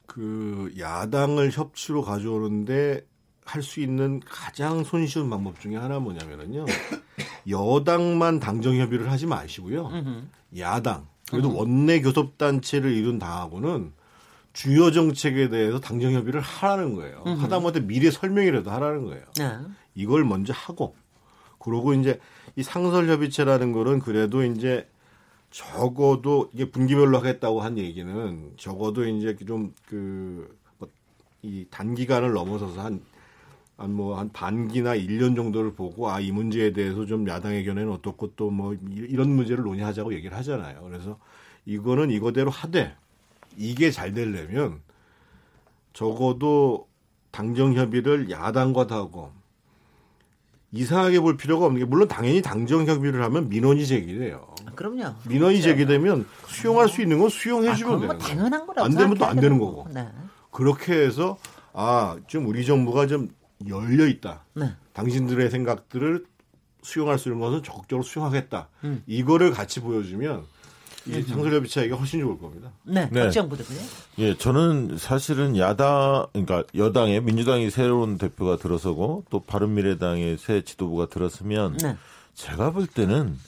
그 0.07 0.73
야당을 0.79 1.51
협치로 1.51 2.03
가져오는데 2.03 3.07
할 3.47 3.63
수 3.63 3.81
있는 3.81 4.21
가장 4.25 4.85
손쉬운 4.85 5.31
방법 5.31 5.61
중에 5.61 5.77
하나 5.77 5.99
뭐냐면은요. 6.01 6.67
여당만 7.49 8.41
당정 8.41 8.77
협의를 8.77 9.11
하지 9.11 9.27
마시고요. 9.27 9.91
야당 10.59 11.07
그래도 11.31 11.55
원내 11.57 12.01
교섭 12.01 12.39
단체를 12.39 12.93
이룬 12.93 13.19
당하고는 13.19 13.93
주요 14.53 14.91
정책에 14.91 15.49
대해서 15.49 15.81
당정 15.81 16.13
협의를 16.13 16.41
하라는 16.41 16.95
거예요. 16.95 17.23
하다못해 17.25 17.81
미래 17.81 18.11
설명이라도 18.11 18.71
하라는 18.71 19.05
거예요. 19.05 19.25
네. 19.39 19.59
이걸 19.95 20.25
먼저 20.25 20.53
하고 20.53 20.95
그러고 21.59 21.95
이제 21.95 22.19
이 22.57 22.63
상설 22.63 23.09
협의체라는 23.09 23.73
거는 23.73 24.01
그래도 24.01 24.45
이제 24.45 24.89
적어도 25.51 26.51
이게 26.53 26.71
분기별로 26.71 27.19
하겠다고 27.19 27.61
한 27.63 27.79
얘기는 27.79 28.53
적어도 28.57 29.07
이제 29.07 29.37
좀 29.47 29.73
그 29.89 30.57
이 31.43 31.65
단기간을 31.71 32.33
넘어서서 32.33 32.81
한 32.81 33.01
한뭐한 33.77 34.31
반기나 34.33 34.97
1년 34.97 35.37
정도를 35.37 35.75
보고 35.75 36.09
아 36.11 36.21
이 36.21 36.33
문제에 36.33 36.73
대해서 36.73 37.05
좀 37.07 37.29
야당의 37.29 37.65
견해는 37.65 37.93
어떻고 37.93 38.35
또 38.35 38.51
뭐 38.51 38.75
이런 38.91 39.31
문제를 39.31 39.65
논의하자고 39.65 40.15
얘기를 40.15 40.37
하잖아요. 40.39 40.81
그래서 40.83 41.19
이거는 41.67 42.11
이거대로 42.11 42.51
하되 42.51 42.95
이게 43.57 43.91
잘 43.91 44.13
되려면 44.15 44.81
적어도 45.93 46.89
당정 47.31 47.75
협의를 47.75 48.31
야당과 48.31 48.87
다 48.87 48.97
하고 48.97 49.31
이상하게 50.73 51.21
볼 51.21 51.37
필요가 51.37 51.67
없는 51.67 51.81
게 51.81 51.85
물론 51.85 52.09
당연히 52.09 52.43
당정 52.43 52.87
협의를 52.87 53.23
하면 53.25 53.49
민원이 53.49 53.87
제기돼요. 53.87 54.47
아, 54.67 54.71
그럼요. 54.73 55.15
민원이 55.29 55.61
제기되면 55.63 56.27
수용할 56.49 56.89
수 56.89 57.03
있는 57.03 57.19
건 57.19 57.29
수용해 57.29 57.71
아, 57.71 57.75
주면 57.75 57.99
뭐 57.99 58.09
되는. 58.09 58.19
당연한 58.19 58.67
거라고 58.67 58.85
안 58.87 58.91
되면 58.95 59.17
또안 59.17 59.37
되는 59.37 59.43
되는 59.43 59.59
거고. 59.59 59.87
네. 59.93 60.09
그렇게 60.51 60.93
해서 60.95 61.39
아, 61.73 62.17
좀 62.27 62.47
우리 62.47 62.65
정부가 62.65 63.07
좀 63.07 63.29
열려 63.69 64.07
있다. 64.07 64.45
네. 64.55 64.75
당신들의 64.93 65.51
생각들을 65.51 66.25
수용할 66.83 67.19
수 67.19 67.29
있는 67.29 67.41
것은 67.41 67.63
적극적으로 67.63 68.03
수용하겠다. 68.05 68.69
음. 68.85 69.03
이거를 69.07 69.51
같이 69.51 69.81
보여주면 69.81 70.45
이 71.07 71.23
상설협의 71.23 71.69
차이가 71.69 71.97
훨씬 71.97 72.21
좋을 72.21 72.39
겁니다. 72.39 72.73
네. 72.83 73.09
네. 73.13 73.25
박지영 73.25 73.49
부대표요. 73.49 73.79
예, 74.19 74.37
저는 74.37 74.99
사실은 74.99 75.57
야당, 75.57 76.27
그러니까 76.33 76.65
여당에 76.75 77.21
민주당이 77.21 77.71
새로운 77.71 78.19
대표가 78.19 78.57
들어서고 78.57 79.25
또 79.31 79.41
바른미래당의 79.41 80.39
새 80.39 80.63
지도부가 80.63 81.07
들어서면 81.07 81.77
네. 81.79 81.97
제가 82.35 82.73
볼 82.73 82.87
때는 82.87 83.39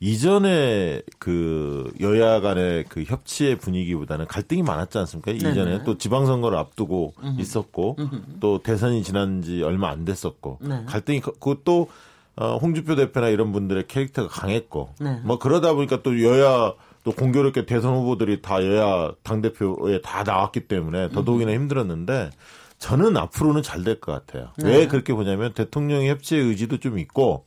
이전에 0.00 1.02
그 1.18 1.90
여야 2.00 2.40
간의 2.40 2.84
그 2.88 3.02
협치의 3.02 3.56
분위기보다는 3.58 4.26
갈등이 4.26 4.62
많았지 4.62 4.96
않습니까? 4.98 5.32
네네. 5.32 5.50
이전에 5.50 5.84
또 5.84 5.98
지방선거를 5.98 6.56
앞두고 6.56 7.14
있었고 7.38 7.96
또 8.40 8.58
대선이 8.62 9.02
지난 9.02 9.42
지 9.42 9.62
얼마 9.62 9.90
안 9.90 10.04
됐었고 10.04 10.58
네. 10.62 10.84
갈등이 10.86 11.20
그- 11.20 11.32
그것도 11.32 11.88
어, 12.36 12.56
홍준표 12.58 12.94
대표나 12.94 13.28
이런 13.30 13.50
분들의 13.52 13.88
캐릭터가 13.88 14.28
강했고 14.28 14.90
네. 15.00 15.20
뭐 15.24 15.40
그러다 15.40 15.72
보니까 15.74 16.02
또 16.04 16.22
여야 16.22 16.72
또 17.02 17.10
공교롭게 17.12 17.66
대선 17.66 17.94
후보들이 17.96 18.40
다 18.42 18.64
여야 18.64 19.10
당 19.24 19.40
대표에 19.42 20.00
다 20.02 20.22
나왔기 20.22 20.68
때문에 20.68 21.08
더더욱이나 21.08 21.50
힘들었는데 21.52 22.30
저는 22.78 23.16
앞으로는 23.16 23.62
잘 23.64 23.82
될 23.82 23.98
것 24.00 24.12
같아요. 24.12 24.50
왜 24.62 24.86
그렇게 24.86 25.12
보냐면 25.12 25.52
대통령의 25.52 26.08
협치의 26.10 26.44
의지도 26.44 26.78
좀 26.78 27.00
있고 27.00 27.44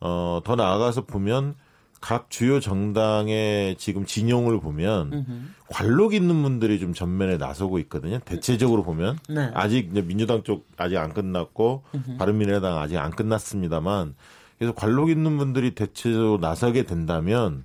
어, 0.00 0.40
더 0.42 0.56
나아가서 0.56 1.04
보면 1.04 1.54
각 2.00 2.30
주요 2.30 2.60
정당의 2.60 3.76
지금 3.76 4.04
진영을 4.06 4.60
보면 4.60 5.54
관록 5.68 6.14
있는 6.14 6.42
분들이 6.42 6.80
좀 6.80 6.94
전면에 6.94 7.36
나서고 7.36 7.78
있거든요. 7.80 8.18
대체적으로 8.24 8.82
보면 8.82 9.18
네. 9.28 9.50
아직 9.54 9.88
이제 9.90 10.00
민주당 10.02 10.42
쪽 10.42 10.66
아직 10.76 10.96
안 10.96 11.12
끝났고 11.12 11.82
바른미래당 12.18 12.78
아직 12.78 12.96
안 12.98 13.10
끝났습니다만 13.10 14.14
그래서 14.58 14.74
관록 14.74 15.10
있는 15.10 15.36
분들이 15.38 15.74
대체적으로 15.74 16.38
나서게 16.38 16.84
된다면 16.84 17.64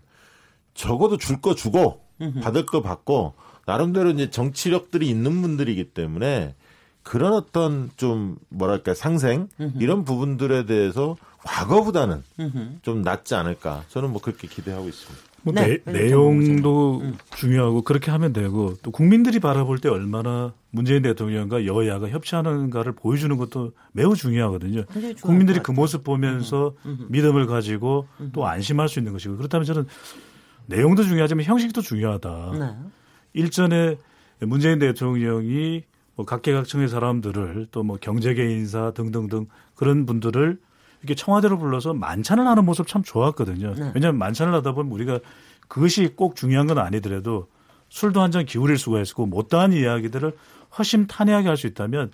적어도 0.73 1.17
줄 1.17 1.41
거 1.41 1.55
주고 1.55 2.01
받을 2.41 2.65
거 2.65 2.81
받고 2.81 3.33
나름대로 3.65 4.09
이제 4.11 4.29
정치력들이 4.29 5.07
있는 5.09 5.41
분들이기 5.41 5.85
때문에 5.91 6.55
그런 7.05 7.33
어떤 7.33 7.91
좀 7.97 8.35
뭐랄까 8.49 8.95
상생? 8.95 9.47
이런 9.79 10.03
부분들에 10.03 10.65
대해서 10.65 11.15
과거보다는 11.43 12.23
좀 12.81 13.03
낫지 13.03 13.35
않을까. 13.35 13.83
저는 13.89 14.09
뭐 14.09 14.19
그렇게 14.19 14.47
기대하고 14.47 14.89
있습니다. 14.89 15.23
뭐 15.43 15.53
네, 15.53 15.79
내, 15.85 15.91
네, 15.91 16.05
내용도 16.05 17.03
중요하고 17.35 17.83
그렇게 17.83 18.09
하면 18.09 18.33
되고 18.33 18.73
또 18.81 18.89
국민들이 18.89 19.39
바라볼 19.39 19.77
때 19.77 19.89
얼마나 19.89 20.53
문재인 20.71 21.03
대통령과 21.03 21.67
여야가 21.67 22.09
협치하는가를 22.09 22.93
보여주는 22.93 23.37
것도 23.37 23.73
매우 23.91 24.15
중요하거든요. 24.15 24.85
국민들이 25.21 25.59
것그 25.59 25.71
모습 25.71 26.03
보면서 26.03 26.73
믿음을 27.09 27.45
가지고 27.45 28.07
또 28.33 28.47
안심할 28.47 28.89
수 28.89 28.97
있는 28.97 29.13
것이고 29.13 29.37
그렇다면 29.37 29.65
저는 29.65 29.85
내용도 30.65 31.03
중요하지만 31.03 31.45
형식도 31.45 31.81
중요하다. 31.81 32.51
네. 32.57 32.75
일전에 33.33 33.97
문재인 34.39 34.79
대통령이 34.79 35.83
뭐 36.15 36.25
각계각층의 36.25 36.87
사람들을 36.89 37.67
또 37.71 37.83
뭐 37.83 37.97
경제계 37.99 38.43
인사 38.51 38.91
등등등 38.91 39.47
그런 39.75 40.05
분들을 40.05 40.57
이렇게 41.01 41.13
청와대로 41.15 41.57
불러서 41.59 41.93
만찬을 41.93 42.47
하는 42.47 42.65
모습 42.65 42.87
참 42.87 43.03
좋았거든요. 43.03 43.73
네. 43.75 43.91
왜냐하면 43.93 44.17
만찬을 44.17 44.53
하다 44.55 44.71
보면 44.73 44.91
우리가 44.91 45.19
그것이 45.67 46.13
꼭 46.15 46.35
중요한 46.35 46.67
건 46.67 46.77
아니더라도 46.79 47.47
술도 47.89 48.21
한 48.21 48.31
잔 48.31 48.45
기울일 48.45 48.77
수가 48.77 48.99
있고 49.01 49.25
못다한 49.27 49.71
이야기들을 49.73 50.35
허심탄회하게 50.77 51.47
할 51.47 51.57
수 51.57 51.67
있다면 51.67 52.11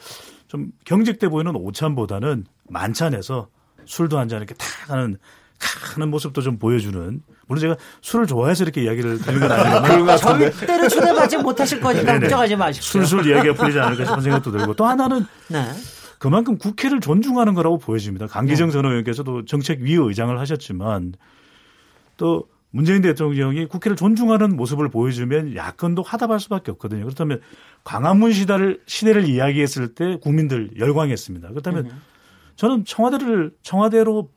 좀 0.47 0.71
경직돼 0.85 1.29
보이는 1.29 1.55
오찬보다는 1.55 2.45
만찬에서 2.69 3.47
술도 3.85 4.17
한 4.19 4.27
잔 4.27 4.39
이렇게 4.39 4.53
탁 4.55 4.89
하는 4.89 5.17
하는 5.93 6.09
모습도 6.09 6.41
좀 6.41 6.57
보여주는 6.57 7.21
물론 7.47 7.59
제가 7.61 7.75
술을 8.01 8.27
좋아해서 8.27 8.63
이렇게 8.63 8.83
이야기를 8.83 9.19
드리는 9.19 9.47
건 9.47 9.51
아니지만 9.59 10.17
절대로 10.17 10.87
초대받지 10.87 11.37
못하실 11.37 11.81
거니까 11.81 12.19
걱정하지 12.19 12.55
마십시오. 12.55 13.03
술술 13.03 13.27
이야기가 13.27 13.53
풀리지 13.55 13.79
않을까 13.79 14.05
싶은 14.05 14.21
생각도 14.21 14.51
들고 14.51 14.73
또 14.75 14.85
하나는 14.85 15.25
네. 15.49 15.65
그만큼 16.17 16.57
국회를 16.57 16.99
존중하는 16.99 17.53
거라고 17.53 17.77
보여집니다. 17.77 18.27
강기정 18.27 18.69
전 18.69 18.85
의원께서도 18.85 19.45
정책위 19.45 19.95
의장을 19.95 20.37
하셨지만 20.39 21.13
또 22.17 22.47
문재인 22.69 23.01
대통령이 23.01 23.65
국회를 23.65 23.97
존중하는 23.97 24.55
모습을 24.55 24.89
보여주면 24.89 25.55
야권도 25.55 26.03
화답할 26.03 26.39
수밖에 26.39 26.71
없거든요. 26.71 27.03
그렇다면 27.03 27.41
광화문 27.83 28.31
시대를 28.31 28.81
시대를 28.85 29.27
이야기했을 29.27 29.93
때 29.93 30.17
국민들 30.21 30.69
열광했습니다. 30.79 31.49
그렇다면 31.49 31.91
저는 32.55 32.85
청와대를 32.85 33.51
청와대로 33.61 34.29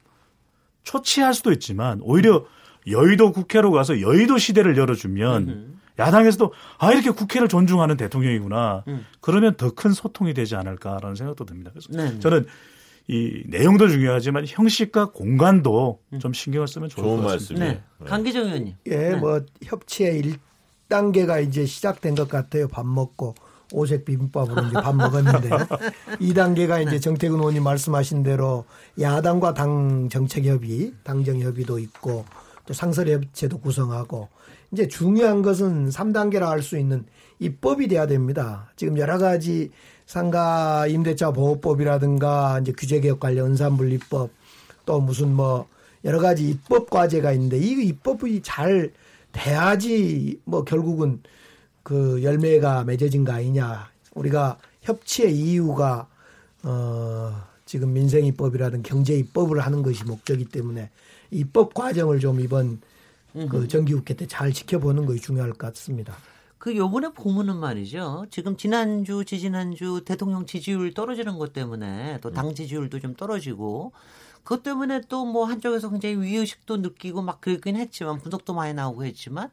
초치할 0.84 1.34
수도 1.34 1.50
있지만 1.52 2.00
오히려 2.02 2.44
여의도 2.86 3.32
국회로 3.32 3.72
가서 3.72 4.00
여의도 4.00 4.38
시대를 4.38 4.76
열어주면 4.76 5.74
야당에서도 5.98 6.52
아 6.78 6.92
이렇게 6.92 7.10
국회를 7.10 7.48
존중하는 7.48 7.96
대통령이구나. 7.96 8.84
그러면 9.20 9.56
더 9.56 9.70
큰 9.70 9.92
소통이 9.92 10.34
되지 10.34 10.56
않을까라는 10.56 11.14
생각도 11.14 11.44
듭니다. 11.44 11.70
그래서 11.72 11.88
네. 11.90 12.18
저는 12.20 12.46
이 13.06 13.42
내용도 13.46 13.88
중요하지만 13.88 14.44
형식과 14.46 15.10
공간도 15.12 16.00
좀 16.20 16.32
신경을 16.32 16.68
쓰면 16.68 16.88
좋을 16.88 17.04
좋은 17.04 17.16
것 17.22 17.28
같습니다. 17.32 17.66
말씀이에요. 17.66 17.82
네. 18.00 18.06
강기정 18.06 18.44
의원님. 18.46 18.74
예, 18.86 18.96
네. 18.96 19.16
뭐 19.16 19.40
협치의 19.62 20.22
1단계가 20.88 21.46
이제 21.46 21.66
시작된 21.66 22.14
것 22.14 22.28
같아요. 22.28 22.66
밥 22.68 22.86
먹고 22.86 23.34
오색 23.74 24.04
비빔밥으로 24.04 24.62
이제 24.62 24.72
밥 24.74 24.94
먹었는데 24.94 25.48
2단계가 26.20 26.86
이제 26.86 27.00
정태근 27.00 27.38
의원님 27.38 27.64
말씀하신 27.64 28.22
대로 28.22 28.64
야당과 29.00 29.54
당 29.54 30.08
정책 30.08 30.44
협의, 30.44 30.94
당정 31.02 31.40
협의도 31.40 31.78
있고 31.80 32.24
또 32.66 32.72
상설 32.72 33.08
협체도 33.08 33.58
구성하고 33.58 34.28
이제 34.72 34.88
중요한 34.88 35.42
것은 35.42 35.90
3단계라 35.90 36.46
할 36.46 36.62
수 36.62 36.78
있는 36.78 37.04
입법이 37.40 37.88
돼야 37.88 38.06
됩니다. 38.06 38.70
지금 38.76 38.96
여러 38.96 39.18
가지 39.18 39.70
상가 40.06 40.86
임대차 40.86 41.32
보호법이라든가 41.32 42.60
이제 42.60 42.72
규제 42.76 43.00
개혁 43.00 43.20
관련 43.20 43.48
은산분리법 43.48 44.30
또 44.86 45.00
무슨 45.00 45.34
뭐 45.34 45.66
여러 46.04 46.20
가지 46.20 46.48
입법 46.48 46.90
과제가 46.90 47.32
있는데 47.32 47.58
이 47.58 47.72
입법이 47.86 48.40
잘 48.42 48.92
돼야지 49.32 50.40
뭐 50.44 50.64
결국은 50.64 51.20
그 51.84 52.22
열매가 52.24 52.84
맺어진 52.84 53.24
거 53.24 53.32
아니냐. 53.32 53.88
우리가 54.16 54.58
협치의 54.82 55.36
이유가 55.36 56.08
어 56.64 57.42
지금 57.66 57.92
민생 57.92 58.24
입법이라든 58.26 58.82
경제 58.82 59.14
입법을 59.14 59.60
하는 59.60 59.82
것이 59.82 60.04
목적이기 60.04 60.50
때문에 60.50 60.90
입법 61.30 61.74
과정을 61.74 62.20
좀 62.20 62.40
이번 62.40 62.80
그 63.50 63.68
정기국회 63.68 64.14
때 64.14 64.26
잘 64.26 64.52
지켜보는 64.52 65.06
것이 65.06 65.20
중요할 65.20 65.50
것 65.52 65.58
같습니다. 65.74 66.16
그 66.58 66.76
요번에 66.76 67.10
보면은 67.12 67.56
말이죠. 67.56 68.26
지금 68.30 68.56
지난주, 68.56 69.24
지지난주 69.26 70.02
대통령 70.06 70.46
지지율 70.46 70.94
떨어지는 70.94 71.38
것 71.38 71.52
때문에 71.52 72.20
또 72.22 72.30
당 72.32 72.54
지지율도 72.54 73.00
좀 73.00 73.14
떨어지고 73.14 73.92
그것 74.44 74.62
때문에 74.62 75.02
또 75.08 75.24
뭐 75.26 75.44
한쪽에서 75.46 75.90
굉장히 75.90 76.16
위의식도 76.16 76.78
느끼고 76.78 77.22
막 77.22 77.40
그러긴 77.42 77.76
했지만 77.76 78.18
분석도 78.20 78.54
많이 78.54 78.72
나오고 78.74 79.04
했지만 79.04 79.50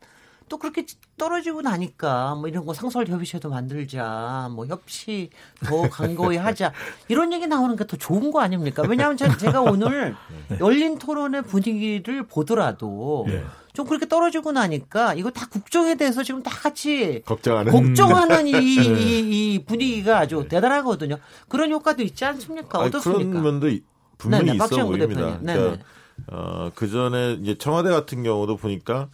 또 0.51 0.57
그렇게 0.57 0.85
떨어지고 1.17 1.61
나니까 1.61 2.35
뭐 2.35 2.49
이런 2.49 2.65
거 2.65 2.73
상설 2.73 3.07
협의체도 3.07 3.49
만들자, 3.49 4.49
뭐 4.53 4.65
협치 4.65 5.29
더 5.65 5.83
강고히 5.89 6.35
하자 6.35 6.73
이런 7.07 7.31
얘기 7.31 7.47
나오는 7.47 7.73
게 7.77 7.85
더 7.85 7.95
좋은 7.95 8.31
거 8.31 8.41
아닙니까? 8.41 8.83
왜냐하면 8.85 9.15
제- 9.15 9.37
제가 9.37 9.61
오늘 9.61 10.13
열린 10.59 10.97
토론의 10.99 11.43
분위기를 11.43 12.27
보더라도 12.27 13.23
네. 13.29 13.45
좀 13.73 13.87
그렇게 13.87 14.09
떨어지고 14.09 14.51
나니까 14.51 15.13
이거 15.13 15.31
다 15.31 15.47
국정에 15.49 15.95
대해서 15.95 16.21
지금 16.21 16.43
다 16.43 16.51
같이 16.51 17.21
걱정하는 17.25 17.71
걱정하는 17.71 18.45
이, 18.47 18.51
이, 18.75 19.53
이 19.55 19.63
분위기가 19.65 20.19
아주 20.19 20.45
대단하거든요. 20.49 21.15
그런 21.47 21.71
효과도 21.71 22.03
있지 22.03 22.25
않습니까? 22.25 22.79
아니, 22.79 22.89
어떻습니까? 22.89 23.29
그런 23.39 23.43
면도 23.43 23.69
이- 23.69 23.83
분명히 24.17 24.47
네네, 24.47 24.55
있어 24.57 24.67
보입니다. 24.85 25.39
그러니까 25.39 25.83
어, 26.27 26.71
그 26.75 26.89
전에 26.89 27.37
이제 27.41 27.57
청와대 27.57 27.89
같은 27.89 28.21
경우도 28.23 28.57
보니까 28.57 29.07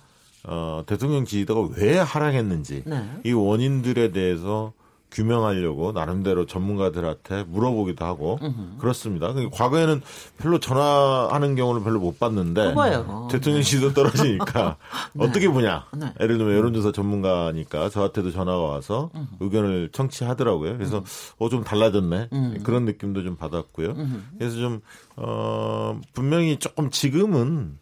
어, 0.43 0.83
대통령 0.85 1.25
지지도가 1.25 1.75
왜 1.77 1.97
하락했는지 1.97 2.83
네. 2.85 3.03
이 3.25 3.31
원인들에 3.33 4.11
대해서 4.11 4.73
규명하려고 5.09 5.93
나름대로 5.93 6.45
전문가들한테 6.45 7.45
물어보기도 7.47 8.03
하고 8.03 8.37
그렇습니다. 8.77 9.31
그러니까 9.31 9.55
과거에는 9.55 10.01
별로 10.37 10.59
전화하는 10.59 11.55
경우를 11.55 11.81
별로 11.81 12.01
못 12.01 12.19
봤는데 12.19 12.69
그거예요. 12.69 13.29
대통령 13.31 13.61
지지도 13.61 13.93
떨어지니까 13.93 14.75
어떻게 15.17 15.47
보냐. 15.47 15.85
네. 15.95 16.13
예를 16.19 16.37
들면 16.37 16.57
여론조사 16.57 16.91
전문가니까 16.91 17.87
저한테도 17.89 18.31
전화가 18.31 18.59
와서 18.59 19.09
의견을 19.39 19.89
청취하더라고요. 19.93 20.73
그래서 20.73 21.03
어 21.39 21.47
좀 21.49 21.63
달라졌네 21.63 22.29
그런 22.63 22.83
느낌도 22.83 23.23
좀 23.23 23.37
받았고요. 23.37 23.95
그래서 24.37 24.57
좀 24.57 24.81
어, 25.15 25.99
분명히 26.13 26.57
조금 26.59 26.89
지금은 26.91 27.77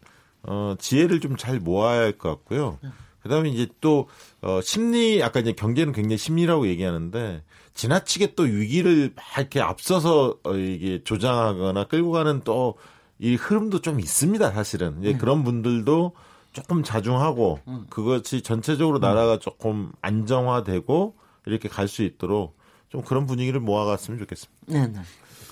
어, 0.46 0.74
지혜를 0.78 1.20
좀 1.20 1.36
잘 1.36 1.58
모아야 1.60 2.00
할 2.00 2.12
것 2.18 2.28
같고요. 2.30 2.78
그다음에 3.22 3.48
이제 3.50 3.66
또 3.80 4.08
어, 4.40 4.60
심리 4.62 5.22
아까 5.22 5.40
이제 5.40 5.52
경제는 5.52 5.92
굉장히 5.92 6.16
심리라고 6.18 6.68
얘기하는데 6.68 7.42
지나치게 7.74 8.34
또 8.36 8.44
위기를 8.44 9.12
막 9.16 9.24
이렇게 9.38 9.60
앞서서 9.60 10.38
어, 10.44 10.54
이게 10.54 11.02
조장하거나 11.04 11.84
끌고 11.84 12.12
가는 12.12 12.40
또 12.44 12.74
이 13.18 13.34
흐름도 13.34 13.80
좀 13.80 13.98
있습니다. 13.98 14.50
사실은 14.52 14.98
이제 15.00 15.14
그런 15.14 15.42
분들도 15.42 16.12
조금 16.52 16.82
자중하고 16.82 17.60
그것이 17.88 18.42
전체적으로 18.42 18.98
나라가 18.98 19.38
조금 19.38 19.90
안정화되고 20.02 21.14
이렇게 21.46 21.68
갈 21.70 21.88
수 21.88 22.02
있도록 22.02 22.58
좀 22.90 23.00
그런 23.00 23.24
분위기를 23.26 23.58
모아갔으면 23.60 24.18
좋겠습니다. 24.20 24.60
네, 24.66 24.86
네. 24.88 25.00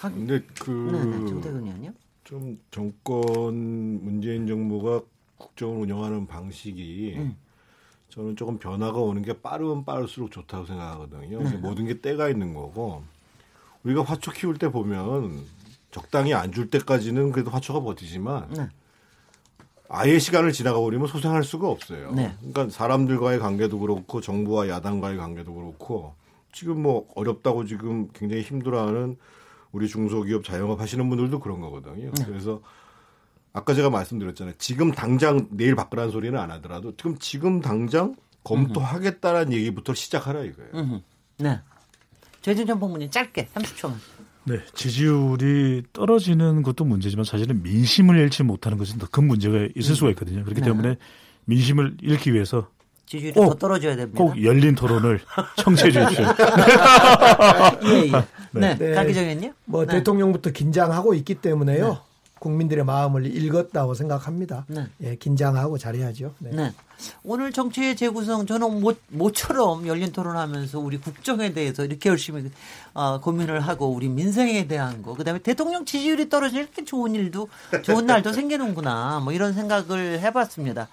근데 0.01 0.43
그 0.61 0.71
네, 0.93 1.05
네. 1.05 1.27
정태근 1.27 1.65
의원님. 1.65 1.93
좀 2.35 2.59
정권 2.72 3.55
문재인 4.05 4.49
정부가 4.49 5.03
국정을 5.39 5.76
운영하는 5.82 6.26
방식이 6.26 7.16
저는 8.09 8.35
조금 8.35 8.59
변화가 8.59 8.99
오는 8.99 9.22
게 9.22 9.41
빠르면 9.41 9.85
빠를수록 9.85 10.32
좋다고 10.32 10.66
생각하거든요. 10.66 11.39
근데 11.39 11.57
모든 11.59 11.87
게 11.87 12.01
때가 12.01 12.28
있는 12.28 12.53
거고 12.53 13.05
우리가 13.85 14.03
화초 14.03 14.32
키울 14.32 14.59
때 14.59 14.68
보면 14.72 15.45
적당히 15.93 16.35
안 16.35 16.51
줄 16.51 16.70
때까지는 16.70 17.30
그래도 17.30 17.53
화초가 17.53 17.80
버티지만 17.82 18.49
네. 18.51 18.68
아예 19.89 20.18
시간을 20.18 20.51
지나가 20.51 20.80
버리면 20.80 21.07
소생할 21.07 21.45
수가 21.45 21.68
없어요. 21.68 22.11
네. 22.14 22.35
그러니까 22.39 22.68
사람들과의 22.68 23.39
관계도 23.39 23.78
그렇고 23.78 24.20
정부와 24.20 24.68
야당과의 24.68 25.18
관계도 25.18 25.55
그렇고 25.55 26.14
지금 26.53 26.82
뭐 26.82 27.07
어렵다고 27.14 27.64
지금 27.64 28.09
굉장히 28.12 28.43
힘들어하는 28.43 29.18
우리 29.75 29.89
중소기업 29.89 30.45
자영업 30.45 30.81
하시는 30.81 31.07
분들도 31.09 31.41
그런 31.41 31.61
거거든요. 31.61 32.12
네. 32.12 32.25
그래서 32.25 32.62
아까 33.53 33.75
제가 33.75 33.91
말씀드렸잖아요. 33.91 34.55
지금 34.59 34.93
당장 34.93 35.49
내일 35.51 35.75
바꾸라는 35.75 36.12
소리는 36.12 36.39
안 36.39 36.53
하더라도 36.53 36.95
지금 36.97 37.18
지금 37.18 37.61
당장 37.61 38.14
검토하겠다라는 38.45 39.53
얘기부터 39.53 39.93
시작하라 39.95 40.45
이거예요. 40.45 40.70
음, 40.75 41.03
네. 41.39 41.61
최진 42.41 42.66
전 42.66 42.79
본부님 42.79 43.11
짧게 43.11 43.47
30초만. 43.53 43.95
네, 44.45 44.61
지지율이 44.75 45.85
떨어지는 45.93 46.62
것도 46.62 46.85
문제지만 46.85 47.25
사실은 47.25 47.62
민심을 47.62 48.16
잃지 48.18 48.43
못하는 48.45 48.79
것은 48.79 48.99
더 48.99 49.07
큰 49.11 49.27
문제가 49.27 49.66
있을 49.75 49.97
수가 49.97 50.11
있거든요. 50.11 50.45
그렇기 50.45 50.61
네. 50.61 50.66
때문에 50.66 50.97
민심을 51.47 51.97
잃기 52.01 52.33
위해서 52.33 52.68
지지율이 53.07 53.35
꼭, 53.35 53.51
더 53.51 53.55
떨어져야 53.55 53.97
됩니다. 53.97 54.19
꼭 54.19 54.43
열린 54.43 54.75
토론을 54.75 55.21
청취해 55.57 55.91
주십시오. 55.91 56.25
예, 57.85 58.07
예. 58.07 58.25
네. 58.53 58.77
네. 58.79 58.95
강기정 58.95 59.25
의원님. 59.25 59.53
뭐 59.67 59.87
네. 59.87 59.95
대통령부터 59.97 60.51
긴장하고 60.51 61.15
있기 61.15 61.37
때문에요. 61.37 61.99
국민들의 62.45 62.85
마음을 62.85 63.25
읽었다고 63.25 63.95
생각합니다. 63.95 64.67
네. 64.69 64.87
예, 65.03 65.17
긴장하고 65.17 65.79
잘해야죠. 65.79 66.35
네. 66.41 66.51
네. 66.53 66.73
오늘 67.23 67.53
정치의 67.53 67.97
재구성 67.97 68.47
저는 68.47 68.81
모, 68.81 68.93
모처럼 69.09 69.87
열린 69.87 70.13
토론하면서 70.13 70.79
우리 70.79 70.99
국정에 70.99 71.53
대해서 71.53 71.85
이렇게 71.85 72.11
열심히 72.11 72.51
어, 72.93 73.21
고민을 73.21 73.61
하고 73.61 73.89
우리 73.89 74.09
민생에 74.09 74.67
대한 74.67 75.03
거 75.03 75.15
그다음에 75.15 75.41
대통령 75.41 75.85
지지율이 75.87 76.29
떨어지는 76.29 76.65
이렇게 76.65 76.85
좋은 76.85 77.15
일도 77.15 77.49
좋은 77.83 78.07
날도 78.07 78.33
생기는구나 78.33 79.21
뭐 79.21 79.33
이런 79.33 79.55
생각을 79.55 80.21
해봤습니다. 80.21 80.89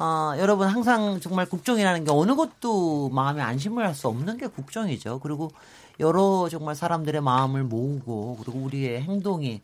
어, 0.00 0.34
여러분 0.38 0.68
항상 0.68 1.18
정말 1.20 1.46
국정이라는 1.46 2.04
게 2.04 2.10
어느 2.12 2.36
것도 2.36 3.08
마음에 3.10 3.42
안심을 3.42 3.84
할 3.84 3.94
수 3.94 4.06
없는 4.06 4.38
게 4.38 4.46
국정이죠. 4.46 5.18
그리고 5.20 5.50
여러 5.98 6.48
정말 6.48 6.76
사람들의 6.76 7.20
마음을 7.20 7.64
모으고 7.64 8.38
그리고 8.40 8.60
우리의 8.60 9.02
행동이 9.02 9.60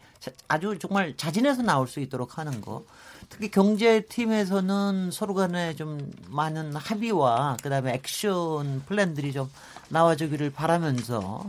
아주 0.49 0.76
정말 0.80 1.16
자진해서 1.16 1.62
나올 1.62 1.87
수 1.87 2.01
있도록 2.01 2.39
하는 2.39 2.61
거. 2.61 2.82
특히 3.28 3.49
경제팀에서는 3.51 5.11
서로 5.12 5.35
간에 5.35 5.76
좀 5.76 6.12
많은 6.28 6.74
합의와 6.74 7.59
그다음에 7.62 7.95
액션 7.95 8.82
플랜들이 8.87 9.32
좀 9.32 9.49
나와주기를 9.91 10.51
바라면서 10.51 11.49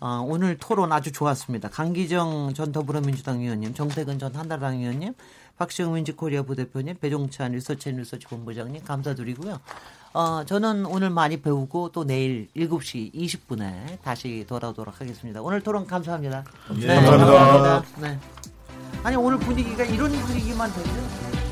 어, 0.00 0.24
오늘 0.28 0.58
토론 0.58 0.92
아주 0.92 1.10
좋았습니다. 1.10 1.70
강기정 1.70 2.52
전 2.54 2.70
더불어민주당 2.70 3.40
의원님, 3.40 3.72
정태근 3.72 4.18
전 4.18 4.34
한나라당 4.34 4.80
의원님, 4.80 5.14
박시영 5.58 5.94
윈지코리아 5.94 6.42
부대표님, 6.42 6.96
배종찬 7.00 7.52
리서치 7.52 7.88
앤 7.88 7.96
리서치 7.96 8.26
본부장님 8.26 8.84
감사드리고요. 8.84 9.58
어, 10.12 10.44
저는 10.44 10.86
오늘 10.86 11.10
많이 11.10 11.40
배우고 11.40 11.90
또 11.92 12.04
내일 12.04 12.48
7시 12.56 13.12
20분에 13.14 14.00
다시 14.02 14.44
돌아오도록 14.48 15.00
하겠습니다. 15.00 15.42
오늘 15.42 15.60
토론 15.60 15.86
감사합니다. 15.86 16.44
예, 16.80 16.86
네, 16.86 16.94
감사합니다. 16.94 17.32
감사합니다. 17.32 18.00
네. 18.00 18.18
아니 19.02 19.16
오늘 19.16 19.38
분위기가 19.38 19.84
이런 19.84 20.10
분위기만 20.10 20.72
되죠? 20.72 21.45